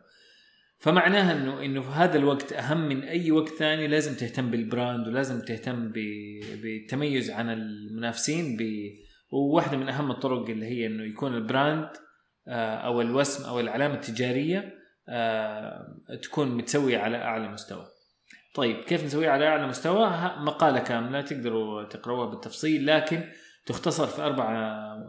فمعناها 0.79 1.31
إنه 1.31 1.65
إنه 1.65 1.81
في 1.81 1.89
هذا 1.89 2.17
الوقت 2.17 2.53
أهم 2.53 2.89
من 2.89 3.03
أي 3.03 3.31
وقت 3.31 3.49
ثاني 3.49 3.87
لازم 3.87 4.15
تهتم 4.15 4.51
بال 4.51 4.67
brand 4.67 5.07
ولازم 5.07 5.41
تهتم 5.41 5.91
بالتميز 6.61 7.31
عن 7.31 7.49
المنافسين 7.49 8.57
ب 8.57 8.63
وواحدة 9.31 9.77
من 9.77 9.89
أهم 9.89 10.11
الطرق 10.11 10.49
اللي 10.49 10.65
هي 10.65 10.85
إنه 10.87 11.03
يكون 11.03 11.35
ال 11.35 11.44
brand 11.44 11.89
آه، 12.47 12.75
أو 12.75 13.01
الوسم 13.01 13.45
أو 13.45 13.59
العلامة 13.59 13.95
التجارية 13.95 14.73
آه، 15.09 15.87
تكون 16.23 16.47
متسوية 16.47 16.97
على 16.97 17.17
أعلى 17.17 17.47
مستوى. 17.47 17.85
طيب 18.55 18.75
كيف 18.75 19.03
نسويها 19.03 19.31
على 19.31 19.47
أعلى 19.47 19.67
مستوى؟ 19.67 20.07
مقالة 20.37 20.79
كاملة 20.79 21.21
تقدروا 21.21 21.83
تقروها 21.83 22.29
بالتفصيل 22.29 22.87
لكن 22.87 23.23
تختصر 23.65 24.07
في 24.07 24.21
أربع 24.21 24.53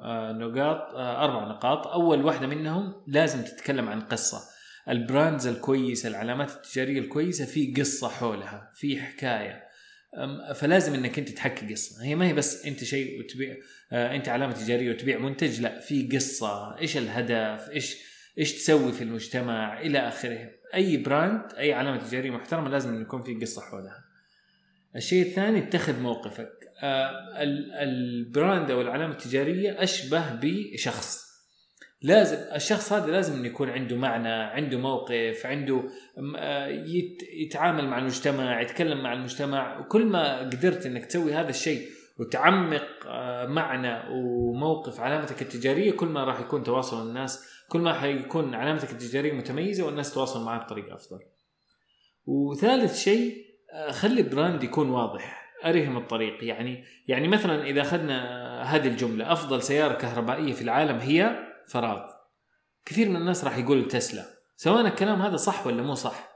آه، 0.03 0.33
نقاط 0.33 0.95
آه، 0.95 1.25
أربع 1.25 1.49
نقاط، 1.49 1.87
أول 1.87 2.24
واحدة 2.24 2.47
منهم 2.47 3.03
لازم 3.07 3.43
تتكلم 3.43 3.89
عن 3.89 4.01
قصة. 4.01 4.55
ال 4.89 4.97
brands 4.97 5.47
الكويسة 5.47 6.09
العلامات 6.09 6.51
التجارية 6.51 7.01
الكويسة 7.01 7.45
في 7.45 7.74
قصة 7.74 8.09
حولها 8.09 8.72
في 8.74 9.03
حكاية. 9.03 9.64
فلازم 10.55 10.95
إنك 10.95 11.18
أنت 11.18 11.28
تحكي 11.28 11.74
قصة. 11.74 12.05
هي 12.05 12.14
ما 12.14 12.26
هي 12.26 12.33
بس 12.33 12.66
أنت 12.66 12.85
شيء 12.85 13.20
وتبيع 13.20 13.57
آه، 13.93 14.16
أنت 14.16 14.28
علامة 14.28 14.53
تجارية 14.53 14.91
وتبيع 14.91 15.18
منتج 15.18 15.61
لا 15.61 15.81
في 15.81 16.09
قصة. 16.12 16.78
إيش 16.78 16.97
الهدف؟ 16.97 17.70
إيش 17.70 17.97
إيش 18.39 18.53
تسوي 18.53 18.93
في 18.93 19.05
المجتمع؟ 19.05 19.81
إلى 19.81 19.99
آخره. 19.99 20.51
أي 20.74 20.97
brand 20.97 21.53
أي 21.59 21.72
علامة 21.72 21.97
تجارية 21.97 22.31
محترمة 22.31 22.68
لازم 22.68 23.03
يكون 23.03 23.22
في 23.22 23.35
قصة 23.35 23.62
حولها. 23.62 24.05
الشيء 24.97 25.26
الثاني 25.26 25.59
اتخذ 25.59 26.01
موقفك. 26.01 26.51
آه، 26.64 26.64
ال 27.82 27.97
brand 27.97 28.70
أو 28.70 28.80
العلامة 28.80 29.12
التجارية 29.12 29.82
أشبه 29.82 30.24
بشخص. 30.43 31.24
لازم 32.03 32.37
الشخص 32.55 32.93
هذا 32.93 33.11
لازم 33.12 33.35
إنه 33.39 33.47
يكون 33.47 33.70
عنده 33.70 33.97
معنى 33.97 34.28
عنده 34.28 34.78
موقف 34.78 35.47
عنده 35.47 35.82
آه، 36.39 36.66
يت- 36.66 37.22
يتعامل 37.47 37.87
مع 37.89 37.99
المجتمع 37.99 38.61
يتكلم 38.61 39.03
مع 39.03 39.12
المجتمع. 39.12 39.78
وكل 39.80 40.05
ما 40.07 40.39
قدرت 40.39 40.87
إنك 40.87 41.07
تسوي 41.07 41.35
هذا 41.35 41.49
الشيء 41.49 41.89
وتعمق 42.18 42.87
آه، 43.07 43.47
معنى 43.47 44.11
وموقف 44.11 45.01
علامتك 45.01 45.43
التجارية 45.43 45.93
كل 45.93 46.07
ما 46.07 46.24
راح 46.24 46.41
يكون 46.41 46.62
تواصل 46.62 47.09
الناس 47.09 47.49
كل 47.68 47.78
ما 47.80 47.93
حيكون 47.93 48.55
علامتك 48.55 48.91
التجارية 48.93 49.32
متميزة 49.32 49.87
والناس 49.87 50.11
تتواصل 50.11 50.45
معك 50.45 50.64
بطريقة 50.64 50.95
أفضل. 50.95 51.18
وثالث 52.26 52.99
شيء 52.99 53.45
آه، 53.72 53.91
خلي 53.91 54.22
براند 54.22 54.64
يكون 54.64 54.91
واضح. 54.91 55.43
أرهم 55.69 55.97
الطريق. 55.97 56.45
يعني 56.45 56.85
يعني 57.09 57.29
مثلا 57.29 57.65
إذا 57.65 57.81
أخذنا 57.81 58.45
هذه 58.62 58.89
الجملة 58.89 59.33
أفضل 59.33 59.62
سيارة 59.62 59.95
كهربائية 59.95 60.53
في 60.53 60.62
العالم 60.62 60.99
هي 60.99 61.39
فراغ. 61.69 62.11
كثير 62.85 63.09
من 63.09 63.17
الناس 63.17 63.45
راح 63.45 63.59
يقول 63.59 63.89
تسلا. 63.89 64.25
سواء 64.57 64.81
الكلام 64.81 65.23
هذا 65.23 65.37
صح 65.37 65.67
ولا 65.67 65.83
مو 65.83 65.95
صح. 65.95 66.35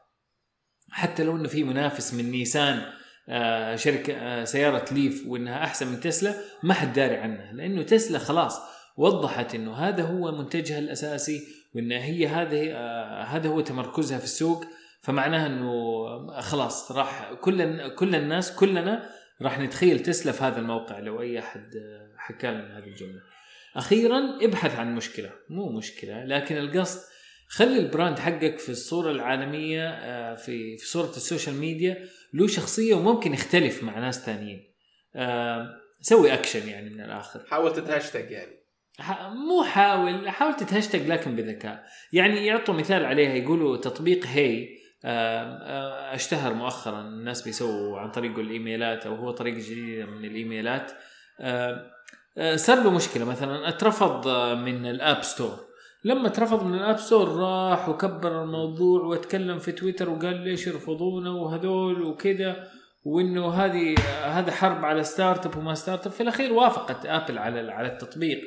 حتى 0.90 1.24
لو 1.24 1.36
إنه 1.36 1.48
في 1.48 1.64
منافس 1.64 2.14
من 2.14 2.30
نيسان 2.30 2.82
آه، 3.28 3.76
شركة 3.76 4.12
آه، 4.12 4.44
سيارة 4.44 4.84
ليف 4.94 5.24
وإنها 5.26 5.64
أحسن 5.64 5.88
من 5.88 6.00
تسلا 6.00 6.34
ما 6.62 6.74
حد 6.74 6.92
داري 6.92 7.16
عنها. 7.16 7.52
لأنه 7.52 7.82
تسلا 7.82 8.18
خلاص 8.18 8.60
وضحت 8.96 9.54
إنه 9.54 9.74
هذا 9.74 10.02
هو 10.02 10.32
منتجها 10.32 10.78
الأساسي 10.78 11.42
وإن 11.74 11.92
هي 11.92 12.26
هذه 12.26 12.72
آه، 12.72 13.22
هذا 13.22 13.48
هو 13.48 13.60
تمركزها 13.60 14.18
في 14.18 14.24
السوق. 14.24 14.64
فمعناها 15.00 15.46
إنه 15.46 16.40
خلاص 16.40 16.92
راح 16.92 17.32
كل 17.32 17.88
كل 17.94 18.14
الناس 18.14 18.56
كلنا 18.56 19.10
راح 19.42 19.58
نتخيل 19.58 20.00
تسلا 20.00 20.32
في 20.32 20.44
هذا 20.44 20.58
الموقع 20.58 20.98
لو 20.98 21.22
أي 21.22 21.38
أحد 21.38 21.76
آه، 21.76 22.14
حكى 22.16 22.46
لنا 22.46 22.78
هذه 22.78 22.86
الجملة. 22.86 23.20
أخيرا 23.76 24.38
ابحث 24.42 24.76
عن 24.76 24.94
مشكلة 24.94 25.30
مو 25.50 25.72
مشكلة 25.72 26.24
لكن 26.24 26.56
القصد 26.56 27.00
خلي 27.48 27.78
ال 27.78 27.85
brand 27.85 28.18
حقك 28.18 28.58
في 28.58 28.68
الصورة 28.68 29.10
العالمية 29.10 29.88
آه، 29.88 30.34
في 30.34 30.76
في 30.76 30.86
صورة 30.86 31.10
ال 31.10 31.16
social 31.16 31.54
media 31.54 32.08
له 32.34 32.46
شخصية 32.46 32.94
وممكن 32.94 33.34
يختلف 33.34 33.82
مع 33.82 33.98
ناس 33.98 34.24
ثانيين. 34.24 34.68
سوي 36.00 36.34
أكشن 36.34 36.68
يعني 36.68 36.90
من 36.90 37.00
الآخر. 37.00 37.44
حاول 37.50 37.72
تتهشتق 37.72 38.30
يعني 38.30 38.58
مو 39.48 39.64
حاول 39.64 40.30
حاول 40.30 40.56
تتهشتق 40.56 41.06
لكن 41.06 41.36
بذكاء 41.36 41.84
يعني 42.12 42.46
يعطوا 42.46 42.74
مثال 42.74 43.04
عليها 43.04 43.34
يقولوا 43.34 43.76
تطبيق 43.76 44.26
Hey 44.26 44.68
اشتهر 45.04 46.54
مؤخرا 46.54 47.00
الناس 47.00 47.42
بيسووا 47.42 47.98
عن 47.98 48.10
طريقه 48.10 48.40
الإيميلات 48.40 49.06
أو 49.06 49.14
هو 49.14 49.30
طريقه 49.30 49.58
جديده 49.58 50.06
من 50.06 50.24
الإيميلات. 50.24 50.92
صار 52.54 52.82
له 52.82 52.90
مشكلة 52.90 53.24
مثلا 53.24 53.68
اترفض 53.68 54.28
من 54.58 54.86
ال 54.86 54.95
App 54.95 55.22
Store. 55.22 55.68
لما 56.04 56.28
اترفض 56.28 56.64
من 56.64 56.74
ال 56.74 56.80
App 56.80 56.98
Store 56.98 57.28
راح 57.28 57.88
وكبر 57.88 58.42
الموضوع 58.42 59.02
واتكلم 59.02 59.58
في 59.58 59.72
تويتر 59.72 60.10
وقال 60.10 60.36
ليش 60.36 60.66
يرفضونا 60.66 61.30
وهذول 61.30 62.02
وكذا 62.02 62.68
وإنه 63.04 63.50
هذه 63.50 63.94
هذا 64.24 64.50
حرب 64.50 64.84
على 64.84 65.04
startup 65.04 65.56
وما 65.56 65.74
startup. 65.74 66.12
في 66.12 66.22
الأخير 66.22 66.52
وافقت 66.52 67.06
أبل 67.06 67.38
على 67.38 67.72
على 67.72 67.88
التطبيق. 67.88 68.40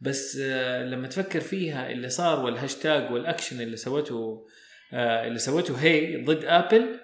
بس 0.00 0.36
لما 0.84 1.08
تفكر 1.08 1.40
فيها 1.40 1.90
اللي 1.90 2.08
صار 2.08 2.44
والهاشتاج 2.44 3.12
والأكشن 3.12 3.60
اللي 3.60 3.76
سوته 3.76 4.46
اللي 4.92 5.38
سوته 5.38 5.76
Hey 5.76 6.24
ضد 6.24 6.44
آبل. 6.44 7.00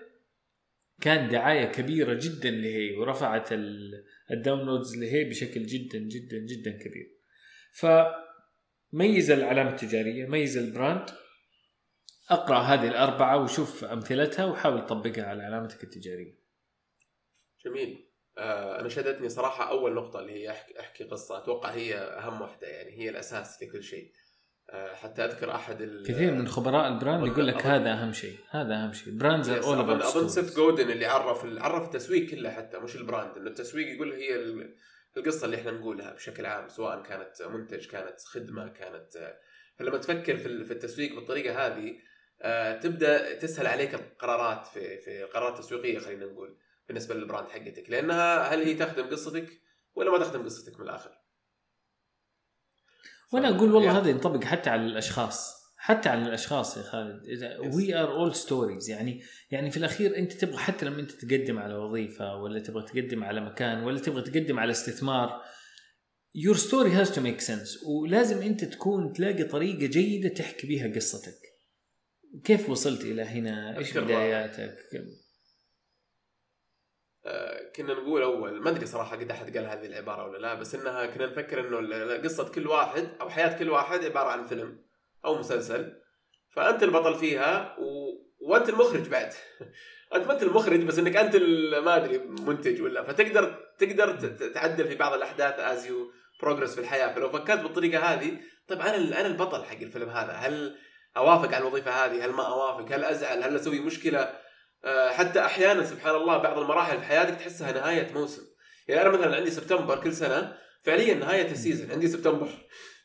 كان 1.01 1.29
دعاية 1.29 1.65
كبيرة 1.65 2.15
جدا 2.15 2.51
ل 2.51 2.62
Hey 2.62 2.97
ورفعت 2.97 3.53
ال- 3.53 4.05
ال 4.31 4.38
downloads 4.38 4.97
ل 4.97 5.04
Hey 5.04 5.25
بشكل 5.25 5.63
جدا 5.63 5.99
جدا 5.99 6.39
جدا 6.39 6.71
كبير. 6.71 7.13
فميز 7.75 9.31
العلامة 9.31 9.71
التجارية 9.71 10.27
ميز 10.27 10.57
ال 10.57 10.65
brand. 10.65 11.11
أقرأ 12.31 12.59
هذه 12.59 12.89
الأربعة 12.89 13.43
وشوف 13.43 13.85
أمثلتها 13.85 14.45
وحاول 14.45 14.87
تطبقها 14.87 15.25
على 15.25 15.43
علامتك 15.43 15.85
التجارية. 15.85 16.35
جميل. 17.65 18.09
آه 18.39 18.81
أنا 18.81 18.89
شدتني 18.89 19.29
صراحة 19.29 19.71
أول 19.71 19.95
نقطة 19.95 20.21
اللي 20.21 20.33
هي 20.33 20.51
أحكي, 20.81 21.05
قصة. 21.05 21.39
أتوقع 21.39 21.71
هي 21.71 21.95
أهم 21.95 22.41
واحدة 22.41 22.67
يعني 22.67 22.99
هي 22.99 23.09
الأساس 23.11 23.63
لكل 23.63 23.83
شيء. 23.83 24.13
آه 24.13 24.22
حتى 24.95 25.25
أذكر 25.25 25.55
أحد 25.55 25.83
ال- 25.83 26.07
كثير 26.07 26.33
من 26.35 26.49
خبراء 26.49 26.89
ال 26.93 26.99
brand 26.99 27.27
يقول 27.27 27.47
لك 27.47 27.67
هذا 27.67 27.93
أهم 27.93 28.13
شيء 28.13 28.37
هذا 28.51 28.75
أهم 28.75 28.93
شيء. 28.93 29.13
brands 29.19 29.49
are 29.51 29.65
all 29.65 30.01
أظن 30.01 30.17
أظن 30.19 30.23
about 30.23 30.31
سيث 30.31 30.57
جودن 30.57 30.91
اللي 30.91 31.07
عرف 31.07 31.45
عرف 31.45 31.85
التسويق 31.85 32.31
كله 32.31 32.51
حتى 32.51 32.79
مش 32.79 32.97
ال 32.97 33.04
brand 33.04 33.37
إنه 33.37 33.47
التسويق 33.51 33.95
يقول 33.95 34.13
هي 34.13 34.35
ال- 34.37 34.75
القصة 35.17 35.45
اللي 35.45 35.57
إحنا 35.57 35.71
نقولها 35.71 36.13
بشكل 36.15 36.47
عام 36.47 36.69
سواء 36.69 37.03
كانت 37.03 37.43
منتج 37.43 37.87
كانت 37.87 38.21
خدمة 38.21 38.69
كانت 38.69 39.17
آه، 39.17 39.35
فلما 39.79 39.99
تفكر 39.99 40.37
في 40.37 40.47
التسويق 40.73 41.15
بالطريقة 41.15 41.67
هذه 41.67 41.95
آه، 42.43 42.79
تبدأ 42.79 43.35
تسهل 43.39 43.67
عليك 43.67 43.95
القرارات 43.95 44.67
في 44.67 44.99
في 44.99 45.25
القرارات 45.25 45.59
التسويقية 45.61 45.99
خلينا 45.99 46.25
نقول 46.27 46.57
بالنسبة 46.89 47.15
لل 47.15 47.25
brand 47.25 47.49
حقتك. 47.49 47.85
لأنها 47.91 48.55
هل 48.55 48.63
هي 48.63 48.75
تخدم 48.75 49.07
قصتك 49.11 49.49
ولا 49.95 50.11
ما 50.11 50.19
تخدم 50.19 50.45
قصتك 50.45 50.81
من 50.81 50.87
الآخر؟ 50.87 51.11
وأنا 53.33 53.49
أقول 53.49 53.75
والله. 53.75 53.99
هذا 53.99 54.11
ينطبق 54.11 54.45
حتى 54.45 54.71
على 54.71 54.87
الأشخاص. 54.87 55.63
حتى 55.77 56.09
على 56.09 56.23
الأشخاص 56.23 56.77
يا 56.77 56.83
خالد. 56.83 57.25
إذا. 57.25 57.59
we 57.59 57.95
are 57.95 58.13
all 58.13 58.35
stories 58.35 58.91
يعني 58.91 59.23
يعني 59.51 59.71
في 59.71 59.77
الأخير 59.77 60.17
أنت 60.17 60.33
تبغى 60.33 60.57
حتى 60.57 60.87
لما 60.87 61.01
أنت 61.01 61.11
تقدم 61.11 61.59
على 61.59 61.75
وظيفة 61.75 62.37
ولا 62.37 62.61
تبغى 62.61 62.83
تقدم 62.83 63.25
على 63.25 63.41
مكان 63.41 63.85
ولا 63.85 63.99
تبغى 63.99 64.23
تقدم 64.23 64.59
على 64.59 64.71
استثمار 64.71 65.43
your 66.35 66.57
story 66.57 66.91
has 66.91 67.11
to 67.15 67.21
make 67.21 67.41
sense. 67.41 67.87
ولازم 67.87 68.43
أنت 68.43 68.65
تكون 68.65 69.13
تلاقي 69.13 69.45
طريقة 69.45 69.87
جيدة 69.87 70.29
تحكي 70.29 70.67
بيها 70.67 70.95
قصتك. 70.95 71.39
كيف 72.45 72.71
وصلت 72.71 73.01
إلى 73.01 73.23
هنا؟ 73.23 73.79
إيش 73.79 73.99
بداياتك؟ 73.99 74.77
كنا 77.77 77.95
نقول 77.95 78.23
أول 78.23 78.61
ما 78.61 78.71
أدري 78.71 78.87
صراحة 78.87 79.17
قد 79.17 79.31
أحد 79.31 79.57
قال 79.57 79.67
هذه 79.67 79.87
العبارة 79.87 80.25
ولا 80.25 80.39
لا 80.39 80.55
بس 80.55 80.75
إنها 80.75 81.07
كنا 81.07 81.27
نفكر 81.27 81.61
إنه 81.61 82.17
قصة 82.17 82.49
كل 82.49 82.67
واحد 82.67 83.09
أو 83.21 83.31
حياة 83.31 83.59
كل 83.59 83.71
واحد 83.71 84.05
عبارة 84.05 84.29
عن 84.29 84.47
فيلم 84.47 84.79
أو 85.25 85.39
مسلسل. 85.39 86.03
فأنت 86.51 86.83
البطل 86.83 87.15
فيها 87.15 87.77
و... 87.79 88.13
وأنت 88.41 88.69
المخرج 88.69 89.09
بعد. 89.09 89.33
أنت 90.15 90.27
ما 90.27 90.33
أنت 90.33 90.43
المخرج 90.43 90.81
بس 90.81 90.99
إنك 90.99 91.17
أنت 91.17 91.37
ما 91.85 91.97
أدري 91.97 92.19
منتج 92.19 92.83
ولا. 92.83 93.03
فتقدر 93.03 93.73
تقدر 93.79 94.17
تعدل 94.55 94.89
في 94.89 94.95
بعض 94.95 95.13
الأحداث 95.13 95.59
as 95.59 95.87
you 95.87 96.13
progress 96.43 96.75
في 96.75 96.81
الحياة. 96.81 97.15
فلو 97.15 97.29
فكرت 97.29 97.61
بالطريقة 97.61 98.05
هذه 98.05 98.39
طيب 98.69 98.81
أنا 98.81 98.97
أنا 98.97 99.27
البطل 99.27 99.65
حق 99.65 99.81
الفيلم 99.83 100.09
هذا. 100.09 100.33
هل 100.33 100.77
أوافق 101.17 101.55
على 101.55 101.59
الوظيفة 101.59 101.91
هذه؟ 101.91 102.25
هل 102.25 102.31
ما 102.31 102.47
أوافق؟ 102.47 102.95
هل 102.95 103.05
أزعل؟ 103.05 103.43
هل 103.43 103.57
أسوي 103.57 103.81
مشكلة؟ 103.81 104.19
آه، 104.19 104.43
حتى 105.11 105.41
أحيانا 105.41 105.85
سبحان 105.85 106.15
الله 106.15 106.39
بعض 106.39 106.59
المراحل 106.59 106.99
في 106.99 107.05
حياتك 107.05 107.35
تحسها 107.35 107.73
نهاية 107.73 108.13
موسم. 108.13 108.43
يعني 108.89 109.03
أنا 109.03 109.11
مثلا 109.11 109.37
عندي 109.37 109.51
سبتمبر 109.51 110.01
كل 110.03 110.13
سنة 110.13 110.57
فعليا 110.83 111.15
نهاية 111.15 111.51
ال 111.51 111.57
season 111.57 111.91
عندي 111.91 112.09
سبتمبر. 112.09 112.49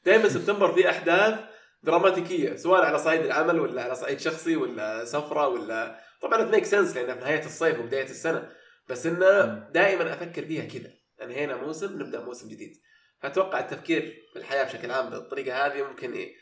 دائما 0.06 0.30
سبتمبر 0.30 0.74
في 0.74 0.90
أحداث 0.90 1.40
دراماتيكية 1.84 2.56
سواء 2.56 2.82
على 2.86 3.00
صعيد 3.00 3.22
العمل 3.22 3.60
ولا 3.60 3.84
على 3.84 3.96
صعيد 3.96 4.20
شخصي 4.20 4.56
ولا 4.56 5.06
سفرة 5.06 5.48
ولا 5.48 6.00
طبعا 6.22 6.44
make 6.44 6.66
sense 6.66 6.96
لأنها 6.96 7.16
في 7.16 7.22
نهاية 7.22 7.46
الصيف 7.46 7.80
وبداية 7.80 8.04
السنة. 8.10 8.52
بس 8.90 9.06
انه. 9.06 9.46
دائما 9.72 10.14
أفكر 10.14 10.46
فيها 10.46 10.66
كذا. 10.66 10.94
انهينا 11.22 11.56
موسم 11.56 12.02
نبدأ 12.02 12.20
موسم 12.20 12.50
جديد. 12.50 12.74
فأتوقع 13.22 13.60
التفكير 13.60 14.16
في 14.34 14.40
الحياة 14.40 14.64
بشكل 14.64 14.92
عام 14.92 15.10
بالطريقة 15.10 15.66
هذه 15.66 15.84
ممكن 15.84 16.14
إيه 16.14 16.36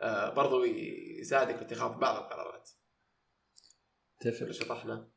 آه 0.00 0.30
برضو 0.30 0.64
يساعدك 1.20 1.56
في 1.56 1.62
اتخاذ 1.62 1.90
بعض 1.92 2.16
القرارات. 2.16 2.70
تفرق 4.24 4.50
شطحنا 4.50 5.08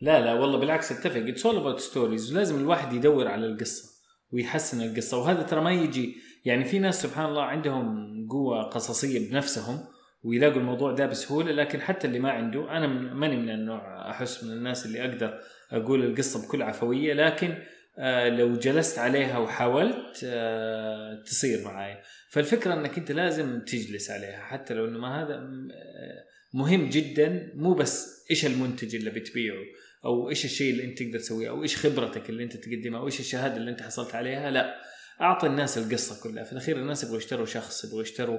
لا 0.00 0.20
لا 0.20 0.32
والله 0.34 0.58
بالعكس 0.58 0.92
اتفق. 0.92 1.20
it's 1.20 1.46
all 1.46 1.56
about 1.56 1.80
stories 1.80 2.32
ولازم 2.32 2.60
الواحد 2.60 2.92
يدور 2.92 3.28
على 3.28 3.46
القصة 3.46 3.84
ويحسن 4.32 4.82
القصة. 4.82 5.18
وهذا 5.18 5.42
ترى 5.42 5.60
ما 5.60 5.72
يجي 5.72 6.16
يعني 6.44 6.64
في 6.64 6.78
ناس 6.78 7.02
سبحان 7.02 7.26
الله 7.26 7.42
عندهم 7.42 8.08
قوة 8.30 8.62
قصصية 8.62 9.30
بنفسهم 9.30 9.84
ويلاقوا 10.22 10.56
الموضوع 10.56 10.92
ده 10.92 11.06
بسهولة 11.06 11.52
لكن 11.52 11.80
حتى 11.80 12.06
اللي 12.06 12.18
ما 12.18 12.30
عنده 12.30 12.76
أنا 12.76 12.86
ماني 13.14 13.36
من 13.36 13.50
النوع 13.50 14.10
أحس 14.10 14.44
من 14.44 14.52
الناس 14.52 14.86
اللي 14.86 15.04
أقدر 15.04 15.40
أقول 15.70 16.04
القصة 16.04 16.46
بكل 16.46 16.62
عفوية 16.62 17.14
لكن 17.14 17.54
آه 17.98 18.28
لو 18.28 18.54
جلست 18.54 18.98
عليها 18.98 19.38
وحاولت 19.38 20.20
آه 20.24 21.22
تصير 21.22 21.64
معايا. 21.64 22.02
فالفكرة 22.30 22.74
إنك 22.74 22.98
أنت 22.98 23.12
لازم 23.12 23.60
تجلس 23.60 24.10
عليها 24.10 24.40
حتى 24.40 24.74
لو 24.74 24.84
إنه 24.84 24.98
ما 24.98 25.22
هذا 25.22 25.34
آه، 25.34 26.24
مهم 26.52 26.88
جدا 26.88 27.52
مو 27.54 27.74
بس 27.74 28.26
إيش 28.30 28.46
المنتج 28.46 28.94
اللي 28.94 29.10
بتبيعه 29.10 29.64
أو 30.04 30.30
إيش 30.30 30.44
الشيء 30.44 30.72
اللي 30.72 30.84
أنت 30.84 31.02
تقدر 31.02 31.18
تسويه 31.18 31.48
أو 31.48 31.62
إيش 31.62 31.76
خبرتك 31.76 32.30
اللي 32.30 32.44
أنت 32.44 32.56
تقدمها 32.56 33.00
أو 33.00 33.06
إيش 33.06 33.20
الشهادة 33.20 33.56
اللي 33.56 33.70
أنت 33.70 33.82
حصلت 33.82 34.14
عليها 34.14 34.50
لا. 34.50 34.74
أعطي 35.20 35.46
الناس 35.46 35.78
القصة 35.78 36.22
كلها. 36.22 36.44
في 36.44 36.52
الأخير 36.52 36.76
الناس 36.76 37.04
يبغوا 37.04 37.18
يشتروا 37.18 37.46
شخص 37.46 37.84
يبغوا 37.84 38.02
يشتروا 38.02 38.38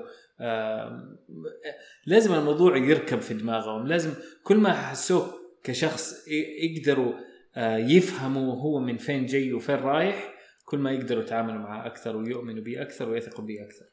لازم 2.05 2.33
الموضوع 2.33 2.77
يركب 2.77 3.19
في 3.19 3.33
دماغهم. 3.33 3.87
لازم 3.87 4.13
كل 4.43 4.57
ما 4.57 4.73
حسوك 4.73 5.39
كشخص 5.63 6.27
يقدروا 6.61 7.13
آه، 7.55 7.77
يفهموا 7.77 8.55
هو 8.61 8.79
من 8.79 8.97
فين 8.97 9.25
جاي 9.25 9.53
وفين 9.53 9.75
رايح 9.75 10.33
كل 10.65 10.77
ما 10.77 10.91
يقدروا 10.91 11.23
يتعاملوا 11.23 11.59
معه 11.59 11.85
أكثر 11.85 12.17
ويؤمنوا 12.17 12.63
به 12.63 12.81
أكثر 12.81 13.09
ويثقوا 13.09 13.45
به 13.45 13.63
أكثر. 13.65 13.85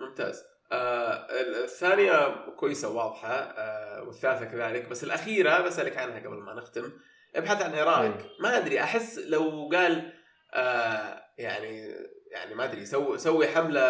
ممتاز. 0.00 0.42
آه 0.72 1.26
الثانية 1.64 2.28
كويسة 2.56 2.88
وواضحة 2.88 3.34
آه 3.34 4.02
والثالثة 4.02 4.44
كذلك 4.44 4.88
بس 4.88 5.04
الأخيرة 5.04 5.60
بسألك 5.60 5.96
عنها 5.96 6.18
قبل 6.18 6.36
ما 6.36 6.54
نختم. 6.54 6.92
ابحث 7.36 7.62
عن 7.62 7.74
عراك 7.74 8.00
إيه. 8.00 8.18
ما 8.40 8.56
أدري 8.56 8.80
أحس 8.80 9.18
لو 9.18 9.68
قال 9.72 10.12
آه 10.54 11.22
يعني 11.38 11.94
يعني 12.32 12.54
ما 12.54 12.64
أدري 12.64 12.86
سوي 12.86 13.18
سوي 13.18 13.48
حملة 13.48 13.80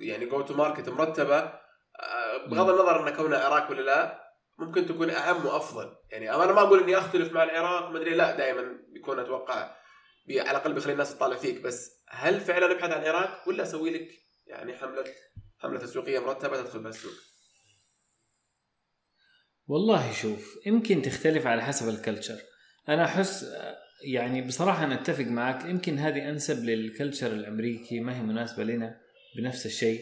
يعني 0.00 0.26
go 0.26 0.40
to 0.40 0.54
market 0.54 0.88
مرتبة 0.88 1.38
آه 1.38 2.46
بغض 2.46 2.68
النظر 2.68 3.08
أن 3.08 3.14
كونها 3.14 3.38
عراك 3.38 3.70
ولا 3.70 3.82
لا 3.82 4.28
ممكن 4.58 4.86
تكون 4.86 5.10
أهم 5.10 5.46
وأفضل. 5.46 5.96
يعني 6.10 6.34
أنا 6.34 6.52
ما 6.52 6.60
أقول 6.60 6.82
إني 6.82 6.98
أختلف 6.98 7.32
مع 7.32 7.42
العراك 7.42 7.90
ما 7.90 7.98
أدري 7.98 8.14
لا 8.14 8.36
دائما 8.36 8.78
بيكون 8.88 9.18
أتوقع 9.18 9.76
بي 10.26 10.40
على 10.40 10.50
الأقل 10.50 10.72
بيخلي 10.72 10.92
الناس 10.92 11.16
تطالع 11.16 11.36
فيك. 11.36 11.60
بس 11.60 12.04
هل 12.08 12.40
فعلا 12.40 12.72
ابحث 12.72 12.90
عن 12.92 13.02
العراك 13.02 13.48
ولا 13.48 13.62
أسوي 13.62 13.90
لك 13.90 14.08
يعني 14.46 14.76
حملة؟ 14.76 15.04
حملة 15.58 15.78
تسويقية 15.78 16.18
مرتبة 16.18 16.62
تدخل 16.62 16.78
بها 16.78 16.88
السوق. 16.88 17.12
والله 19.66 20.12
شوف 20.12 20.66
يمكن 20.66 21.02
تختلف 21.02 21.46
على 21.46 21.62
حسب 21.62 21.88
الكلتشر 21.88 22.38
أنا 22.88 23.04
أحس 23.04 23.46
يعني 24.04 24.42
بصراحة 24.42 24.84
أنا 24.84 24.94
أتفق 24.94 25.24
معك 25.24 25.64
يمكن 25.64 25.98
هذه 25.98 26.28
أنسب 26.28 26.64
للكلتشر 26.64 27.26
الأمريكي 27.26 28.00
ما 28.00 28.16
هي 28.16 28.22
مناسبة 28.22 28.64
لنا 28.64 29.00
بنفس 29.36 29.66
الشيء. 29.66 30.00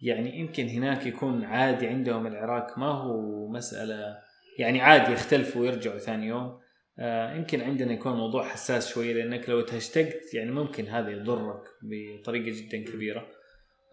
يعني 0.00 0.40
يمكن 0.40 0.68
هناك 0.68 1.06
يكون 1.06 1.44
عادي 1.44 1.86
عندهم 1.86 2.26
العراق 2.26 2.78
ما 2.78 2.86
هو 2.86 3.48
مسألة 3.48 4.16
يعني 4.58 4.80
عادي 4.80 5.12
يختلفوا 5.12 5.62
ويرجعوا 5.62 5.98
ثاني 5.98 6.26
يوم. 6.26 6.60
آه 6.98 7.34
يمكن 7.34 7.60
عندنا 7.60 7.92
يكون 7.92 8.12
موضوع 8.12 8.48
حساس 8.48 8.88
شوية 8.88 9.14
لأنك 9.14 9.48
لو 9.48 9.60
تهشتقت 9.60 10.34
يعني 10.34 10.50
ممكن 10.50 10.88
هذا 10.88 11.10
يضرك 11.10 11.62
بطريقة 11.82 12.60
جدا 12.60 12.92
كبيرة. 12.92 13.28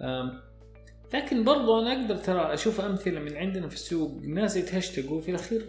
آم، 0.02 0.53
لكن 1.14 1.44
برضو 1.44 1.80
أنا 1.82 2.02
أقدر 2.02 2.16
ترى 2.18 2.54
أشوف 2.54 2.82
أمثلة 2.82 3.20
من 3.20 3.38
عندنا 3.38 3.68
في 3.68 3.76
السوق 3.76 4.22
ناس 4.26 4.56
يتهشتقوا 4.58 5.22
في 5.22 5.30
الأخير 5.32 5.66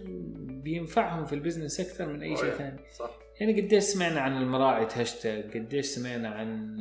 بينفعهم 0.65 1.27
في 1.27 1.35
ال 1.35 1.40
business 1.40 1.81
أكثر 1.81 2.07
من 2.07 2.23
أي 2.23 2.37
شيء. 2.37 2.51
ثاني. 2.51 2.79
صح. 2.99 3.11
يعني 3.41 3.61
قديش 3.61 3.83
سمعنا 3.85 4.21
عن 4.21 4.37
المراعي 4.43 4.87
تهشتق 4.87 5.45
قديش 5.55 5.87
سمعنا 5.87 6.29
عن 6.29 6.79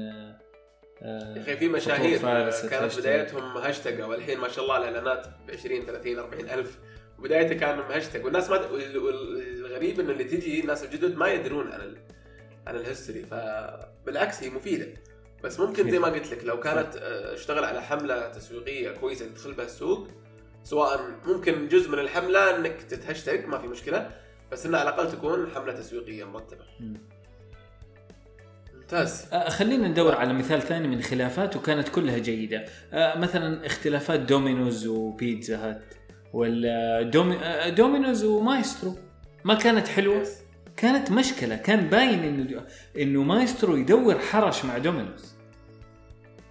آه، 1.01 1.36
يا 1.38 1.41
أخي 1.41 1.57
في 1.57 1.68
مشاهير 1.70 2.20
كانت. 2.70 2.99
بدايتهم 2.99 3.57
هاشتاج 3.57 4.01
والحين 4.01 4.38
ما 4.39 4.47
شاء 4.47 4.64
الله 4.64 4.78
الإعلانات 4.78 5.28
ب 5.47 5.51
20 5.51 5.86
30 5.86 6.20
40 6.20 6.49
ألف. 6.49 6.80
بدايته 7.20 7.55
كان 7.55 7.80
هاشتاج 7.80 8.26
والناس 8.26 8.49
ما 8.49 8.55
وال- 8.72 8.97
والغريب 8.97 9.99
إنه 9.99 10.11
اللي 10.11 10.24
تجي 10.24 10.59
الناس 10.61 10.84
الجدد 10.84 11.16
ما 11.16 11.28
يدرون 11.28 11.72
عن 11.72 11.82
ال... 11.82 11.97
عن 12.68 12.76
ال 12.76 12.81
history 12.81 13.22
فبالعكس 13.26 14.43
هي 14.43 14.49
مفيدة. 14.49 14.88
بس 15.44 15.60
ممكن 15.60 15.91
زي 15.91 16.00
ما 16.00 16.08
قلت 16.08 16.32
لك 16.32 16.44
لو 16.44 16.60
كانت 16.60 16.96
آه، 16.96 17.34
اشتغل 17.34 17.64
على 17.64 17.82
حملة 17.82 18.28
تسويقية 18.28 18.91
كويسة 18.91 19.26
تدخل 19.26 19.54
بها 19.54 19.66
السوق 19.66 20.08
سواء 20.64 21.02
ممكن 21.26 21.68
جزء 21.68 21.91
من 21.91 22.00
الحملة 22.00 22.56
إنك 22.56 22.82
تتهشتق 22.84 23.45
ما 23.48 23.58
في 23.58 23.68
مشكلة 23.68 24.12
بس 24.52 24.66
انها 24.66 24.80
على 24.80 24.89
الأقل 24.89 25.12
تكون 25.12 25.48
حملة 25.56 25.74
تسويقية 25.74 26.24
مرتبة. 26.24 26.64
مم. 26.80 26.98
ممتاز. 28.74 29.26
آه، 29.34 29.50
خلينا 29.50 29.88
ندور 29.88 30.16
على 30.16 30.34
مثال 30.34 30.62
ثاني 30.62 30.88
من 30.88 31.02
خلافات 31.02 31.56
وكانت 31.56 31.89
كلها 31.89 32.18
جيدة. 32.18 32.66
آه، 32.94 33.18
مثلا 33.18 33.66
اختلافات 33.66 34.20
دومينوز 34.20 34.88
وبيتزا 34.88 35.58
هات 35.58 35.84
ولا 36.34 37.02
دومي... 37.02 37.38
دومينوز 37.72 38.24
ومايسترو. 38.24 38.98
ما 39.44 39.54
كانت 39.54 39.88
حلوة؟ 39.88 40.22
yes. 40.22 40.38
كانت 40.78 41.12
مشكلة. 41.12 41.56
كان 41.56 41.89
باين 41.89 42.24
إنه 42.24 42.66
إنه 42.98 43.24
مايسترو 43.24 43.76
يدور 43.76 44.20
حرش 44.20 44.66
مع 44.66 44.78
دومينوز. 44.78 45.33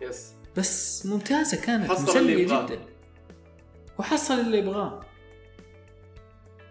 yes. 0.03 0.33
بس 0.57 1.07
ممتازة 1.07 1.61
كانت 1.61 1.91
حصل 1.91 2.19
اللي 2.19 2.33
مسلية 2.35 2.43
يبغاه. 2.45 2.67
جدا. 2.67 2.81
وحصل 3.99 4.35
اللي 4.35 4.59
يبغاه. 4.59 5.01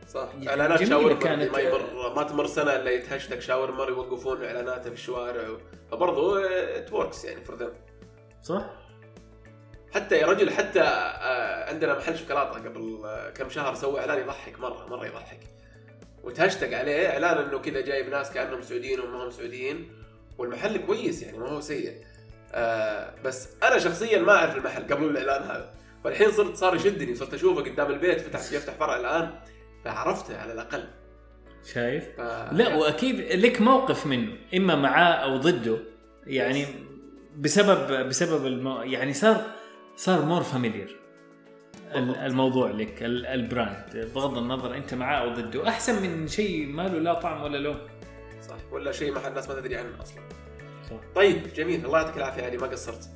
صح. 0.07 0.29
يعني 0.33 0.49
إعلانات 0.49 0.83
شاورمر 0.83 1.19
كانت. 1.19 1.51
ما 1.51 1.59
يمر 1.59 2.13
ما 2.15 2.23
تمر 2.23 2.47
سنة 2.47 2.75
إلا 2.75 2.91
يتهشتق 2.91 3.39
شاورمر 3.39 3.83
يوقفون 3.83 4.43
إعلاناته 4.43 4.83
في 4.83 4.95
الشوارع. 4.95 5.57
فبرضه 5.91 6.45
it 6.77 6.93
works 6.93 7.25
يعني 7.25 7.43
for 7.43 7.55
them 7.55 7.73
صح؟ 8.43 8.65
حتى 9.91 10.15
يا 10.17 10.27
رجل 10.27 10.49
حتى 10.49 10.81
آه، 10.81 11.69
عندنا 11.69 11.97
محل 11.97 12.17
شوكولاتة 12.17 12.51
قبل 12.51 13.01
آه، 13.05 13.29
كم 13.29 13.49
شهر 13.49 13.75
سوى 13.75 13.99
إعلان 13.99 14.19
يضحك 14.19 14.59
مرة 14.59 14.87
مرة 14.89 15.05
يضحك. 15.05 15.39
وتهاشتاج 16.23 16.73
عليه 16.73 17.09
إعلان 17.09 17.37
إنه 17.37 17.59
كذا 17.59 17.81
جايب 17.81 18.09
ناس 18.09 18.31
كأنهم 18.31 18.61
سعوديين 18.61 18.99
وما 18.99 19.23
هم 19.25 19.29
سعوديين. 19.31 19.91
والمحل 20.37 20.85
كويس 20.85 21.21
يعني 21.23 21.37
ما 21.37 21.49
هو 21.49 21.61
سيء. 21.61 22.01
آه 22.51 23.13
بس 23.25 23.49
أنا 23.63 23.79
شخصيا 23.79 24.19
ما 24.21 24.31
أعرف 24.35 24.55
المحل 24.57 24.83
قبل 24.83 25.03
الإعلان 25.05 25.43
هذا. 25.43 25.73
والحين 26.05 26.31
صرت 26.31 26.55
صار 26.55 26.75
يشدني 26.75 27.15
صرت 27.15 27.33
أشوفه 27.33 27.61
قدام 27.71 27.91
البيت 27.91 28.21
فتح 28.21 28.39
يفتح 28.39 28.73
فرع 28.73 28.97
الآن 28.97 29.29
فعرفته 29.85 30.37
على 30.37 30.53
الأقل. 30.53 30.83
شايف؟ 31.73 32.03
ف... 32.17 32.21
لا 32.51 32.75
وأكيد 32.75 33.19
لك 33.19 33.61
موقف 33.61 34.07
منه 34.07 34.33
إما 34.55 34.75
معاه 34.75 35.13
أو 35.13 35.37
ضده. 35.37 35.77
يعني. 36.27 36.65
بسبب 37.37 38.07
بسبب 38.07 38.45
المو... 38.45 38.81
يعني 38.81 39.13
صار 39.13 39.41
صار 39.95 40.25
more 40.25 40.43
familiar 40.43 40.89
بالضبط. 41.93 42.17
الموضوع 42.17 42.71
لك 42.71 43.03
ال- 43.03 43.25
ال 43.25 43.39
brand 43.39 44.11
بغض 44.15 44.37
النظر 44.37 44.75
أنت 44.75 44.93
معاه 44.93 45.17
أو 45.21 45.33
ضده. 45.33 45.67
أحسن 45.67 46.01
من 46.01 46.27
شيء 46.27 46.67
ما 46.67 46.81
له 46.81 46.99
لا 46.99 47.13
طعم 47.13 47.41
ولا 47.41 47.57
لون. 47.57 47.77
صح 48.49 48.55
ولا 48.71 48.91
شيء 48.91 49.13
ما 49.13 49.27
الناس 49.27 49.49
ما 49.49 49.55
تدري 49.55 49.75
عنه 49.75 50.01
أصلا. 50.01 50.23
طيب 51.15 51.53
جميل. 51.55 51.85
الله 51.85 51.99
يعطيك 51.99 52.17
العافية 52.17 52.43
علي 52.43 52.57
ما 52.57 52.67
قصرت. 52.67 53.09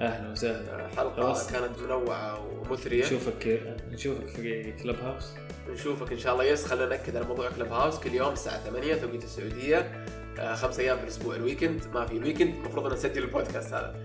أهلا 0.00 0.32
وسهلا. 0.32 0.84
آه، 0.84 0.88
حلقة. 0.96 1.46
كانت 1.52 1.78
منوعة 1.78 2.46
ومثرية. 2.46 3.04
نشوفك 3.04 3.60
نشوفك 3.90 4.26
في 4.26 4.72
كلب 4.72 4.96
هاوس 5.00 5.34
نشوفك 5.70 6.12
إن 6.12 6.18
شاء 6.18 6.32
الله. 6.32 6.44
yes 6.44 6.64
خلينا 6.66 6.86
نأكد 6.86 7.16
على 7.16 7.24
موضوع 7.26 7.50
Clubhouse 7.50 7.98
كل 7.98 8.14
يوم 8.14 8.32
الساعة 8.32 8.64
8 8.64 8.94
توقيت 8.94 9.24
السعودية. 9.24 10.04
آه 10.38 10.54
خمس 10.54 10.78
أيام 10.80 10.96
في 10.96 11.02
الأسبوع 11.02 11.36
ال 11.36 11.42
weekend 11.42 11.84
ما 11.94 12.06
في 12.06 12.16
ال 12.16 12.21
weekend 12.21 12.54
المفروض 12.54 12.86
ان 12.86 12.92
نسجل 12.92 13.22
البودكاست 13.22 13.74
هذا. 13.74 13.96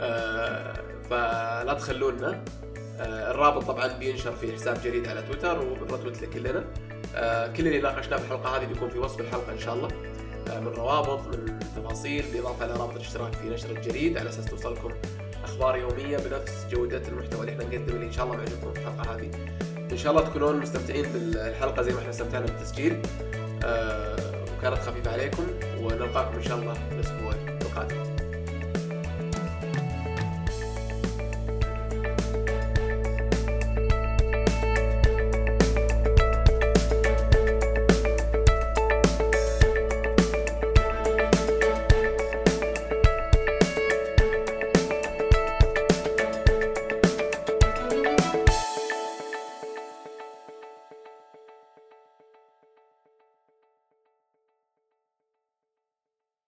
آه 0.00 0.74
فلا 1.10 1.74
تخلونا. 1.74 2.44
آه 3.00 3.30
الرابط 3.30 3.64
طبعا 3.64 3.86
بينشر 3.86 4.32
في 4.32 4.52
حساب 4.52 4.80
جريد 4.84 5.08
على 5.08 5.22
تويتر 5.22 5.58
وبن 5.66 5.83
retweet 5.83 6.22
لكلنا 6.22 6.64
كل 7.56 7.66
اللي 7.66 7.78
ناقشناه 7.80 8.16
في 8.16 8.24
الحلقة 8.24 8.56
هذه 8.56 8.64
بيكون 8.64 8.88
في 8.90 8.98
وصف 8.98 9.20
الحلقة 9.20 9.52
إن 9.52 9.58
شاء 9.58 9.74
الله. 9.74 9.88
آه 10.48 10.60
من 10.60 10.68
روابط 10.68 11.26
من 11.26 11.58
تفاصيل 11.76 12.24
بالاضافه 12.32 12.64
إلى 12.64 12.72
رابط 12.72 12.94
الاشتراك 12.94 13.34
في 13.34 13.48
نشر 13.48 13.70
الجريد 13.70 14.18
على 14.18 14.28
أساس 14.28 14.44
توصلكم 14.44 14.90
أخبار 15.44 15.76
يومية 15.76 16.16
بنفس 16.16 16.66
جودة 16.70 17.02
المحتوى 17.08 17.40
اللي 17.40 17.52
إحنا 17.52 17.64
نقدمه 17.64 17.94
اللي 17.94 18.06
إن 18.06 18.12
شاء 18.12 18.24
الله 18.24 18.36
معجبكم 18.36 18.72
في 18.72 18.80
الحلقة 18.80 19.14
هذه. 19.14 19.30
إن 19.92 19.96
شاء 19.96 20.12
الله 20.12 20.24
تكونون 20.24 20.60
مستمتعين 20.60 21.06
بالحلقة 21.12 21.82
زي 21.82 21.92
ما 21.92 21.98
إحنا 21.98 22.10
استمتعنا 22.10 22.46
بالتسجيل. 22.46 23.02
آه 23.64 24.16
وكانت 24.58 24.78
خفيفة 24.78 25.12
عليكم 25.12 25.46
ونلقاكم 25.80 26.36
إن 26.36 26.42
شاء 26.42 26.58
الله 26.58 26.74
الأسبوع 26.92 27.32
القادم. 27.62 28.09